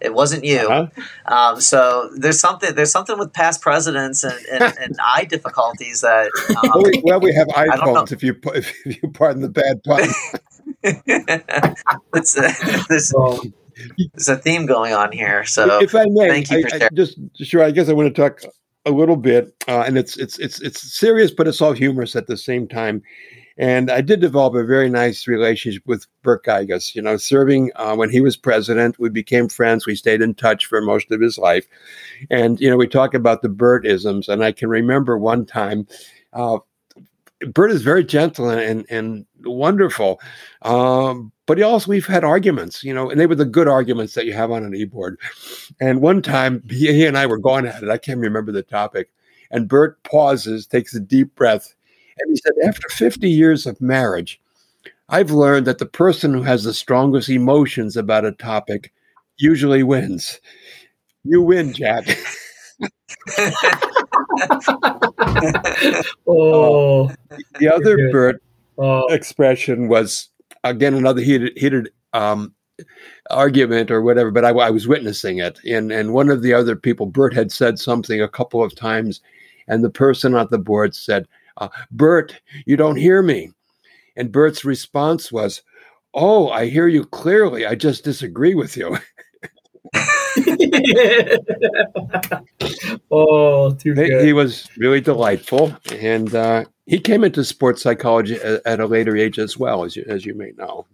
it 0.00 0.14
wasn't 0.14 0.44
you. 0.44 0.68
Uh-huh. 0.68 1.34
Um, 1.34 1.60
so 1.60 2.10
there's 2.16 2.40
something 2.40 2.74
there's 2.74 2.92
something 2.92 3.18
with 3.18 3.32
past 3.32 3.60
presidents 3.60 4.24
and, 4.24 4.38
and, 4.52 4.62
and 4.80 4.96
eye 5.04 5.24
difficulties 5.24 6.00
that. 6.00 6.30
Um, 6.50 6.70
well, 6.74 6.82
we, 6.84 7.02
well, 7.04 7.20
we 7.20 7.34
have 7.34 7.48
iPhones 7.48 8.12
if 8.12 8.22
you 8.22 8.36
if 8.54 9.02
you 9.02 9.10
pardon 9.10 9.42
the 9.42 9.48
bad 9.48 9.82
pun. 9.84 10.08
it's, 12.14 12.34
this, 12.88 13.12
there's 14.14 14.28
a 14.28 14.36
theme 14.36 14.66
going 14.66 14.92
on 14.92 15.12
here. 15.12 15.44
So, 15.44 15.80
if 15.80 15.94
I 15.94 16.04
may, 16.08 16.28
thank 16.28 16.50
you 16.50 16.64
I, 16.72 16.86
I 16.86 16.88
just 16.94 17.18
sure. 17.42 17.62
I 17.62 17.70
guess 17.70 17.88
I 17.88 17.92
want 17.92 18.14
to 18.14 18.20
talk 18.20 18.40
a 18.86 18.90
little 18.90 19.16
bit, 19.16 19.54
uh, 19.68 19.84
and 19.86 19.98
it's 19.98 20.16
it's 20.16 20.38
it's 20.38 20.60
it's 20.60 20.80
serious, 20.98 21.30
but 21.30 21.46
it's 21.46 21.60
all 21.60 21.72
humorous 21.72 22.16
at 22.16 22.26
the 22.26 22.36
same 22.36 22.66
time. 22.66 23.02
And 23.60 23.90
I 23.90 24.00
did 24.00 24.20
develop 24.20 24.54
a 24.54 24.64
very 24.64 24.88
nice 24.88 25.28
relationship 25.28 25.82
with 25.84 26.06
Burt 26.22 26.44
Giges. 26.46 26.96
You 26.96 27.02
know, 27.02 27.18
serving 27.18 27.70
uh, 27.76 27.94
when 27.94 28.08
he 28.08 28.22
was 28.22 28.34
president, 28.34 28.98
we 28.98 29.10
became 29.10 29.50
friends. 29.50 29.86
We 29.86 29.94
stayed 29.94 30.22
in 30.22 30.32
touch 30.32 30.64
for 30.64 30.80
most 30.80 31.12
of 31.12 31.20
his 31.20 31.36
life, 31.36 31.66
and 32.30 32.58
you 32.58 32.70
know, 32.70 32.78
we 32.78 32.88
talk 32.88 33.12
about 33.12 33.42
the 33.42 33.50
Burt-isms. 33.50 34.30
And 34.30 34.42
I 34.42 34.52
can 34.52 34.70
remember 34.70 35.18
one 35.18 35.44
time. 35.44 35.86
Uh, 36.32 36.58
Burt 37.52 37.70
is 37.70 37.82
very 37.82 38.04
gentle 38.04 38.50
and, 38.50 38.60
and, 38.60 38.86
and 38.90 39.26
wonderful. 39.44 40.20
Um, 40.62 41.32
but 41.46 41.58
he 41.58 41.64
also 41.64 41.90
we've 41.90 42.06
had 42.06 42.24
arguments, 42.24 42.84
you 42.84 42.92
know, 42.92 43.10
and 43.10 43.18
they 43.18 43.26
were 43.26 43.34
the 43.34 43.46
good 43.46 43.66
arguments 43.66 44.14
that 44.14 44.26
you 44.26 44.34
have 44.34 44.50
on 44.50 44.62
an 44.62 44.74
e-board. 44.74 45.18
And 45.80 46.02
one 46.02 46.20
time 46.20 46.62
he, 46.68 46.92
he 46.92 47.06
and 47.06 47.16
I 47.16 47.26
were 47.26 47.38
going 47.38 47.66
at 47.66 47.82
it. 47.82 47.88
I 47.88 47.96
can't 47.96 48.20
remember 48.20 48.52
the 48.52 48.62
topic. 48.62 49.10
And 49.50 49.68
Burt 49.68 50.02
pauses, 50.02 50.66
takes 50.66 50.94
a 50.94 51.00
deep 51.00 51.34
breath, 51.34 51.74
and 52.20 52.30
he 52.30 52.36
said, 52.36 52.52
After 52.66 52.88
50 52.88 53.28
years 53.28 53.66
of 53.66 53.80
marriage, 53.80 54.40
I've 55.08 55.30
learned 55.30 55.66
that 55.66 55.78
the 55.78 55.86
person 55.86 56.32
who 56.32 56.42
has 56.42 56.64
the 56.64 56.74
strongest 56.74 57.28
emotions 57.28 57.96
about 57.96 58.24
a 58.24 58.32
topic 58.32 58.92
usually 59.38 59.82
wins. 59.82 60.40
You 61.24 61.42
win, 61.42 61.72
Jack. 61.72 62.04
oh, 66.26 67.10
the 67.58 67.70
other. 67.72 68.10
Burt 68.10 68.42
oh, 68.78 69.06
expression 69.12 69.88
was 69.88 70.28
again 70.64 70.94
another 70.94 71.20
heated 71.20 71.56
heated 71.56 71.90
um, 72.12 72.54
argument 73.30 73.90
or 73.90 74.02
whatever, 74.02 74.30
but 74.30 74.44
I, 74.44 74.50
I 74.50 74.70
was 74.70 74.88
witnessing 74.88 75.38
it. 75.38 75.58
And 75.64 75.92
and 75.92 76.12
one 76.14 76.30
of 76.30 76.42
the 76.42 76.54
other 76.54 76.76
people, 76.76 77.06
Burt, 77.06 77.34
had 77.34 77.52
said 77.52 77.78
something 77.78 78.20
a 78.20 78.28
couple 78.28 78.62
of 78.62 78.74
times, 78.74 79.20
and 79.68 79.84
the 79.84 79.90
person 79.90 80.34
on 80.34 80.48
the 80.50 80.58
board 80.58 80.94
said, 80.94 81.26
uh, 81.60 81.68
"Burt, 81.90 82.40
you 82.66 82.76
don't 82.76 82.96
hear 82.96 83.22
me." 83.22 83.50
And 84.16 84.32
Burt's 84.32 84.64
response 84.64 85.30
was, 85.30 85.62
"Oh, 86.12 86.48
I 86.50 86.66
hear 86.66 86.88
you 86.88 87.04
clearly. 87.04 87.66
I 87.66 87.74
just 87.74 88.04
disagree 88.04 88.54
with 88.54 88.76
you." 88.76 88.98
oh, 93.10 93.72
too 93.72 93.94
he, 93.94 94.08
good. 94.08 94.24
he 94.24 94.32
was 94.32 94.68
really 94.76 95.00
delightful, 95.00 95.76
and 95.92 96.34
uh, 96.34 96.64
he 96.86 96.98
came 96.98 97.24
into 97.24 97.44
sports 97.44 97.82
psychology 97.82 98.36
at, 98.36 98.60
at, 98.66 98.80
a 98.80 98.86
later 98.86 99.16
age 99.16 99.38
as 99.38 99.56
well, 99.56 99.84
as 99.84 99.96
you, 99.96 100.04
as 100.08 100.24
you 100.24 100.34
may 100.34 100.52
know. 100.56 100.86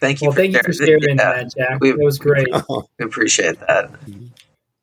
Thank 0.00 0.20
you. 0.20 0.28
Well, 0.28 0.36
thank 0.36 0.54
you 0.54 0.60
for 0.64 0.72
sharing 0.72 1.00
yeah. 1.02 1.14
that, 1.16 1.54
Jack. 1.56 1.80
We, 1.80 1.92
that 1.92 1.98
was 1.98 2.18
great. 2.18 2.48
We 2.50 2.84
appreciate 3.04 3.60
that. 3.60 3.90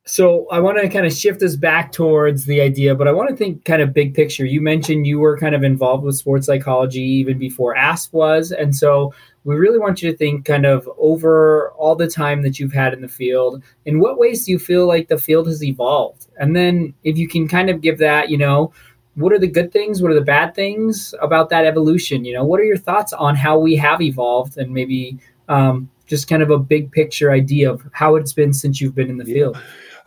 So 0.09 0.47
I 0.49 0.59
want 0.59 0.81
to 0.81 0.89
kind 0.89 1.05
of 1.05 1.13
shift 1.13 1.43
us 1.43 1.55
back 1.55 1.91
towards 1.91 2.45
the 2.45 2.61
idea, 2.61 2.95
but 2.95 3.07
I 3.07 3.11
want 3.11 3.29
to 3.29 3.35
think 3.35 3.63
kind 3.63 3.79
of 3.79 3.93
big 3.93 4.15
picture. 4.15 4.43
You 4.43 4.59
mentioned 4.59 5.05
you 5.05 5.19
were 5.19 5.37
kind 5.37 5.53
of 5.53 5.63
involved 5.63 6.03
with 6.03 6.17
sports 6.17 6.47
psychology 6.47 7.03
even 7.03 7.37
before 7.37 7.75
ASP 7.75 8.11
was, 8.13 8.51
and 8.51 8.75
so 8.75 9.13
we 9.43 9.55
really 9.55 9.77
want 9.77 10.01
you 10.01 10.11
to 10.11 10.17
think 10.17 10.45
kind 10.45 10.65
of 10.65 10.89
over 10.97 11.69
all 11.77 11.95
the 11.95 12.07
time 12.07 12.41
that 12.41 12.59
you've 12.59 12.73
had 12.73 12.91
in 12.91 13.01
the 13.01 13.07
field. 13.07 13.61
In 13.85 13.99
what 13.99 14.17
ways 14.17 14.45
do 14.45 14.51
you 14.51 14.57
feel 14.57 14.87
like 14.87 15.09
the 15.09 15.17
field 15.19 15.45
has 15.45 15.63
evolved? 15.63 16.25
And 16.39 16.55
then 16.55 16.95
if 17.03 17.15
you 17.15 17.27
can 17.27 17.47
kind 17.47 17.69
of 17.69 17.79
give 17.79 17.99
that, 17.99 18.31
you 18.31 18.37
know, 18.37 18.73
what 19.13 19.31
are 19.31 19.39
the 19.39 19.47
good 19.47 19.71
things? 19.71 20.01
What 20.01 20.09
are 20.11 20.15
the 20.15 20.21
bad 20.21 20.55
things 20.55 21.13
about 21.21 21.49
that 21.51 21.65
evolution? 21.65 22.25
You 22.25 22.33
know, 22.33 22.43
what 22.43 22.59
are 22.59 22.65
your 22.65 22.77
thoughts 22.77 23.13
on 23.13 23.35
how 23.35 23.59
we 23.59 23.75
have 23.75 24.01
evolved 24.01 24.57
and 24.57 24.73
maybe 24.73 25.19
um, 25.49 25.87
just 26.07 26.27
kind 26.27 26.41
of 26.41 26.49
a 26.49 26.57
big 26.57 26.91
picture 26.91 27.31
idea 27.31 27.71
of 27.71 27.87
how 27.91 28.15
it's 28.15 28.33
been 28.33 28.53
since 28.53 28.81
you've 28.81 28.95
been 28.95 29.11
in 29.11 29.17
the 29.17 29.25
field? 29.25 29.55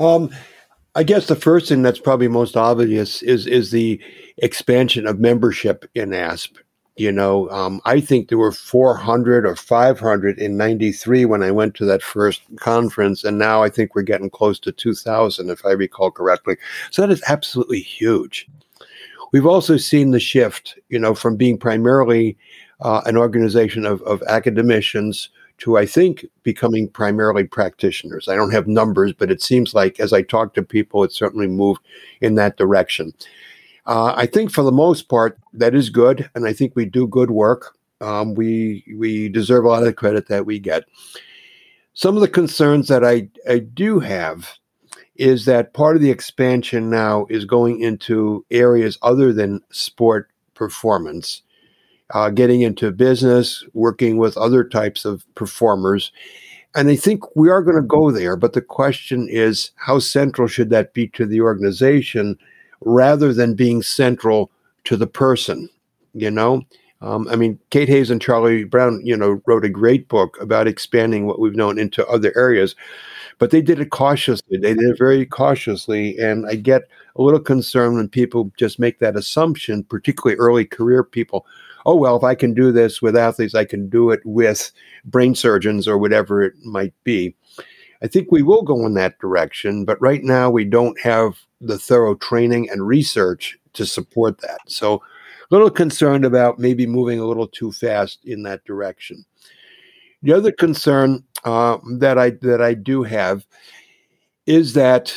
Um, 0.01 0.31
I 0.95 1.03
guess 1.03 1.27
the 1.27 1.37
first 1.37 1.69
thing 1.69 1.83
that's 1.83 1.99
probably 1.99 2.29
most 2.29 2.57
obvious 2.57 3.23
is 3.23 3.47
is 3.47 3.71
the 3.71 4.01
expansion 4.39 5.07
of 5.07 5.19
membership 5.19 5.87
in 5.95 6.13
ASP. 6.13 6.59
You 6.97 7.11
know, 7.11 7.49
um, 7.49 7.81
I 7.87 8.03
think 8.03 8.29
there 8.29 8.37
were 8.37 8.53
400 8.53 9.47
or 9.47 9.57
500 9.57 10.39
in 10.39 10.59
93 10.59 11.25
when 11.25 11.43
I 11.43 11.51
went 11.51 11.75
to 11.77 11.87
that 11.87 12.03
first 12.03 12.43
conference. 12.57 13.25
And 13.25 13.39
now 13.39 13.63
I 13.63 13.71
think 13.71 13.95
we're 13.95 14.03
getting 14.03 14.29
close 14.29 14.61
to 14.61 14.73
2,000, 14.73 15.49
if 15.49 15.65
I 15.65 15.71
recall 15.71 16.11
correctly. 16.11 16.57
So 16.91 17.01
that 17.01 17.11
is 17.11 17.23
absolutely 17.29 17.81
huge. 17.81 18.47
We've 19.33 19.47
also 19.47 19.79
seen 19.79 20.11
the 20.11 20.21
shift, 20.21 20.79
you 20.91 20.99
know, 20.99 21.15
from 21.15 21.37
being 21.37 21.57
primarily 21.57 22.37
uh, 22.83 23.01
an 23.07 23.17
organization 23.17 23.87
of, 23.87 24.03
of 24.03 24.23
academicians 24.25 25.31
to, 25.63 25.79
I 25.79 25.87
think, 25.87 26.27
becoming 26.43 26.89
primarily 26.89 27.45
practitioners. 27.45 28.29
I 28.29 28.35
don't 28.35 28.51
have 28.51 28.67
numbers, 28.67 29.13
but 29.13 29.31
it 29.31 29.41
seems 29.41 29.75
like 29.75 30.01
as 30.01 30.13
I 30.13 30.23
talk 30.23 30.55
to 30.55 30.63
people, 30.63 31.05
it 31.05 31.13
certainly 31.13 31.47
moved 31.47 31.83
in 32.21 32.35
that 32.35 32.57
direction. 32.57 33.13
Uh, 33.87 34.13
I 34.17 34.27
think 34.27 34.51
for 34.51 34.65
the 34.65 34.73
most 34.73 35.09
part 35.09 35.39
that 35.53 35.73
is 35.73 35.89
good, 35.89 36.29
and 36.35 36.47
I 36.47 36.53
think 36.53 36.75
we 36.75 36.85
do 36.85 37.07
good 37.07 37.31
work. 37.31 37.77
Um, 38.01 38.35
we 38.35 38.85
we 38.97 39.29
deserve 39.29 39.65
a 39.65 39.69
lot 39.69 39.79
of 39.79 39.85
the 39.85 39.93
credit 39.93 40.27
that 40.29 40.47
we 40.47 40.59
get. 40.59 40.83
Some 41.95 42.17
of 42.17 42.23
the 42.23 42.29
concerns 42.29 42.89
that 42.89 43.05
I, 43.05 43.29
I 43.49 43.61
do 43.61 44.01
have 44.01 44.59
is 45.15 45.45
that 45.45 45.75
part 45.75 45.95
of 45.95 46.03
the 46.03 46.11
expansion 46.11 46.91
now 46.91 47.27
is 47.31 47.45
going 47.45 47.81
into 47.81 48.45
areas 48.51 48.99
other 49.03 49.33
than 49.33 49.61
sport 49.71 50.29
performance, 50.55 51.43
uh, 52.13 52.31
getting 52.31 52.63
into 52.63 52.91
business, 52.91 53.65
working 53.73 54.17
with 54.19 54.37
other 54.37 54.65
types 54.65 55.05
of 55.05 55.25
performers. 55.35 56.13
And 56.75 56.89
I 56.89 56.97
think 56.97 57.37
we 57.37 57.51
are 57.51 57.63
going 57.63 57.77
to 57.77 57.83
go 57.83 58.11
there. 58.11 58.37
But 58.37 58.55
the 58.55 58.63
question 58.63 59.29
is, 59.31 59.73
how 59.77 59.99
central 59.99 60.49
should 60.49 60.71
that 60.71 60.95
be 60.95 61.09
to 61.09 61.27
the 61.27 61.41
organization 61.41 62.39
rather 62.81 63.33
than 63.33 63.55
being 63.55 63.83
central 63.83 64.51
to 64.85 64.97
the 64.97 65.07
person? 65.07 65.69
You 66.15 66.31
know? 66.31 66.63
Um, 67.01 67.27
I 67.29 67.37
mean, 67.37 67.59
Kate 67.71 67.89
Hays 67.89 68.11
and 68.11 68.23
Charlie 68.23 68.65
Brown, 68.65 69.01
you 69.05 69.17
know, 69.17 69.43
wrote 69.47 69.65
a 69.65 69.69
great 69.69 70.09
book 70.09 70.41
about 70.41 70.69
expanding 70.69 71.27
what 71.27 71.41
we've 71.41 71.57
known 71.57 71.79
into 71.79 72.07
other 72.07 72.33
areas 72.37 72.77
but 73.43 73.51
they 73.51 73.61
did 73.61 73.81
it 73.81 73.91
cautiously. 73.91 74.57
They 74.57 74.73
did 74.73 74.91
it 74.91 74.99
very 74.99 75.27
cautiously. 75.27 76.17
And 76.17 76.47
I 76.47 76.55
get 76.55 76.83
a 77.17 77.23
little 77.23 77.41
concerned 77.41 77.97
when 77.97 78.09
people 78.09 78.53
just 78.57 78.79
make 78.79 79.01
that 79.01 79.17
assumption, 79.17 79.83
particularly 79.83 80.39
early 80.39 80.65
career 80.65 81.03
people. 81.03 81.45
Oh, 81.85 81.97
well, 81.97 82.17
if 82.17 82.25
I 82.25 82.35
can 82.35 82.55
do 82.55 82.73
this 82.73 83.03
with 83.03 83.17
athletes, 83.17 83.55
I 83.55 83.65
can 83.65 83.89
do 83.89 84.11
it 84.11 84.21
with 84.25 84.71
brain 85.05 85.35
surgeons 85.35 85.89
or 85.89 85.99
whatever 85.99 86.43
it 86.43 86.55
might 86.65 86.95
be. 87.05 87.35
I 88.03 88.09
think 88.09 88.31
we 88.31 88.43
will 88.43 88.63
go 88.63 88.85
in 88.85 88.95
that 88.95 89.19
direction, 89.19 89.85
but 89.85 90.01
right 90.01 90.23
now 90.23 90.51
we 90.51 90.65
don't 90.65 90.99
have 91.01 91.39
the 91.61 91.79
thorough 91.79 92.17
training 92.17 92.69
and 92.71 92.87
research 92.87 93.59
to 93.75 93.87
support 93.87 94.41
that. 94.41 94.59
So, 94.67 94.95
a 94.97 95.55
little 95.55 95.71
concerned 95.71 96.25
about 96.25 96.59
maybe 96.59 96.87
moving 96.87 97.19
a 97.19 97.27
little 97.27 97.47
too 97.47 97.73
fast 97.73 98.25
in 98.25 98.43
that 98.45 98.65
direction. 98.65 99.25
The 100.23 100.33
other 100.33 100.51
concern 100.51 101.25
uh, 101.45 101.79
that 101.99 102.19
I 102.19 102.31
that 102.43 102.63
I 102.63 102.75
do 102.75 103.03
have 103.03 103.45
is 104.47 104.73
that 104.75 105.15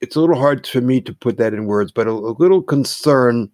it's 0.00 0.16
a 0.16 0.20
little 0.20 0.36
hard 0.36 0.66
for 0.66 0.80
me 0.80 1.00
to 1.00 1.14
put 1.14 1.38
that 1.38 1.54
in 1.54 1.66
words, 1.66 1.92
but 1.92 2.06
a, 2.06 2.10
a 2.10 2.36
little 2.38 2.62
concern 2.62 3.50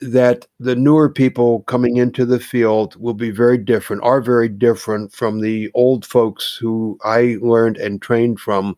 that 0.00 0.46
the 0.60 0.76
newer 0.76 1.08
people 1.08 1.60
coming 1.62 1.96
into 1.96 2.24
the 2.24 2.40
field 2.40 2.96
will 2.96 3.14
be 3.14 3.30
very 3.30 3.58
different, 3.58 4.02
are 4.02 4.20
very 4.20 4.48
different 4.48 5.12
from 5.12 5.40
the 5.40 5.70
old 5.74 6.04
folks 6.04 6.56
who 6.56 6.98
I 7.04 7.36
learned 7.40 7.76
and 7.76 8.00
trained 8.00 8.40
from, 8.40 8.76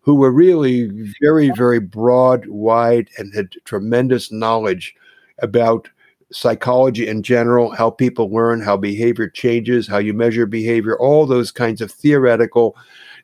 who 0.00 0.14
were 0.14 0.32
really 0.32 0.90
very, 1.20 1.50
very 1.50 1.80
broad, 1.80 2.46
wide, 2.46 3.08
and 3.18 3.34
had 3.34 3.52
tremendous 3.64 4.32
knowledge 4.32 4.94
about 5.38 5.88
psychology 6.32 7.06
in 7.06 7.22
general, 7.22 7.70
how 7.70 7.90
people 7.90 8.30
learn, 8.30 8.60
how 8.60 8.76
behavior 8.76 9.28
changes, 9.28 9.86
how 9.86 9.98
you 9.98 10.14
measure 10.14 10.46
behavior, 10.46 10.98
all 10.98 11.26
those 11.26 11.50
kinds 11.52 11.80
of 11.80 11.90
theoretical 11.90 12.76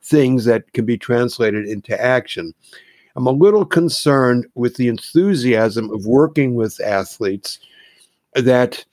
things 0.02 0.44
that 0.44 0.72
can 0.72 0.84
be 0.84 0.98
translated 0.98 1.66
into 1.66 2.00
action. 2.00 2.54
I'm 3.18 3.26
a 3.26 3.32
little 3.32 3.64
concerned 3.64 4.46
with 4.54 4.76
the 4.76 4.88
enthusiasm 4.88 5.90
of 5.90 6.06
working 6.06 6.54
with 6.54 6.80
athletes 6.80 7.58
that 8.34 8.84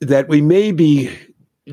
that 0.00 0.28
we 0.28 0.40
may 0.40 0.72
be 0.72 1.16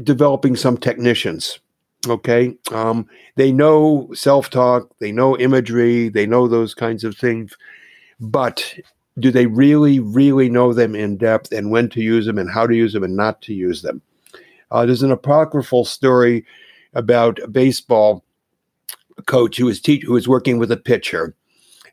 developing 0.03 0.55
some 0.55 0.77
technicians 0.77 1.59
okay 2.07 2.55
um, 2.71 3.07
they 3.35 3.51
know 3.51 4.09
self-talk 4.13 4.87
they 4.99 5.11
know 5.11 5.37
imagery 5.37 6.09
they 6.09 6.25
know 6.25 6.47
those 6.47 6.73
kinds 6.73 7.03
of 7.03 7.17
things 7.17 7.57
but 8.19 8.75
do 9.19 9.31
they 9.31 9.47
really, 9.47 9.99
really 9.99 10.49
know 10.49 10.73
them 10.73 10.95
in 10.95 11.17
depth 11.17 11.51
and 11.51 11.71
when 11.71 11.89
to 11.89 12.01
use 12.01 12.25
them 12.25 12.37
and 12.37 12.51
how 12.51 12.67
to 12.67 12.75
use 12.75 12.93
them 12.93 13.03
and 13.03 13.15
not 13.15 13.41
to 13.43 13.53
use 13.53 13.81
them? 13.81 14.01
Uh, 14.71 14.85
there's 14.85 15.03
an 15.03 15.11
apocryphal 15.11 15.85
story 15.85 16.45
about 16.93 17.39
a 17.39 17.47
baseball 17.47 18.23
coach 19.25 19.57
who 19.57 19.65
was 19.65 19.81
teach 19.81 20.03
who 20.03 20.13
was 20.13 20.27
working 20.27 20.57
with 20.57 20.71
a 20.71 20.77
pitcher, 20.77 21.33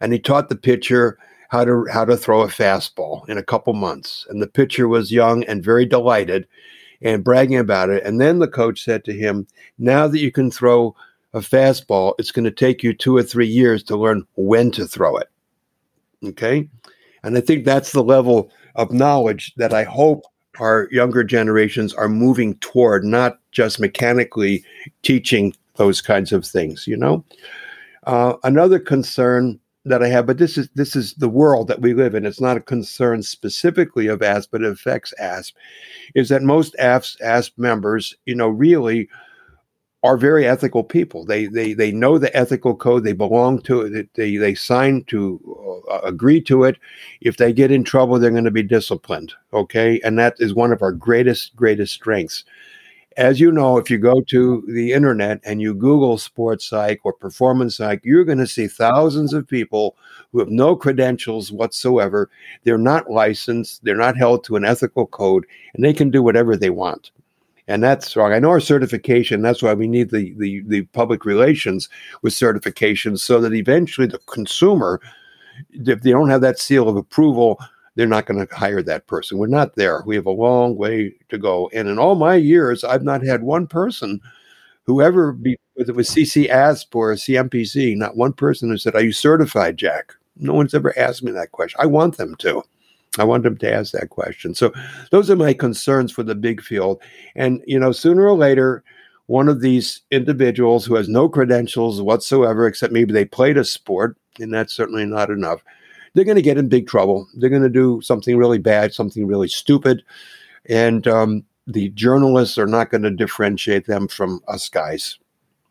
and 0.04 0.12
he 0.12 0.18
taught 0.18 0.50
the 0.50 0.54
pitcher 0.54 1.16
how 1.48 1.64
to 1.64 1.86
how 1.90 2.04
to 2.04 2.14
throw 2.14 2.42
a 2.42 2.48
fastball 2.48 3.26
in 3.26 3.38
a 3.38 3.42
couple 3.42 3.72
months. 3.72 4.26
And 4.28 4.42
the 4.42 4.46
pitcher 4.46 4.86
was 4.86 5.10
young 5.10 5.44
and 5.44 5.64
very 5.64 5.86
delighted 5.86 6.46
and 7.00 7.24
bragging 7.24 7.56
about 7.56 7.88
it. 7.88 8.04
And 8.04 8.20
then 8.20 8.38
the 8.38 8.46
coach 8.46 8.84
said 8.84 9.02
to 9.04 9.14
him, 9.14 9.46
"Now 9.78 10.06
that 10.06 10.18
you 10.18 10.30
can 10.30 10.50
throw 10.50 10.94
a 11.32 11.40
fastball, 11.40 12.12
it's 12.18 12.32
going 12.32 12.44
to 12.44 12.50
take 12.50 12.82
you 12.82 12.92
two 12.92 13.16
or 13.16 13.22
three 13.22 13.46
years 13.46 13.82
to 13.84 13.96
learn 13.96 14.26
when 14.34 14.70
to 14.72 14.86
throw 14.86 15.16
it." 15.16 15.30
Okay. 16.22 16.68
And 17.22 17.38
I 17.38 17.40
think 17.40 17.64
that's 17.64 17.92
the 17.92 18.04
level 18.04 18.50
of 18.74 18.92
knowledge 18.92 19.54
that 19.56 19.72
I 19.72 19.84
hope 19.84 20.26
our 20.60 20.86
younger 20.92 21.24
generations 21.24 21.94
are 21.94 22.10
moving 22.10 22.56
toward, 22.56 23.04
not 23.04 23.38
just 23.52 23.80
mechanically 23.80 24.62
teaching 25.00 25.54
those 25.76 26.02
kinds 26.02 26.30
of 26.30 26.44
things, 26.44 26.86
you 26.86 26.96
know? 26.96 27.24
Uh, 28.06 28.34
another 28.44 28.78
concern 28.78 29.58
that 29.84 30.02
I 30.02 30.08
have, 30.08 30.26
but 30.26 30.38
this 30.38 30.56
is 30.56 30.68
this 30.74 30.96
is 30.96 31.14
the 31.14 31.28
world 31.28 31.68
that 31.68 31.80
we 31.80 31.94
live 31.94 32.14
in. 32.14 32.24
It's 32.24 32.40
not 32.40 32.56
a 32.56 32.60
concern 32.60 33.22
specifically 33.22 34.06
of 34.06 34.22
ASP, 34.22 34.50
but 34.50 34.62
it 34.62 34.70
affects 34.72 35.12
ASP. 35.18 35.54
Is 36.14 36.28
that 36.30 36.42
most 36.42 36.74
ASP, 36.78 37.20
ASP 37.22 37.58
members, 37.58 38.14
you 38.24 38.34
know, 38.34 38.48
really 38.48 39.08
are 40.04 40.18
very 40.18 40.46
ethical 40.46 40.84
people. 40.84 41.24
They 41.24 41.46
they 41.46 41.72
they 41.72 41.90
know 41.90 42.18
the 42.18 42.34
ethical 42.36 42.76
code. 42.76 43.04
They 43.04 43.12
belong 43.12 43.60
to 43.62 43.80
it. 43.80 44.08
They 44.14 44.36
they 44.36 44.54
sign 44.54 45.04
to 45.04 45.84
uh, 45.90 46.00
agree 46.00 46.40
to 46.42 46.64
it. 46.64 46.76
If 47.22 47.38
they 47.38 47.52
get 47.52 47.70
in 47.70 47.84
trouble, 47.84 48.18
they're 48.18 48.30
going 48.30 48.44
to 48.44 48.50
be 48.50 48.62
disciplined. 48.62 49.32
Okay. 49.52 50.00
And 50.04 50.18
that 50.18 50.36
is 50.38 50.54
one 50.54 50.72
of 50.72 50.82
our 50.82 50.92
greatest, 50.92 51.56
greatest 51.56 51.94
strengths. 51.94 52.44
As 53.16 53.38
you 53.38 53.52
know, 53.52 53.78
if 53.78 53.90
you 53.90 53.98
go 53.98 54.20
to 54.22 54.64
the 54.66 54.92
internet 54.92 55.40
and 55.44 55.60
you 55.60 55.74
Google 55.74 56.18
sports 56.18 56.66
psych 56.66 57.00
or 57.04 57.12
performance 57.12 57.76
psych, 57.76 58.00
you're 58.02 58.24
going 58.24 58.38
to 58.38 58.46
see 58.46 58.66
thousands 58.66 59.32
of 59.32 59.46
people 59.46 59.96
who 60.32 60.40
have 60.40 60.48
no 60.48 60.74
credentials 60.74 61.52
whatsoever. 61.52 62.28
They're 62.64 62.78
not 62.78 63.10
licensed, 63.10 63.84
they're 63.84 63.94
not 63.96 64.16
held 64.16 64.42
to 64.44 64.56
an 64.56 64.64
ethical 64.64 65.06
code, 65.06 65.46
and 65.74 65.84
they 65.84 65.92
can 65.92 66.10
do 66.10 66.22
whatever 66.22 66.56
they 66.56 66.70
want 66.70 67.12
and 67.66 67.82
that's 67.82 68.14
wrong. 68.16 68.32
I 68.32 68.38
know 68.38 68.50
our 68.50 68.60
certification. 68.60 69.42
That's 69.42 69.62
why 69.62 69.74
we 69.74 69.86
need 69.86 70.10
the 70.10 70.34
the, 70.36 70.62
the 70.66 70.82
public 70.82 71.24
relations 71.24 71.88
with 72.22 72.34
certifications, 72.34 73.20
so 73.20 73.40
that 73.40 73.54
eventually 73.54 74.06
the 74.06 74.18
consumer, 74.26 75.00
if 75.72 76.02
they 76.02 76.10
don't 76.10 76.28
have 76.28 76.42
that 76.42 76.58
seal 76.58 76.88
of 76.88 76.96
approval, 76.96 77.58
they're 77.94 78.06
not 78.06 78.26
going 78.26 78.46
to 78.46 78.54
hire 78.54 78.82
that 78.82 79.06
person. 79.06 79.38
We're 79.38 79.46
not 79.46 79.76
there. 79.76 80.02
We 80.06 80.16
have 80.16 80.26
a 80.26 80.30
long 80.30 80.76
way 80.76 81.14
to 81.28 81.38
go. 81.38 81.70
And 81.72 81.88
in 81.88 81.98
all 81.98 82.14
my 82.14 82.34
years, 82.34 82.84
I've 82.84 83.04
not 83.04 83.24
had 83.24 83.42
one 83.42 83.66
person 83.66 84.20
whoever 84.86 85.32
be 85.32 85.56
whether 85.74 85.90
it 85.90 85.96
was 85.96 86.08
CC 86.08 86.48
ASP 86.48 86.94
or 86.94 87.14
CMPC, 87.14 87.96
not 87.96 88.16
one 88.16 88.32
person 88.32 88.68
who 88.68 88.78
said, 88.78 88.94
"Are 88.94 89.02
you 89.02 89.12
certified, 89.12 89.76
Jack?" 89.76 90.14
No 90.36 90.54
one's 90.54 90.74
ever 90.74 90.96
asked 90.98 91.22
me 91.22 91.32
that 91.32 91.52
question. 91.52 91.78
I 91.80 91.86
want 91.86 92.16
them 92.16 92.34
to. 92.36 92.62
I 93.18 93.24
want 93.24 93.44
them 93.44 93.56
to 93.58 93.72
ask 93.72 93.92
that 93.92 94.10
question. 94.10 94.54
So 94.54 94.72
those 95.10 95.30
are 95.30 95.36
my 95.36 95.52
concerns 95.52 96.10
for 96.10 96.22
the 96.22 96.34
big 96.34 96.60
field. 96.60 97.00
And, 97.36 97.62
you 97.66 97.78
know, 97.78 97.92
sooner 97.92 98.26
or 98.26 98.36
later, 98.36 98.82
one 99.26 99.48
of 99.48 99.60
these 99.60 100.02
individuals 100.10 100.84
who 100.84 100.96
has 100.96 101.08
no 101.08 101.28
credentials 101.28 102.02
whatsoever, 102.02 102.66
except 102.66 102.92
maybe 102.92 103.12
they 103.12 103.24
played 103.24 103.56
a 103.56 103.64
sport, 103.64 104.16
and 104.40 104.52
that's 104.52 104.74
certainly 104.74 105.06
not 105.06 105.30
enough, 105.30 105.62
they're 106.14 106.24
going 106.24 106.36
to 106.36 106.42
get 106.42 106.58
in 106.58 106.68
big 106.68 106.86
trouble. 106.86 107.28
They're 107.34 107.50
going 107.50 107.62
to 107.62 107.68
do 107.68 108.00
something 108.02 108.36
really 108.36 108.58
bad, 108.58 108.94
something 108.94 109.26
really 109.26 109.48
stupid. 109.48 110.02
And 110.66 111.06
um, 111.06 111.44
the 111.66 111.90
journalists 111.90 112.56
are 112.56 112.66
not 112.66 112.90
going 112.90 113.02
to 113.02 113.10
differentiate 113.10 113.86
them 113.86 114.08
from 114.08 114.40
us 114.48 114.68
guys. 114.68 115.18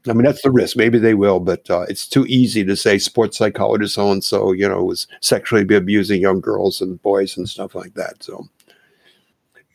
I 0.08 0.12
mean, 0.12 0.26
that's 0.26 0.42
the 0.42 0.52
risk. 0.52 0.76
Maybe 0.76 1.00
they 1.00 1.14
will, 1.14 1.40
but 1.40 1.70
uh, 1.70 1.86
it's 1.88 2.08
too 2.08 2.26
easy 2.26 2.66
to 2.66 2.76
say 2.76 2.98
sports 2.98 3.38
psychologist 3.38 3.96
so 3.96 4.12
and 4.12 4.22
so, 4.22 4.52
you 4.52 4.68
know, 4.68 4.84
was 4.84 5.08
sexually 5.22 5.62
abusing 5.74 6.22
young 6.22 6.42
girls 6.42 6.82
and 6.82 7.02
boys 7.02 7.38
and 7.38 7.48
stuff 7.48 7.74
like 7.74 7.94
that. 7.94 8.22
So, 8.22 8.46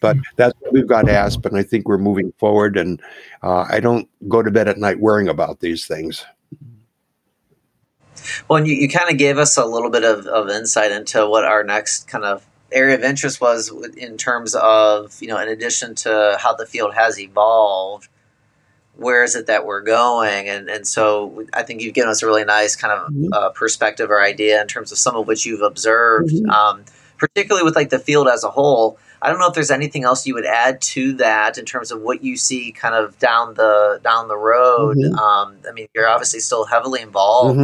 but 0.00 0.18
that's 0.36 0.54
what 0.60 0.74
we've 0.74 0.86
got 0.86 1.08
asked, 1.08 1.44
and 1.46 1.56
I 1.56 1.62
think 1.62 1.88
we're 1.88 1.96
moving 1.98 2.32
forward. 2.38 2.76
And 2.76 3.00
uh, 3.42 3.66
I 3.70 3.80
don't 3.80 4.06
go 4.28 4.42
to 4.42 4.50
bed 4.50 4.68
at 4.68 4.76
night 4.76 5.00
worrying 5.00 5.28
about 5.28 5.60
these 5.60 5.86
things. 5.86 6.24
Well, 8.49 8.59
and 8.59 8.66
you, 8.66 8.74
you 8.74 8.89
kind 8.89 9.11
of 9.11 9.18
gave 9.18 9.39
us 9.39 9.57
a 9.57 9.64
little 9.64 9.91
bit 9.91 10.05
of, 10.05 10.26
of 10.26 10.49
insight 10.49 10.93
into 10.93 11.26
what 11.29 11.45
our 11.45 11.64
next 11.64 12.09
kind 12.09 12.24
of 12.24 12.47
area 12.70 12.95
of 12.95 13.03
interest 13.03 13.41
was 13.41 13.72
in 13.97 14.16
terms 14.16 14.55
of, 14.55 15.16
you 15.20 15.29
know, 15.29 15.39
in 15.39 15.49
addition 15.49 15.95
to 15.95 16.37
how 16.41 16.55
the 16.55 16.66
field 16.66 16.95
has 16.95 17.18
evolved 17.18 18.09
where 18.99 19.22
is 19.22 19.37
it 19.37 19.47
that 19.47 19.64
we're 19.64 19.81
going 19.81 20.49
and 20.49 20.68
and 20.68 20.87
so 20.87 21.47
i 21.55 21.62
think 21.62 21.81
you've 21.81 21.95
given 21.95 22.11
us 22.11 22.22
a 22.22 22.26
really 22.26 22.45
nice 22.45 22.74
kind 22.74 22.93
of 22.93 23.09
mm-hmm. 23.09 23.33
uh, 23.33 23.49
perspective 23.51 24.11
or 24.11 24.20
idea 24.20 24.61
in 24.61 24.66
terms 24.66 24.91
of 24.93 24.99
some 24.99 25.14
of 25.14 25.26
which 25.26 25.47
you've 25.47 25.62
observed 25.62 26.31
mm-hmm. 26.31 26.51
um, 26.51 26.85
particularly 27.16 27.64
with 27.64 27.76
like 27.76 27.91
the 27.91 27.99
field 27.99 28.26
as 28.26 28.43
a 28.43 28.51
whole 28.51 28.99
i 29.22 29.31
don't 29.31 29.39
know 29.39 29.47
if 29.47 29.55
there's 29.55 29.70
anything 29.70 30.03
else 30.03 30.26
you 30.26 30.35
would 30.35 30.45
add 30.45 30.81
to 30.81 31.12
that 31.12 31.57
in 31.57 31.64
terms 31.64 31.93
of 31.93 32.01
what 32.01 32.24
you 32.24 32.37
see 32.37 32.72
kind 32.72 32.95
of 32.95 33.16
down 33.20 33.55
the 33.55 34.01
down 34.03 34.26
the 34.26 34.37
road 34.37 34.97
mm-hmm. 34.97 35.14
um, 35.14 35.57
i 35.68 35.72
mean 35.72 35.87
you're 35.95 36.09
obviously 36.09 36.41
still 36.41 36.64
heavily 36.64 37.01
involved 37.01 37.59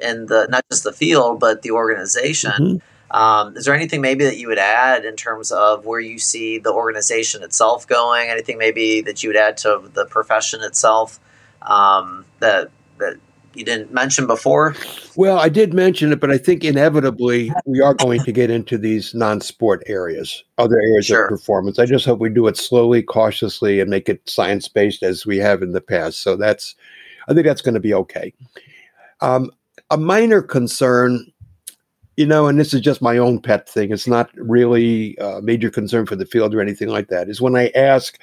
in 0.00 0.26
the 0.26 0.46
not 0.48 0.64
just 0.70 0.84
the 0.84 0.92
field 0.92 1.40
but 1.40 1.62
the 1.62 1.70
organization 1.70 2.52
mm-hmm. 2.52 2.76
Um, 3.10 3.56
is 3.56 3.64
there 3.64 3.74
anything 3.74 4.00
maybe 4.00 4.24
that 4.24 4.36
you 4.36 4.48
would 4.48 4.58
add 4.58 5.04
in 5.04 5.16
terms 5.16 5.50
of 5.50 5.86
where 5.86 6.00
you 6.00 6.18
see 6.18 6.58
the 6.58 6.72
organization 6.72 7.42
itself 7.42 7.86
going? 7.86 8.28
Anything 8.28 8.58
maybe 8.58 9.00
that 9.00 9.22
you 9.22 9.30
would 9.30 9.36
add 9.36 9.56
to 9.58 9.90
the 9.94 10.04
profession 10.04 10.60
itself 10.62 11.18
um, 11.62 12.26
that 12.40 12.70
that 12.98 13.16
you 13.54 13.64
didn't 13.64 13.92
mention 13.92 14.26
before? 14.26 14.74
Well, 15.16 15.38
I 15.38 15.48
did 15.48 15.72
mention 15.72 16.12
it, 16.12 16.20
but 16.20 16.30
I 16.30 16.38
think 16.38 16.64
inevitably 16.64 17.50
we 17.64 17.80
are 17.80 17.94
going 17.94 18.22
to 18.24 18.32
get 18.32 18.50
into 18.50 18.76
these 18.76 19.14
non-sport 19.14 19.82
areas, 19.86 20.44
other 20.58 20.78
areas 20.78 21.06
sure. 21.06 21.24
of 21.24 21.30
performance. 21.30 21.78
I 21.78 21.86
just 21.86 22.04
hope 22.04 22.20
we 22.20 22.28
do 22.28 22.46
it 22.46 22.56
slowly, 22.56 23.02
cautiously, 23.02 23.80
and 23.80 23.88
make 23.88 24.08
it 24.08 24.28
science-based 24.28 25.02
as 25.02 25.24
we 25.24 25.38
have 25.38 25.62
in 25.62 25.72
the 25.72 25.80
past. 25.80 26.18
So 26.18 26.36
that's, 26.36 26.74
I 27.26 27.34
think 27.34 27.46
that's 27.46 27.62
going 27.62 27.74
to 27.74 27.80
be 27.80 27.94
okay. 27.94 28.32
Um, 29.20 29.50
a 29.90 29.96
minor 29.96 30.42
concern 30.42 31.32
you 32.18 32.26
know, 32.26 32.48
and 32.48 32.58
this 32.58 32.74
is 32.74 32.80
just 32.80 33.00
my 33.00 33.16
own 33.16 33.40
pet 33.40 33.68
thing. 33.68 33.92
It's 33.92 34.08
not 34.08 34.28
really 34.34 35.16
a 35.20 35.40
major 35.40 35.70
concern 35.70 36.04
for 36.04 36.16
the 36.16 36.26
field 36.26 36.52
or 36.52 36.60
anything 36.60 36.88
like 36.88 37.06
that. 37.10 37.28
Is 37.28 37.40
when 37.40 37.54
I 37.54 37.68
ask 37.76 38.18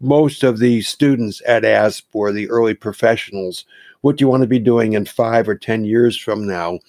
most 0.00 0.42
of 0.42 0.58
the 0.58 0.82
students 0.82 1.40
at 1.46 1.64
ASP 1.64 2.08
or 2.12 2.32
the 2.32 2.50
early 2.50 2.74
professionals, 2.74 3.64
what 4.00 4.16
do 4.16 4.24
you 4.24 4.28
want 4.28 4.40
to 4.40 4.48
be 4.48 4.58
doing 4.58 4.94
in 4.94 5.04
five 5.04 5.48
or 5.48 5.54
10 5.54 5.84
years 5.84 6.16
from 6.16 6.44
now? 6.44 6.80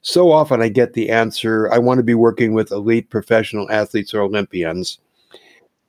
So 0.00 0.32
often 0.32 0.62
I 0.62 0.70
get 0.70 0.94
the 0.94 1.10
answer, 1.10 1.70
I 1.70 1.76
want 1.76 1.98
to 1.98 2.02
be 2.02 2.14
working 2.14 2.54
with 2.54 2.72
elite 2.72 3.10
professional 3.10 3.70
athletes 3.70 4.14
or 4.14 4.22
Olympians. 4.22 4.96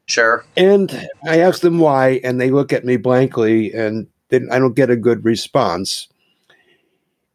Sure. 0.07 0.43
And 0.57 1.07
I 1.25 1.39
ask 1.39 1.61
them 1.61 1.79
why, 1.79 2.19
and 2.21 2.41
they 2.41 2.51
look 2.51 2.73
at 2.73 2.83
me 2.83 2.97
blankly, 2.97 3.73
and 3.73 4.07
then 4.27 4.49
I 4.51 4.59
don't 4.59 4.75
get 4.75 4.89
a 4.89 4.97
good 4.97 5.23
response. 5.23 6.09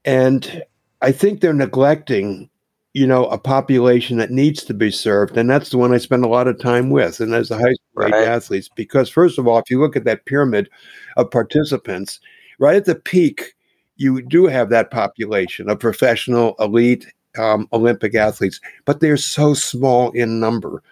And 0.06 0.62
I 1.02 1.12
think 1.12 1.40
they're 1.40 1.52
neglecting 1.52 2.48
you 2.96 3.06
know, 3.06 3.26
a 3.26 3.36
population 3.36 4.16
that 4.16 4.30
needs 4.30 4.64
to 4.64 4.72
be 4.72 4.90
served. 4.90 5.36
And 5.36 5.50
that's 5.50 5.68
the 5.68 5.76
one 5.76 5.92
I 5.92 5.98
spend 5.98 6.24
a 6.24 6.28
lot 6.28 6.48
of 6.48 6.58
time 6.58 6.88
with. 6.88 7.20
And 7.20 7.34
as 7.34 7.50
the 7.50 7.56
high 7.56 7.74
school 7.74 8.08
right. 8.08 8.14
athletes, 8.14 8.70
because 8.74 9.10
first 9.10 9.38
of 9.38 9.46
all, 9.46 9.58
if 9.58 9.68
you 9.68 9.78
look 9.78 9.96
at 9.96 10.04
that 10.04 10.24
pyramid 10.24 10.70
of 11.18 11.30
participants, 11.30 12.20
right 12.58 12.74
at 12.74 12.86
the 12.86 12.94
peak, 12.94 13.54
you 13.96 14.22
do 14.22 14.46
have 14.46 14.70
that 14.70 14.90
population 14.90 15.68
of 15.68 15.78
professional, 15.78 16.54
elite, 16.58 17.06
um, 17.36 17.68
Olympic 17.74 18.14
athletes, 18.14 18.62
but 18.86 19.00
they're 19.00 19.18
so 19.18 19.52
small 19.52 20.10
in 20.12 20.40
number. 20.40 20.82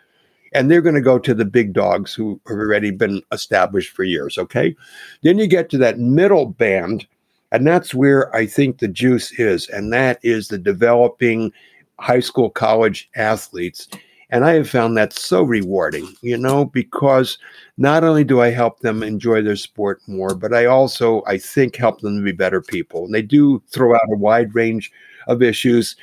And 0.52 0.70
they're 0.70 0.82
going 0.82 0.96
to 0.96 1.00
go 1.00 1.18
to 1.18 1.32
the 1.32 1.46
big 1.46 1.72
dogs 1.72 2.12
who 2.12 2.38
have 2.46 2.58
already 2.58 2.90
been 2.90 3.22
established 3.32 3.92
for 3.92 4.04
years. 4.04 4.36
Okay. 4.36 4.76
Then 5.22 5.38
you 5.38 5.46
get 5.46 5.70
to 5.70 5.78
that 5.78 5.98
middle 5.98 6.44
band, 6.44 7.06
and 7.54 7.64
that's 7.64 7.94
where 7.94 8.34
I 8.34 8.46
think 8.46 8.78
the 8.78 8.88
juice 8.88 9.38
is. 9.38 9.68
And 9.68 9.92
that 9.92 10.18
is 10.24 10.48
the 10.48 10.58
developing 10.58 11.52
high 12.00 12.18
school, 12.18 12.50
college 12.50 13.08
athletes. 13.14 13.86
And 14.30 14.44
I 14.44 14.54
have 14.54 14.68
found 14.68 14.96
that 14.96 15.12
so 15.12 15.44
rewarding, 15.44 16.12
you 16.20 16.36
know, 16.36 16.64
because 16.64 17.38
not 17.78 18.02
only 18.02 18.24
do 18.24 18.40
I 18.40 18.50
help 18.50 18.80
them 18.80 19.04
enjoy 19.04 19.40
their 19.40 19.54
sport 19.54 20.00
more, 20.08 20.34
but 20.34 20.52
I 20.52 20.64
also, 20.64 21.22
I 21.28 21.38
think, 21.38 21.76
help 21.76 22.00
them 22.00 22.16
to 22.16 22.24
be 22.24 22.32
better 22.32 22.60
people. 22.60 23.04
And 23.04 23.14
they 23.14 23.22
do 23.22 23.62
throw 23.68 23.94
out 23.94 24.12
a 24.12 24.16
wide 24.16 24.52
range 24.52 24.90
of 25.28 25.40
issues 25.40 25.94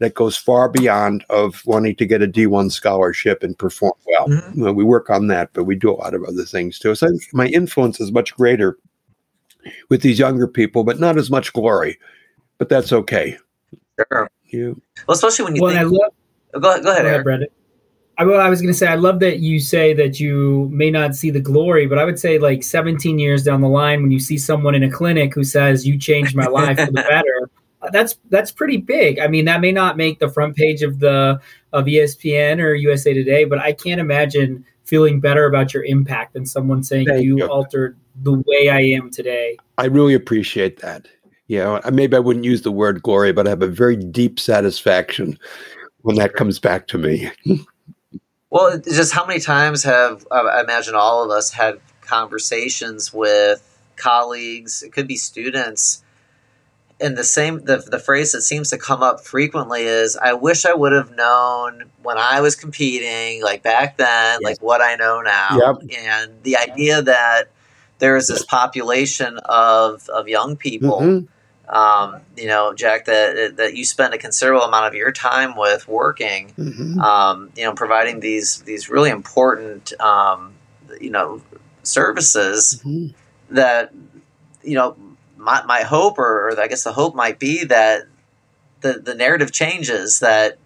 that 0.00 0.14
goes 0.14 0.36
far 0.36 0.68
beyond 0.68 1.24
of 1.30 1.62
wanting 1.64 1.94
to 1.94 2.06
get 2.06 2.22
a 2.22 2.26
D1 2.26 2.72
scholarship 2.72 3.44
and 3.44 3.56
perform 3.56 3.92
well. 4.04 4.26
Mm-hmm. 4.26 4.58
You 4.58 4.64
know, 4.64 4.72
we 4.72 4.82
work 4.82 5.10
on 5.10 5.28
that, 5.28 5.50
but 5.52 5.62
we 5.62 5.76
do 5.76 5.92
a 5.92 5.94
lot 5.94 6.14
of 6.14 6.24
other 6.24 6.44
things 6.44 6.80
too. 6.80 6.96
So 6.96 7.08
my 7.32 7.46
influence 7.46 8.00
is 8.00 8.10
much 8.10 8.34
greater 8.34 8.76
with 9.88 10.02
these 10.02 10.18
younger 10.18 10.48
people, 10.48 10.84
but 10.84 11.00
not 11.00 11.16
as 11.16 11.30
much 11.30 11.52
glory. 11.52 11.98
But 12.58 12.68
that's 12.68 12.92
okay. 12.92 13.38
Sure 14.10 14.30
you. 14.52 14.80
Well, 15.06 15.14
especially 15.14 15.44
when 15.44 15.56
you 15.56 15.62
well, 15.62 15.72
think. 15.72 15.80
I 15.80 15.84
love, 15.84 16.12
oh, 16.54 16.60
go, 16.60 16.82
go 16.82 16.90
ahead, 16.90 17.02
go 17.02 17.08
ahead 17.08 17.24
Brandon. 17.24 17.48
I, 18.16 18.24
well, 18.24 18.40
I 18.40 18.48
was 18.48 18.60
going 18.60 18.72
to 18.72 18.78
say, 18.78 18.88
I 18.88 18.96
love 18.96 19.20
that 19.20 19.38
you 19.38 19.60
say 19.60 19.94
that 19.94 20.18
you 20.18 20.68
may 20.72 20.90
not 20.90 21.14
see 21.14 21.30
the 21.30 21.40
glory, 21.40 21.86
but 21.86 21.98
I 21.98 22.04
would 22.04 22.18
say 22.18 22.38
like 22.38 22.64
17 22.64 23.16
years 23.18 23.44
down 23.44 23.60
the 23.60 23.68
line, 23.68 24.02
when 24.02 24.10
you 24.10 24.18
see 24.18 24.36
someone 24.36 24.74
in 24.74 24.82
a 24.82 24.90
clinic 24.90 25.34
who 25.34 25.44
says, 25.44 25.86
"You 25.86 25.96
changed 25.96 26.34
my 26.34 26.46
life 26.46 26.78
for 26.78 26.86
the 26.86 26.92
better," 27.08 27.50
uh, 27.80 27.90
that's 27.90 28.18
that's 28.28 28.50
pretty 28.50 28.78
big. 28.78 29.20
I 29.20 29.28
mean, 29.28 29.44
that 29.44 29.60
may 29.60 29.70
not 29.70 29.96
make 29.96 30.18
the 30.18 30.28
front 30.28 30.56
page 30.56 30.82
of 30.82 30.98
the 30.98 31.40
of 31.72 31.84
ESPN 31.84 32.60
or 32.60 32.74
USA 32.74 33.14
Today, 33.14 33.44
but 33.44 33.60
I 33.60 33.72
can't 33.72 34.00
imagine 34.00 34.64
feeling 34.82 35.20
better 35.20 35.46
about 35.46 35.72
your 35.72 35.84
impact 35.84 36.32
than 36.32 36.44
someone 36.44 36.82
saying 36.82 37.06
you, 37.20 37.36
you 37.36 37.46
altered 37.46 37.96
the 38.22 38.42
way 38.46 38.68
I 38.68 38.80
am 38.80 39.10
today. 39.10 39.56
I 39.76 39.86
really 39.86 40.14
appreciate 40.14 40.80
that 40.80 41.08
you 41.48 41.58
know, 41.58 41.80
maybe 41.90 42.14
I 42.14 42.20
wouldn't 42.20 42.44
use 42.44 42.62
the 42.62 42.70
word 42.70 43.02
glory, 43.02 43.32
but 43.32 43.46
I 43.46 43.50
have 43.50 43.62
a 43.62 43.66
very 43.66 43.96
deep 43.96 44.38
satisfaction 44.38 45.38
when 46.02 46.16
that 46.16 46.34
comes 46.34 46.58
back 46.58 46.86
to 46.88 46.98
me. 46.98 47.30
well, 48.50 48.78
just 48.78 49.12
how 49.12 49.26
many 49.26 49.40
times 49.40 49.82
have 49.82 50.26
I 50.30 50.60
imagine 50.60 50.94
all 50.94 51.24
of 51.24 51.30
us 51.30 51.50
had 51.50 51.80
conversations 52.02 53.12
with 53.12 53.64
colleagues, 53.96 54.82
it 54.82 54.92
could 54.92 55.08
be 55.08 55.16
students, 55.16 56.04
and 57.00 57.16
the 57.16 57.24
same 57.24 57.64
the, 57.64 57.78
the 57.78 57.98
phrase 57.98 58.32
that 58.32 58.42
seems 58.42 58.68
to 58.70 58.78
come 58.78 59.04
up 59.04 59.20
frequently 59.20 59.82
is 59.82 60.16
i 60.16 60.32
wish 60.32 60.66
i 60.66 60.74
would 60.74 60.90
have 60.90 61.14
known 61.14 61.84
when 62.02 62.18
i 62.18 62.40
was 62.40 62.56
competing 62.56 63.40
like 63.40 63.62
back 63.62 63.96
then 63.98 64.38
yes. 64.40 64.42
like 64.42 64.60
what 64.60 64.80
i 64.80 64.96
know 64.96 65.20
now 65.20 65.48
yep. 65.52 65.76
and 65.96 66.32
the 66.42 66.56
idea 66.56 67.00
that 67.00 67.52
there 67.98 68.16
is 68.16 68.28
this 68.28 68.44
population 68.44 69.38
of 69.44 70.08
of 70.08 70.28
young 70.28 70.56
people 70.56 71.00
mm-hmm 71.00 71.26
um, 71.68 72.22
you 72.36 72.46
know, 72.46 72.72
Jack, 72.72 73.04
that 73.04 73.56
that 73.56 73.76
you 73.76 73.84
spend 73.84 74.14
a 74.14 74.18
considerable 74.18 74.64
amount 74.64 74.86
of 74.86 74.94
your 74.94 75.12
time 75.12 75.54
with 75.54 75.86
working, 75.86 76.54
Mhm. 76.58 76.98
um, 76.98 77.50
you 77.56 77.64
know, 77.64 77.74
providing 77.74 78.20
these 78.20 78.62
these 78.62 78.88
really 78.88 79.10
important, 79.10 79.92
um, 80.00 80.54
you 80.98 81.10
know, 81.10 81.42
services 81.82 82.80
Mhm. 82.84 83.12
that, 83.50 83.92
you 84.62 84.76
know, 84.76 84.96
my, 85.36 85.62
my 85.66 85.82
hope, 85.82 86.18
or, 86.18 86.48
or 86.48 86.60
I 86.60 86.68
guess 86.68 86.84
the 86.84 86.92
hope 86.92 87.14
might 87.14 87.38
be 87.38 87.64
that 87.64 88.06
the 88.80 88.94
the 88.94 89.14
narrative 89.14 89.52
changes 89.52 90.20
that 90.20 90.56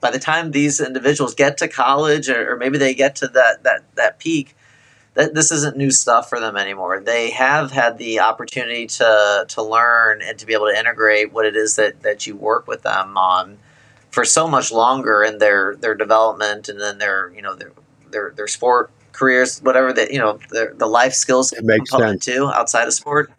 by 0.00 0.10
the 0.10 0.18
time 0.18 0.50
these 0.50 0.80
individuals 0.80 1.34
get 1.34 1.56
to 1.58 1.68
college, 1.68 2.28
or, 2.28 2.52
or 2.52 2.56
maybe 2.56 2.76
they 2.76 2.92
get 2.92 3.16
to 3.16 3.28
that 3.28 3.62
that 3.62 3.84
that 3.94 4.18
peak, 4.18 4.54
that 5.14 5.34
this 5.34 5.52
isn't 5.52 5.76
new 5.76 5.90
stuff 5.90 6.28
for 6.28 6.40
them 6.40 6.56
anymore. 6.56 7.00
They 7.00 7.30
have 7.30 7.70
had 7.70 7.98
the 7.98 8.20
opportunity 8.20 8.86
to 8.86 9.44
to 9.48 9.62
learn 9.62 10.22
and 10.22 10.38
to 10.38 10.46
be 10.46 10.54
able 10.54 10.68
to 10.68 10.78
integrate 10.78 11.32
what 11.32 11.46
it 11.46 11.56
is 11.56 11.76
that 11.76 12.02
that 12.02 12.26
you 12.26 12.36
work 12.36 12.66
with 12.66 12.82
them 12.82 13.16
on 13.16 13.58
for 14.10 14.24
so 14.24 14.48
much 14.48 14.72
longer 14.72 15.22
in 15.22 15.38
their 15.38 15.76
their 15.76 15.94
development 15.94 16.68
and 16.68 16.80
then 16.80 16.98
their 16.98 17.30
you 17.34 17.42
know 17.42 17.54
their 17.54 17.72
their, 18.10 18.30
their 18.30 18.48
sport 18.48 18.90
careers, 19.12 19.60
whatever 19.60 19.92
that 19.92 20.12
you 20.12 20.18
know 20.18 20.38
their, 20.50 20.74
the 20.74 20.86
life 20.86 21.14
skills 21.14 21.52
It 21.52 21.64
makes 21.64 21.90
component 21.90 22.22
too 22.22 22.50
outside 22.52 22.86
of 22.86 22.94
sport. 22.94 23.30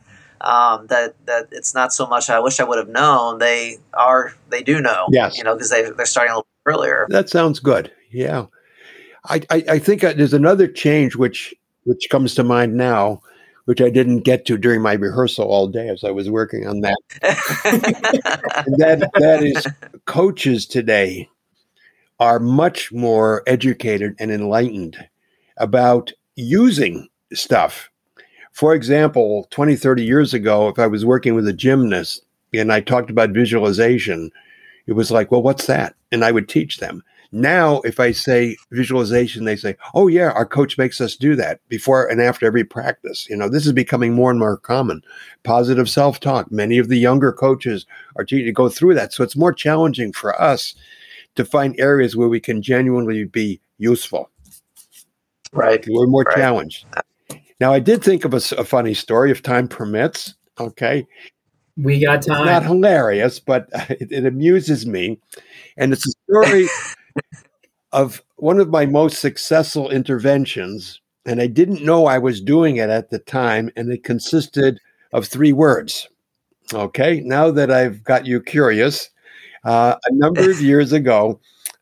Um, 0.42 0.88
that 0.88 1.16
that 1.26 1.48
it's 1.52 1.74
not 1.74 1.94
so 1.94 2.06
much. 2.06 2.30
I 2.30 2.40
wish 2.40 2.60
I 2.60 2.64
would 2.66 2.78
have 2.78 2.90
known. 2.90 3.40
They 3.40 3.78
are. 3.94 4.34
They 4.50 4.62
do 4.62 4.82
know. 4.82 5.08
Yes. 5.10 5.38
You 5.38 5.44
know 5.44 5.56
because 5.56 5.70
they 5.70 5.90
they're 5.90 6.06
starting 6.06 6.34
a 6.34 6.38
little 6.38 6.48
earlier. 6.66 7.08
That 7.10 7.30
sounds 7.30 7.60
good. 7.60 7.92
Yeah, 8.12 8.48
I, 9.26 9.42
I, 9.50 9.64
I 9.70 9.80
think 9.80 10.04
uh, 10.04 10.14
there's 10.14 10.34
another 10.34 10.68
change 10.68 11.16
which 11.16 11.54
which 11.86 12.10
comes 12.10 12.36
to 12.36 12.44
mind 12.44 12.76
now, 12.76 13.22
which 13.66 13.82
I 13.82 13.90
didn't 13.90 14.20
get 14.20 14.46
to 14.46 14.58
during 14.58 14.82
my 14.82 14.94
rehearsal 14.94 15.48
all 15.48 15.68
day 15.68 15.90
as 15.90 16.04
I 16.04 16.12
was 16.12 16.30
working 16.30 16.68
on 16.68 16.82
that. 16.82 16.98
And 18.66 18.78
that 18.78 19.10
that 19.16 19.44
is 19.44 19.68
coaches 20.06 20.66
today 20.66 21.30
are 22.20 22.40
much 22.40 22.92
more 22.92 23.44
educated 23.48 24.16
and 24.20 24.32
enlightened 24.32 24.98
about 25.58 26.12
using 26.36 27.08
stuff. 27.34 27.90
For 28.52 28.74
example, 28.74 29.48
20, 29.50 29.76
30 29.76 30.04
years 30.04 30.34
ago, 30.34 30.70
if 30.70 30.80
I 30.80 30.88
was 30.88 31.06
working 31.06 31.36
with 31.36 31.48
a 31.48 31.54
gymnast 31.54 32.24
and 32.54 32.72
I 32.72 32.82
talked 32.82 33.10
about 33.10 33.32
visualization, 33.32 34.32
it 34.88 34.94
was 34.94 35.12
like, 35.12 35.32
well, 35.32 35.42
what's 35.42 35.66
that? 35.68 35.96
And 36.12 36.24
I 36.24 36.32
would 36.32 36.48
teach 36.48 36.78
them. 36.78 37.04
Now, 37.36 37.82
if 37.82 38.00
I 38.00 38.12
say 38.12 38.56
visualization, 38.72 39.46
they 39.46 39.56
say, 39.56 39.76
oh, 39.96 40.06
yeah, 40.08 40.30
our 40.34 40.46
coach 40.46 40.78
makes 40.78 41.02
us 41.02 41.16
do 41.16 41.36
that 41.36 41.68
before 41.68 42.06
and 42.06 42.22
after 42.22 42.46
every 42.46 42.64
practice. 42.64 43.28
You 43.28 43.36
know, 43.36 43.50
this 43.50 43.66
is 43.66 43.72
becoming 43.74 44.14
more 44.14 44.30
and 44.30 44.40
more 44.40 44.56
common. 44.56 45.02
Positive 45.44 45.90
self 45.90 46.20
talk. 46.20 46.52
Many 46.52 46.78
of 46.78 46.90
the 46.90 46.98
younger 46.98 47.34
coaches 47.34 47.88
are 48.18 48.24
teaching 48.24 48.46
to 48.46 48.52
go 48.52 48.70
through 48.70 48.94
that. 48.94 49.14
So 49.14 49.24
it's 49.24 49.36
more 49.36 49.52
challenging 49.52 50.14
for 50.14 50.40
us 50.40 50.76
to 51.34 51.44
find 51.44 51.74
areas 51.80 52.16
where 52.16 52.30
we 52.30 52.40
can 52.40 52.62
genuinely 52.62 53.24
be 53.26 53.60
useful. 53.80 54.30
right. 55.54 55.84
We're 55.90 56.06
more 56.06 56.24
Right. 56.28 56.36
challenged. 56.38 56.86
Now, 57.60 57.74
I 57.74 57.80
did 57.80 58.04
think 58.04 58.26
of 58.26 58.34
a 58.36 58.40
funny 58.42 58.94
story 58.94 59.32
if 59.32 59.42
time 59.42 59.68
permits. 59.68 60.36
Okay. 60.60 61.08
We 61.78 62.00
got 62.00 62.22
time. 62.22 62.42
It's 62.42 62.46
not 62.46 62.64
hilarious, 62.64 63.40
but 63.40 63.70
it, 63.90 64.12
it 64.12 64.26
amuses 64.28 64.86
me. 64.86 65.20
And 65.78 65.94
it's 65.94 66.08
a 66.08 66.12
story 66.30 66.68
of 67.92 68.24
one 68.38 68.60
of 68.60 68.70
my 68.70 68.86
most 68.86 69.20
successful 69.20 69.90
interventions. 69.90 71.00
And 71.26 71.42
I 71.42 71.48
didn't 71.48 71.86
know 71.86 72.06
I 72.06 72.18
was 72.18 72.42
doing 72.42 72.78
it 72.78 72.90
at 72.90 73.10
the 73.10 73.20
time. 73.20 73.72
And 73.76 73.92
it 73.92 74.04
consisted 74.04 74.80
of 75.14 75.28
three 75.28 75.54
words. 75.54 76.10
Okay. 76.74 77.22
Now 77.22 77.52
that 77.52 77.72
I've 77.72 78.04
got 78.04 78.26
you 78.26 78.42
curious, 78.42 79.10
uh, 79.64 79.96
a 80.06 80.14
number 80.14 80.50
of 80.50 80.62
years 80.62 80.92
ago, 80.92 81.40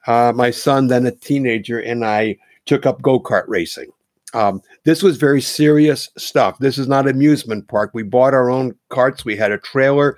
uh, 0.07 0.33
my 0.35 0.51
son, 0.51 0.87
then 0.87 1.05
a 1.05 1.11
teenager, 1.11 1.79
and 1.79 2.05
I 2.05 2.37
took 2.65 2.85
up 2.85 3.01
go 3.01 3.19
kart 3.19 3.45
racing. 3.47 3.91
Um, 4.33 4.61
this 4.85 5.03
was 5.03 5.17
very 5.17 5.41
serious 5.41 6.09
stuff. 6.17 6.57
This 6.59 6.77
is 6.77 6.87
not 6.87 7.07
amusement 7.07 7.67
park. 7.67 7.91
We 7.93 8.03
bought 8.03 8.33
our 8.33 8.49
own 8.49 8.75
carts. 8.89 9.25
We 9.25 9.35
had 9.35 9.51
a 9.51 9.57
trailer. 9.57 10.17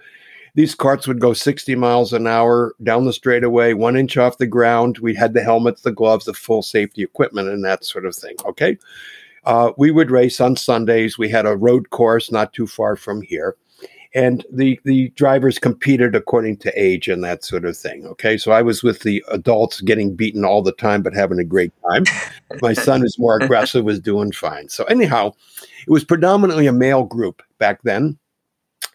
These 0.56 0.76
carts 0.76 1.08
would 1.08 1.20
go 1.20 1.34
60 1.34 1.76
miles 1.76 2.14
an 2.14 2.28
hour 2.28 2.76
down 2.84 3.06
the 3.06 3.14
straightaway, 3.14 3.74
one 3.74 3.98
inch 3.98 4.18
off 4.18 4.38
the 4.38 4.46
ground. 4.46 5.00
We 5.00 5.16
had 5.16 5.34
the 5.34 5.42
helmets, 5.42 5.82
the 5.82 5.92
gloves, 5.92 6.26
the 6.26 6.34
full 6.34 6.62
safety 6.62 7.02
equipment, 7.02 7.50
and 7.50 7.66
that 7.66 7.84
sort 7.84 8.06
of 8.06 8.16
thing. 8.16 8.36
Okay. 8.46 8.78
Uh, 9.46 9.72
we 9.78 9.90
would 9.90 10.12
race 10.12 10.40
on 10.40 10.56
Sundays. 10.56 11.18
We 11.18 11.30
had 11.30 11.48
a 11.48 11.58
road 11.58 11.90
course 11.90 12.32
not 12.32 12.54
too 12.54 12.68
far 12.68 12.96
from 12.96 13.22
here. 13.24 13.56
And 14.16 14.46
the, 14.52 14.80
the 14.84 15.10
drivers 15.16 15.58
competed 15.58 16.16
according 16.16 16.58
to 16.58 16.80
age 16.80 17.08
and 17.08 17.24
that 17.24 17.44
sort 17.44 17.66
of 17.66 17.76
thing. 17.76 18.06
Okay. 18.06 18.38
So 18.38 18.52
I 18.52 18.62
was 18.62 18.84
with 18.84 19.00
the 19.00 19.24
adults 19.30 19.82
getting 19.82 20.16
beaten 20.16 20.46
all 20.46 20.62
the 20.62 20.72
time, 20.72 21.02
but 21.02 21.16
having 21.16 21.40
a 21.40 21.44
great 21.44 21.74
time. 21.90 22.04
My 22.62 22.74
son 22.74 23.02
who's 23.02 23.18
more 23.18 23.38
aggressive 23.42 23.84
was 23.84 24.00
doing 24.00 24.32
fine. 24.32 24.70
So 24.70 24.84
anyhow, 24.84 25.32
it 25.88 25.90
was 25.90 26.04
predominantly 26.04 26.68
a 26.68 26.74
male 26.74 27.06
group 27.06 27.42
back 27.58 27.82
then. 27.82 28.20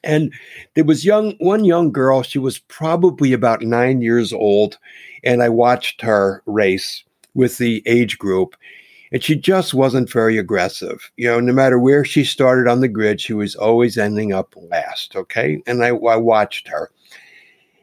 And 0.05 0.33
there 0.75 0.85
was 0.85 1.05
young 1.05 1.35
one 1.39 1.65
young 1.65 1.93
girl, 1.93 2.23
she 2.23 2.39
was 2.39 2.59
probably 2.59 3.33
about 3.33 3.63
nine 3.63 4.01
years 4.01 4.33
old, 4.33 4.79
and 5.25 5.43
I 5.43 5.49
watched 5.49 6.03
her 6.03 6.43
race 6.47 7.05
with 7.35 7.59
the 7.59 7.83
age 7.87 8.19
group. 8.19 8.57
And 9.11 9.23
she 9.23 9.37
just 9.37 9.73
wasn't 9.73 10.13
very 10.13 10.37
aggressive. 10.37 11.11
You 11.17 11.29
know, 11.29 11.41
no 11.41 11.53
matter 11.53 11.79
where 11.79 12.05
she 12.05 12.25
started 12.25 12.71
on 12.71 12.81
the 12.81 12.89
grid, 12.89 13.21
she 13.21 13.33
was 13.33 13.55
always 13.57 13.97
ending 13.97 14.35
up 14.35 14.55
last. 14.71 15.17
Okay. 15.17 15.63
And 15.67 15.83
I, 15.83 15.89
I 15.89 16.17
watched 16.17 16.69
her. 16.69 16.91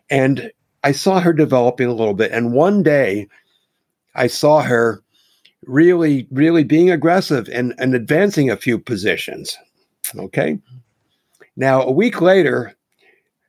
And 0.09 0.51
I 0.83 0.91
saw 0.91 1.19
her 1.19 1.33
developing 1.33 1.87
a 1.87 1.95
little 1.95 2.13
bit. 2.13 2.31
And 2.31 2.53
one 2.53 2.83
day 2.83 3.27
I 4.13 4.27
saw 4.27 4.61
her 4.61 5.01
really, 5.65 6.27
really 6.29 6.63
being 6.63 6.91
aggressive 6.91 7.49
and, 7.49 7.73
and 7.79 7.95
advancing 7.95 8.51
a 8.51 8.57
few 8.57 8.77
positions. 8.77 9.57
Okay. 10.15 10.59
Now, 11.55 11.81
a 11.81 11.91
week 11.91 12.21
later, 12.21 12.75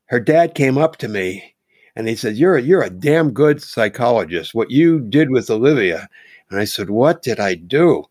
her 0.07 0.21
dad 0.21 0.55
came 0.55 0.79
up 0.79 0.97
to 0.99 1.09
me 1.09 1.55
and 1.97 2.09
he 2.09 2.15
said, 2.15 2.37
You're 2.37 2.57
a, 2.57 2.63
you're 2.63 2.83
a 2.83 2.91
damn 2.91 3.33
good 3.33 3.63
psychologist. 3.63 4.55
What 4.55 4.71
you 4.71 5.01
did 5.01 5.31
with 5.31 5.51
Olivia. 5.51 6.09
And 6.51 6.61
I 6.61 6.65
said, 6.65 6.91
What 6.91 7.23
did 7.23 7.41
I 7.41 7.55
do? 7.55 8.05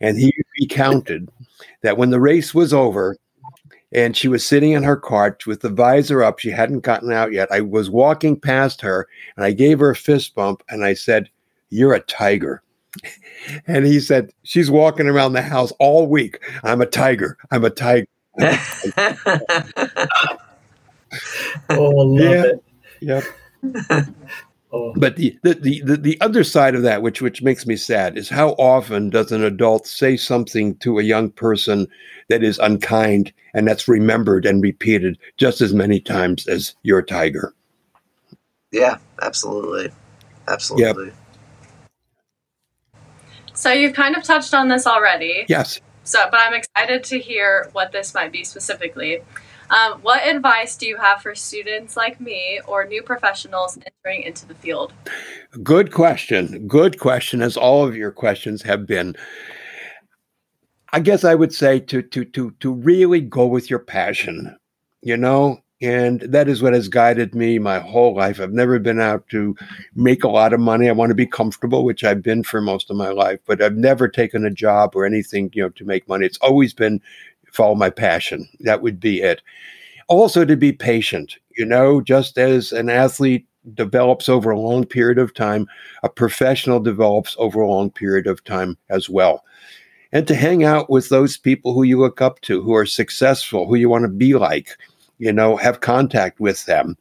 And 0.00 0.18
he 0.18 0.32
recounted 0.60 1.28
that 1.82 1.96
when 1.96 2.10
the 2.10 2.20
race 2.20 2.54
was 2.54 2.72
over 2.72 3.16
and 3.92 4.16
she 4.16 4.28
was 4.28 4.46
sitting 4.46 4.72
in 4.72 4.82
her 4.82 4.96
cart 4.96 5.46
with 5.46 5.60
the 5.60 5.68
visor 5.68 6.22
up, 6.22 6.38
she 6.38 6.50
hadn't 6.50 6.80
gotten 6.80 7.12
out 7.12 7.32
yet. 7.32 7.50
I 7.50 7.60
was 7.60 7.90
walking 7.90 8.38
past 8.38 8.80
her 8.82 9.08
and 9.36 9.44
I 9.44 9.52
gave 9.52 9.78
her 9.80 9.90
a 9.90 9.96
fist 9.96 10.34
bump 10.34 10.62
and 10.68 10.84
I 10.84 10.94
said, 10.94 11.28
You're 11.70 11.94
a 11.94 12.00
tiger. 12.00 12.62
And 13.66 13.84
he 13.84 14.00
said, 14.00 14.30
She's 14.44 14.70
walking 14.70 15.06
around 15.06 15.32
the 15.32 15.42
house 15.42 15.70
all 15.78 16.06
week. 16.06 16.42
I'm 16.62 16.80
a 16.80 16.86
tiger. 16.86 17.36
I'm 17.50 17.64
a 17.64 17.70
tiger. 17.70 18.06
Oh, 21.70 21.82
love 21.90 22.20
Yeah. 22.20 22.44
it. 22.44 22.64
Yep. 23.00 23.24
Oh. 24.72 24.92
But 24.96 25.14
the, 25.16 25.38
the, 25.42 25.54
the, 25.54 25.80
the, 25.82 25.96
the 25.96 26.20
other 26.20 26.42
side 26.42 26.74
of 26.74 26.82
that, 26.82 27.00
which, 27.00 27.22
which 27.22 27.42
makes 27.42 27.64
me 27.64 27.76
sad, 27.76 28.18
is 28.18 28.28
how 28.28 28.50
often 28.52 29.08
does 29.08 29.30
an 29.30 29.44
adult 29.44 29.86
say 29.86 30.16
something 30.16 30.74
to 30.78 30.98
a 30.98 31.02
young 31.04 31.30
person 31.30 31.86
that 32.28 32.42
is 32.42 32.58
unkind 32.58 33.32
and 33.54 33.68
that's 33.68 33.86
remembered 33.86 34.44
and 34.44 34.62
repeated 34.62 35.16
just 35.36 35.60
as 35.60 35.72
many 35.72 36.00
times 36.00 36.48
as 36.48 36.74
your 36.82 37.02
tiger? 37.02 37.54
yeah, 38.72 38.96
absolutely, 39.22 39.92
absolutely. 40.48 41.12
So 43.52 43.70
you've 43.70 43.94
kind 43.94 44.16
of 44.16 44.24
touched 44.24 44.52
on 44.52 44.66
this 44.66 44.84
already. 44.84 45.46
Yes. 45.48 45.80
So, 46.04 46.18
but 46.30 46.40
I'm 46.40 46.54
excited 46.54 47.02
to 47.04 47.18
hear 47.18 47.68
what 47.72 47.92
this 47.92 48.14
might 48.14 48.30
be 48.30 48.44
specifically. 48.44 49.22
Um, 49.70 50.00
what 50.02 50.26
advice 50.26 50.76
do 50.76 50.86
you 50.86 50.98
have 50.98 51.22
for 51.22 51.34
students 51.34 51.96
like 51.96 52.20
me 52.20 52.60
or 52.66 52.86
new 52.86 53.02
professionals 53.02 53.78
entering 53.78 54.22
into 54.22 54.46
the 54.46 54.54
field? 54.54 54.92
Good 55.62 55.92
question. 55.92 56.68
Good 56.68 57.00
question, 57.00 57.40
as 57.40 57.56
all 57.56 57.86
of 57.86 57.96
your 57.96 58.12
questions 58.12 58.62
have 58.62 58.86
been. 58.86 59.16
I 60.92 61.00
guess 61.00 61.24
I 61.24 61.34
would 61.34 61.52
say 61.52 61.80
to 61.80 62.02
to 62.02 62.24
to 62.26 62.50
to 62.60 62.72
really 62.72 63.20
go 63.20 63.46
with 63.46 63.68
your 63.68 63.80
passion, 63.80 64.56
you 65.02 65.16
know, 65.16 65.63
and 65.80 66.20
that 66.20 66.48
is 66.48 66.62
what 66.62 66.72
has 66.72 66.88
guided 66.88 67.34
me 67.34 67.58
my 67.58 67.78
whole 67.78 68.14
life. 68.14 68.40
I've 68.40 68.52
never 68.52 68.78
been 68.78 69.00
out 69.00 69.28
to 69.28 69.56
make 69.94 70.24
a 70.24 70.28
lot 70.28 70.52
of 70.52 70.60
money. 70.60 70.88
I 70.88 70.92
want 70.92 71.10
to 71.10 71.14
be 71.14 71.26
comfortable, 71.26 71.84
which 71.84 72.04
I've 72.04 72.22
been 72.22 72.42
for 72.42 72.60
most 72.60 72.90
of 72.90 72.96
my 72.96 73.10
life, 73.10 73.40
but 73.46 73.60
I've 73.60 73.76
never 73.76 74.08
taken 74.08 74.46
a 74.46 74.50
job 74.50 74.94
or 74.94 75.04
anything, 75.04 75.50
you 75.52 75.62
know, 75.62 75.68
to 75.70 75.84
make 75.84 76.08
money. 76.08 76.26
It's 76.26 76.38
always 76.38 76.72
been 76.72 77.00
follow 77.52 77.74
my 77.74 77.90
passion. 77.90 78.48
That 78.60 78.82
would 78.82 79.00
be 79.00 79.22
it. 79.22 79.42
Also 80.08 80.44
to 80.44 80.56
be 80.56 80.72
patient, 80.72 81.36
you 81.56 81.64
know, 81.64 82.00
just 82.00 82.36
as 82.38 82.72
an 82.72 82.90
athlete 82.90 83.46
develops 83.74 84.28
over 84.28 84.50
a 84.50 84.60
long 84.60 84.84
period 84.84 85.18
of 85.18 85.32
time, 85.32 85.66
a 86.02 86.08
professional 86.08 86.80
develops 86.80 87.34
over 87.38 87.60
a 87.60 87.68
long 87.68 87.90
period 87.90 88.26
of 88.26 88.44
time 88.44 88.76
as 88.90 89.08
well. 89.08 89.44
And 90.12 90.28
to 90.28 90.34
hang 90.34 90.62
out 90.62 90.90
with 90.90 91.08
those 91.08 91.36
people 91.36 91.72
who 91.74 91.82
you 91.82 91.98
look 91.98 92.20
up 92.20 92.40
to, 92.42 92.62
who 92.62 92.74
are 92.74 92.86
successful, 92.86 93.66
who 93.66 93.74
you 93.74 93.88
want 93.88 94.02
to 94.02 94.08
be 94.08 94.34
like, 94.34 94.76
you 95.18 95.32
know, 95.32 95.56
have 95.56 95.80
contact 95.80 96.40
with 96.40 96.64
them. 96.66 96.96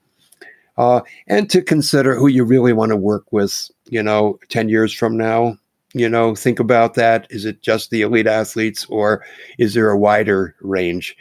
Uh, 0.78 1.02
and 1.28 1.50
to 1.50 1.62
consider 1.62 2.16
who 2.16 2.28
you 2.28 2.44
really 2.44 2.74
want 2.74 2.90
to 2.90 2.98
work 2.98 3.32
with, 3.32 3.70
you 3.86 4.02
know, 4.02 4.40
10 4.50 4.70
years 4.70 4.94
from 4.94 5.18
now. 5.18 5.58
You 5.94 6.10
know, 6.10 6.34
think 6.34 6.60
about 6.60 6.96
that. 6.96 7.28
Is 7.30 7.46
it 7.46 7.62
just 7.62 7.92
the 7.92 8.02
elite 8.02 8.26
athletes 8.26 8.86
or 8.86 9.24
is 9.60 9.76
there 9.76 9.92
a 9.92 9.98
wider 9.98 10.56
range? 10.62 11.16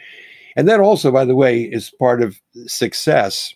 And 0.55 0.67
that 0.67 0.79
also, 0.79 1.11
by 1.11 1.25
the 1.25 1.35
way, 1.35 1.61
is 1.61 1.91
part 1.91 2.23
of 2.23 2.39
success. 2.65 3.53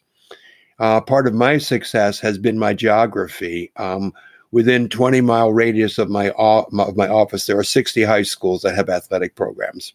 Uh, 0.79 1.01
part 1.01 1.27
of 1.27 1.33
my 1.33 1.57
success 1.57 2.19
has 2.19 2.38
been 2.38 2.59
my 2.59 2.73
geography. 2.75 3.71
Um, 3.77 4.13
within 4.51 4.89
20 4.89 5.21
mile 5.21 5.51
radius 5.51 5.97
of 5.97 6.09
my, 6.09 6.29
of 6.31 6.95
my 6.95 7.07
office, 7.07 7.47
there 7.47 7.57
are 7.57 7.63
60 7.63 8.03
high 8.03 8.21
schools 8.21 8.61
that 8.61 8.75
have 8.75 8.89
athletic 8.89 9.35
programs. 9.35 9.93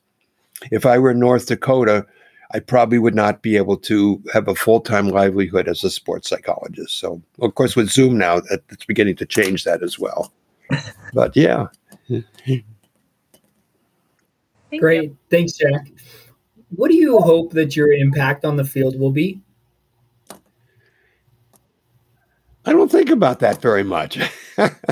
If 0.70 0.84
I 0.86 0.98
were 0.98 1.12
in 1.12 1.20
North 1.20 1.46
Dakota, 1.46 2.06
I 2.54 2.60
probably 2.60 2.98
would 2.98 3.14
not 3.14 3.42
be 3.42 3.56
able 3.56 3.76
to 3.78 4.22
have 4.32 4.46
a 4.46 4.54
full 4.54 4.80
time 4.80 5.08
livelihood 5.08 5.68
as 5.68 5.82
a 5.84 5.90
sports 5.90 6.28
psychologist. 6.28 6.98
So, 6.98 7.22
of 7.40 7.54
course, 7.54 7.76
with 7.76 7.90
Zoom 7.90 8.18
now, 8.18 8.42
it's 8.50 8.84
beginning 8.84 9.16
to 9.16 9.26
change 9.26 9.64
that 9.64 9.82
as 9.82 9.98
well. 9.98 10.32
But 11.14 11.36
yeah. 11.36 11.66
Thank 12.08 12.64
Great. 14.80 15.02
you. 15.02 15.18
Thanks, 15.30 15.52
Jack. 15.52 15.88
What 16.70 16.90
do 16.90 16.96
you 16.96 17.18
hope 17.18 17.52
that 17.52 17.76
your 17.76 17.92
impact 17.92 18.46
on 18.46 18.56
the 18.56 18.64
field 18.64 18.98
will 18.98 19.10
be? 19.10 19.42
I 22.64 22.72
don't 22.72 22.90
think 22.90 23.10
about 23.10 23.40
that 23.40 23.60
very 23.60 23.82
much. 23.82 24.18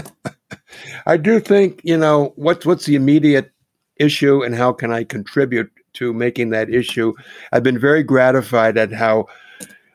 I 1.07 1.17
do 1.17 1.41
think, 1.41 1.81
you 1.85 1.97
know, 1.97 2.33
what's 2.37 2.67
what's 2.67 2.85
the 2.85 2.97
immediate 2.97 3.51
issue 3.97 4.43
and 4.43 4.55
how 4.55 4.73
can 4.73 4.93
I 4.93 5.05
contribute 5.05 5.71
to 5.95 6.13
making 6.13 6.51
that 6.51 6.71
issue? 6.71 7.15
I've 7.53 7.63
been 7.63 7.79
very 7.79 8.03
gratified 8.03 8.77
at 8.77 8.93
how 8.93 9.27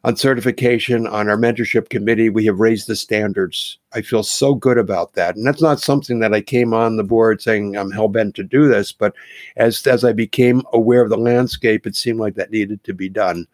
on 0.06 0.16
certification 0.16 1.08
on 1.08 1.28
our 1.28 1.36
mentorship 1.36 1.90
committee 1.90 2.30
we 2.30 2.46
have 2.46 2.60
raised 2.60 2.88
the 2.88 2.96
standards. 2.96 3.80
I 3.94 4.02
feel 4.04 4.22
so 4.22 4.54
good 4.54 4.78
about 4.78 5.14
that. 5.14 5.36
And 5.36 5.46
that's 5.46 5.64
not 5.64 5.80
something 5.80 6.20
that 6.20 6.32
I 6.32 6.42
came 6.42 6.76
on 6.76 6.96
the 6.96 7.04
board 7.04 7.42
saying 7.42 7.76
I'm 7.76 7.90
hell 7.90 8.08
bent 8.08 8.36
to 8.36 8.44
do 8.44 8.68
this, 8.68 8.92
but 8.92 9.16
as 9.58 9.86
as 9.88 10.04
I 10.04 10.14
became 10.14 10.62
aware 10.74 11.02
of 11.02 11.10
the 11.10 11.18
landscape, 11.18 11.88
it 11.88 11.96
seemed 11.96 12.20
like 12.20 12.36
that 12.36 12.52
needed 12.52 12.84
to 12.84 12.94
be 12.94 13.10
done. 13.10 13.48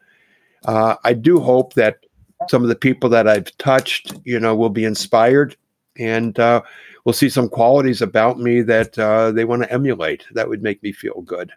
Uh, 0.66 0.96
I 1.06 1.14
do 1.14 1.40
hope 1.40 1.74
that 1.76 2.06
some 2.50 2.64
of 2.64 2.70
the 2.70 2.76
people 2.76 3.10
that 3.12 3.30
I've 3.30 3.56
touched, 3.58 4.14
you 4.26 4.40
know, 4.40 4.54
will 4.54 4.70
be 4.70 4.84
inspired 4.84 5.56
and 5.98 6.38
uh, 6.38 6.62
we'll 7.06 7.14
see 7.14 7.30
some 7.30 7.48
qualities 7.48 8.02
about 8.02 8.40
me 8.40 8.62
that 8.62 9.00
uh, 9.00 9.32
they 9.32 9.46
want 9.46 9.64
to 9.64 9.72
emulate. 9.72 10.26
That 10.34 10.50
would 10.50 10.64
make 10.64 10.84
me 10.84 10.92
feel 10.92 11.22
good. 11.22 11.52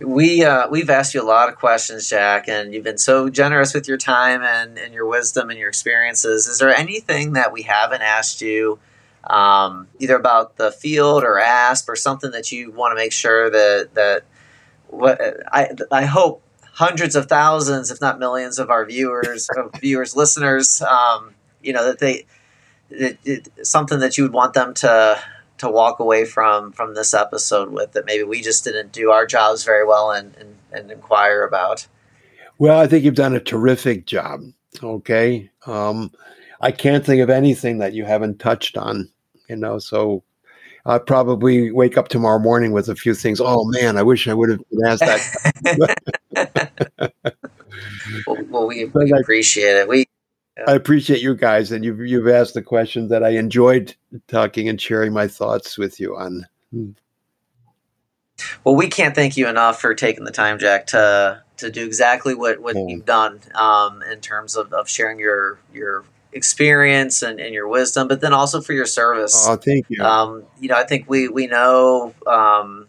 We 0.00 0.44
uh, 0.44 0.68
we've 0.68 0.90
asked 0.90 1.14
you 1.14 1.22
a 1.22 1.24
lot 1.24 1.48
of 1.48 1.56
questions, 1.56 2.08
Jack, 2.08 2.48
and 2.48 2.74
you've 2.74 2.84
been 2.84 2.98
so 2.98 3.30
generous 3.30 3.72
with 3.72 3.88
your 3.88 3.96
time 3.96 4.42
and, 4.42 4.78
and 4.78 4.92
your 4.92 5.06
wisdom 5.06 5.48
and 5.48 5.58
your 5.58 5.68
experiences. 5.68 6.46
Is 6.46 6.58
there 6.58 6.74
anything 6.74 7.32
that 7.32 7.50
we 7.50 7.62
haven't 7.62 8.02
asked 8.02 8.42
you, 8.42 8.78
um, 9.24 9.88
either 9.98 10.16
about 10.16 10.58
the 10.58 10.70
field 10.70 11.24
or 11.24 11.38
ASP, 11.40 11.88
or 11.88 11.96
something 11.96 12.30
that 12.32 12.52
you 12.52 12.70
want 12.72 12.92
to 12.92 12.96
make 12.96 13.12
sure 13.12 13.48
that 13.48 13.94
that 13.94 14.24
what 14.88 15.18
I 15.50 15.70
I 15.90 16.04
hope 16.04 16.42
hundreds 16.72 17.16
of 17.16 17.26
thousands, 17.26 17.90
if 17.90 17.98
not 17.98 18.18
millions, 18.18 18.58
of 18.58 18.68
our 18.68 18.84
viewers, 18.84 19.48
of 19.56 19.72
viewers, 19.80 20.14
listeners, 20.14 20.82
um, 20.82 21.34
you 21.62 21.72
know 21.72 21.86
that 21.86 22.00
they 22.00 22.26
it, 22.90 23.18
it, 23.24 23.48
something 23.66 24.00
that 24.00 24.18
you 24.18 24.24
would 24.24 24.34
want 24.34 24.52
them 24.52 24.74
to 24.74 25.18
to 25.58 25.70
walk 25.70 26.00
away 26.00 26.24
from 26.24 26.72
from 26.72 26.94
this 26.94 27.14
episode 27.14 27.70
with 27.70 27.92
that 27.92 28.06
maybe 28.06 28.24
we 28.24 28.42
just 28.42 28.64
didn't 28.64 28.92
do 28.92 29.10
our 29.10 29.26
jobs 29.26 29.64
very 29.64 29.86
well 29.86 30.10
and 30.10 30.34
and, 30.36 30.56
and 30.72 30.90
inquire 30.90 31.42
about. 31.42 31.86
Well, 32.58 32.78
I 32.78 32.86
think 32.86 33.04
you've 33.04 33.14
done 33.14 33.34
a 33.34 33.40
terrific 33.40 34.06
job. 34.06 34.40
Okay, 34.82 35.50
um, 35.66 36.10
I 36.60 36.72
can't 36.72 37.04
think 37.04 37.22
of 37.22 37.30
anything 37.30 37.78
that 37.78 37.92
you 37.92 38.04
haven't 38.04 38.38
touched 38.38 38.76
on. 38.76 39.10
You 39.48 39.56
know, 39.56 39.78
so 39.78 40.22
I'll 40.86 41.00
probably 41.00 41.72
wake 41.72 41.98
up 41.98 42.08
tomorrow 42.08 42.38
morning 42.38 42.72
with 42.72 42.88
a 42.88 42.94
few 42.94 43.14
things. 43.14 43.40
Oh 43.42 43.64
man, 43.64 43.96
I 43.96 44.02
wish 44.02 44.28
I 44.28 44.34
would 44.34 44.50
have 44.50 44.60
asked 44.86 45.00
that. 45.00 46.02
well, 48.26 48.38
well, 48.48 48.66
we, 48.68 48.84
we 48.94 49.12
appreciate 49.12 49.76
it. 49.76 49.88
We 49.88 50.06
I 50.66 50.72
appreciate 50.72 51.20
you 51.20 51.34
guys, 51.34 51.70
and 51.70 51.84
you've 51.84 52.00
you've 52.00 52.28
asked 52.28 52.54
the 52.54 52.62
questions 52.62 53.10
that 53.10 53.22
I 53.22 53.30
enjoyed 53.30 53.94
talking 54.28 54.68
and 54.68 54.80
sharing 54.80 55.12
my 55.12 55.28
thoughts 55.28 55.76
with 55.76 56.00
you 56.00 56.16
on. 56.16 56.46
Well, 58.64 58.74
we 58.74 58.88
can't 58.88 59.14
thank 59.14 59.36
you 59.36 59.48
enough 59.48 59.80
for 59.80 59.94
taking 59.94 60.24
the 60.24 60.30
time, 60.30 60.58
Jack, 60.58 60.86
to 60.88 61.42
to 61.58 61.70
do 61.70 61.84
exactly 61.84 62.34
what, 62.34 62.60
what 62.60 62.76
Mm. 62.76 62.90
you've 62.90 63.06
done 63.06 63.40
um, 63.54 64.02
in 64.02 64.20
terms 64.20 64.56
of, 64.56 64.72
of 64.72 64.88
sharing 64.88 65.18
your 65.18 65.58
your 65.72 66.04
experience 66.32 67.22
and, 67.22 67.40
and 67.40 67.54
your 67.54 67.66
wisdom, 67.66 68.08
but 68.08 68.20
then 68.20 68.32
also 68.32 68.60
for 68.60 68.74
your 68.74 68.84
service. 68.86 69.46
Oh, 69.48 69.56
thank 69.56 69.86
you. 69.88 70.02
Um, 70.02 70.44
you 70.60 70.68
know, 70.68 70.76
I 70.76 70.84
think 70.84 71.08
we 71.08 71.28
we 71.28 71.46
know 71.46 72.14
um, 72.26 72.86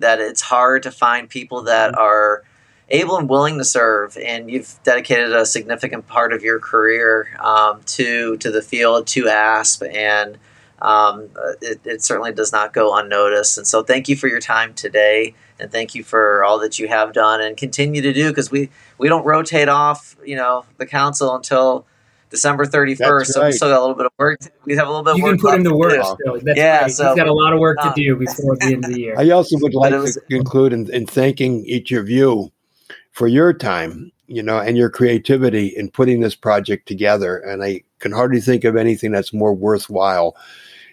that 0.00 0.20
it's 0.20 0.40
hard 0.40 0.82
to 0.84 0.90
find 0.90 1.28
people 1.28 1.62
that 1.62 1.96
are 1.96 2.44
able 2.90 3.16
and 3.18 3.28
willing 3.28 3.58
to 3.58 3.64
serve, 3.64 4.16
and 4.16 4.50
you've 4.50 4.78
dedicated 4.82 5.32
a 5.32 5.44
significant 5.44 6.06
part 6.06 6.32
of 6.32 6.42
your 6.42 6.58
career 6.58 7.28
um, 7.40 7.80
to 7.86 8.36
to 8.38 8.50
the 8.50 8.62
field, 8.62 9.06
to 9.08 9.28
ASP, 9.28 9.82
and 9.84 10.38
um, 10.80 11.28
it, 11.60 11.80
it 11.84 12.02
certainly 12.02 12.32
does 12.32 12.52
not 12.52 12.72
go 12.72 12.96
unnoticed. 12.96 13.58
And 13.58 13.66
so, 13.66 13.82
thank 13.82 14.08
you 14.08 14.16
for 14.16 14.28
your 14.28 14.40
time 14.40 14.74
today, 14.74 15.34
and 15.60 15.70
thank 15.70 15.94
you 15.94 16.02
for 16.04 16.44
all 16.44 16.58
that 16.60 16.78
you 16.78 16.88
have 16.88 17.12
done 17.12 17.40
and 17.40 17.56
continue 17.56 18.00
to 18.02 18.12
do. 18.12 18.28
Because 18.30 18.50
we 18.50 18.70
we 18.96 19.08
don't 19.08 19.24
rotate 19.24 19.68
off, 19.68 20.16
you 20.24 20.36
know, 20.36 20.64
the 20.78 20.86
council 20.86 21.34
until. 21.34 21.86
December 22.30 22.66
thirty 22.66 22.94
first, 22.94 23.28
That's 23.28 23.34
so 23.34 23.46
we 23.46 23.52
still 23.52 23.68
got 23.70 23.78
a 23.78 23.80
little 23.80 23.94
bit 23.96 24.04
of 24.04 24.12
work. 24.18 24.38
To, 24.40 24.50
we 24.66 24.76
have 24.76 24.86
a 24.86 24.90
little 24.90 25.02
bit. 25.02 25.18
More. 25.18 25.28
You 25.30 25.34
of 25.36 25.40
can 25.40 25.50
put 25.50 25.54
him 25.54 25.62
left 25.62 25.72
to 25.72 25.76
work 25.78 26.18
do. 26.26 26.40
still. 26.42 26.56
Yeah, 26.58 26.80
right. 26.82 26.90
so- 26.90 27.06
He's 27.06 27.16
got 27.16 27.26
a 27.26 27.32
lot 27.32 27.54
of 27.54 27.58
work 27.58 27.78
to 27.80 27.90
do 27.96 28.16
before 28.16 28.54
the 28.56 28.66
end 28.66 28.84
of 28.84 28.92
the 28.92 29.00
year. 29.00 29.14
I 29.18 29.30
also 29.30 29.56
would 29.60 29.72
like 29.72 29.94
was- 29.94 30.16
to 30.16 30.20
conclude 30.36 30.74
in, 30.74 30.92
in 30.92 31.06
thanking 31.06 31.64
each 31.64 31.90
of 31.92 32.10
you 32.10 32.52
for 33.12 33.26
your 33.26 33.52
time, 33.52 34.12
you 34.26 34.42
know, 34.42 34.58
and 34.58 34.76
your 34.76 34.90
creativity 34.90 35.68
in 35.68 35.90
putting 35.90 36.20
this 36.20 36.34
project 36.34 36.86
together. 36.86 37.38
And 37.38 37.62
I 37.62 37.82
can 37.98 38.12
hardly 38.12 38.40
think 38.40 38.64
of 38.64 38.76
anything 38.76 39.12
that's 39.12 39.32
more 39.32 39.54
worthwhile. 39.54 40.36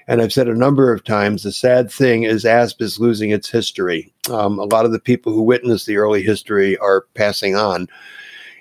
And 0.07 0.21
I've 0.21 0.33
said 0.33 0.47
a 0.47 0.55
number 0.55 0.93
of 0.93 1.03
times 1.03 1.43
the 1.43 1.51
sad 1.51 1.91
thing 1.91 2.23
is 2.23 2.45
ASP 2.45 2.81
is 2.81 2.99
losing 2.99 3.31
its 3.31 3.49
history. 3.49 4.13
Um, 4.29 4.59
a 4.59 4.65
lot 4.65 4.85
of 4.85 4.91
the 4.91 4.99
people 4.99 5.33
who 5.33 5.41
witnessed 5.41 5.87
the 5.87 5.97
early 5.97 6.21
history 6.21 6.77
are 6.77 7.05
passing 7.15 7.55
on. 7.55 7.87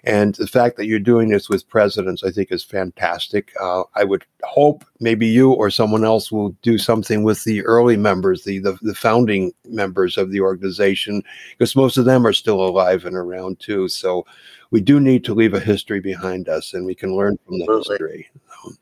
And 0.06 0.34
the 0.34 0.46
fact 0.46 0.76
that 0.76 0.86
you're 0.86 0.98
doing 0.98 1.30
this 1.30 1.48
with 1.48 1.68
presidents, 1.68 2.22
I 2.22 2.30
think, 2.30 2.52
is 2.52 2.62
fantastic. 2.62 3.52
Uh, 3.60 3.84
I 3.94 4.04
would 4.04 4.24
hope 4.42 4.84
maybe 5.00 5.26
you 5.26 5.52
or 5.52 5.70
someone 5.70 6.04
else 6.04 6.30
will 6.30 6.50
do 6.62 6.78
something 6.78 7.22
with 7.22 7.44
the 7.44 7.62
early 7.64 7.96
members, 7.96 8.44
the, 8.44 8.58
the 8.58 8.78
the 8.82 8.94
founding 8.94 9.52
members 9.68 10.18
of 10.18 10.30
the 10.30 10.40
organization, 10.40 11.22
because 11.56 11.74
most 11.74 11.96
of 11.96 12.04
them 12.04 12.26
are 12.26 12.32
still 12.32 12.60
alive 12.64 13.04
and 13.06 13.16
around 13.16 13.60
too. 13.60 13.88
So 13.88 14.26
we 14.70 14.80
do 14.80 15.00
need 15.00 15.24
to 15.24 15.34
leave 15.34 15.54
a 15.54 15.60
history 15.60 16.00
behind 16.00 16.48
us, 16.48 16.74
and 16.74 16.84
we 16.84 16.94
can 16.94 17.16
learn 17.16 17.38
from 17.46 17.58
the 17.58 17.64
Absolutely. 17.64 17.94
history. 17.94 18.30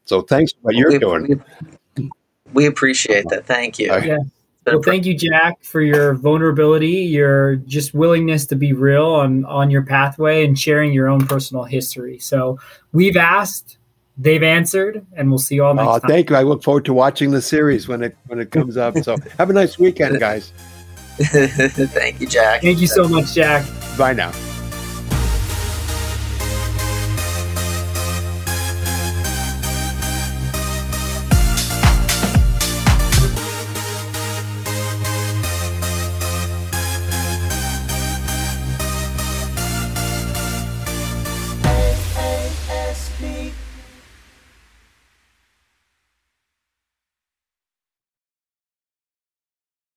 So 0.04 0.22
thanks 0.22 0.52
for 0.52 0.58
what 0.62 0.74
you're 0.74 0.90
we, 0.90 0.98
doing. 0.98 1.44
We, 1.96 2.10
we 2.52 2.66
appreciate 2.66 3.28
that. 3.28 3.46
Thank 3.46 3.78
you. 3.78 3.90
All 3.90 3.98
right. 3.98 4.08
Yeah. 4.08 4.18
Been 4.64 4.74
a 4.74 4.76
Well, 4.78 4.82
thank 4.84 5.06
you, 5.06 5.14
Jack, 5.16 5.62
for 5.64 5.80
your 5.80 6.14
vulnerability, 6.14 6.88
your 6.88 7.56
just 7.56 7.94
willingness 7.94 8.46
to 8.46 8.54
be 8.56 8.72
real 8.72 9.06
on 9.06 9.44
on 9.46 9.70
your 9.70 9.82
pathway 9.82 10.44
and 10.44 10.58
sharing 10.58 10.92
your 10.92 11.08
own 11.08 11.26
personal 11.26 11.64
history. 11.64 12.18
So 12.18 12.58
we've 12.92 13.16
asked, 13.16 13.78
they've 14.16 14.42
answered, 14.42 15.04
and 15.16 15.30
we'll 15.30 15.38
see 15.40 15.56
you 15.56 15.64
all 15.64 15.74
next 15.74 15.88
Uh, 15.88 15.98
time. 16.00 16.08
thank 16.08 16.30
you. 16.30 16.36
I 16.36 16.42
look 16.42 16.62
forward 16.62 16.84
to 16.84 16.92
watching 16.94 17.32
the 17.32 17.42
series 17.42 17.88
when 17.88 18.02
it 18.02 18.16
when 18.26 18.38
it 18.38 18.50
comes 18.52 18.76
up. 18.76 18.96
So 18.98 19.16
have 19.38 19.50
a 19.50 19.52
nice 19.52 19.78
weekend, 19.78 20.20
guys. 20.20 20.52
thank 21.18 22.20
you, 22.20 22.26
Jack. 22.26 22.62
Thank 22.62 22.80
you 22.80 22.86
so 22.86 23.08
much, 23.08 23.34
Jack. 23.34 23.66
Bye 23.98 24.12
now. 24.14 24.32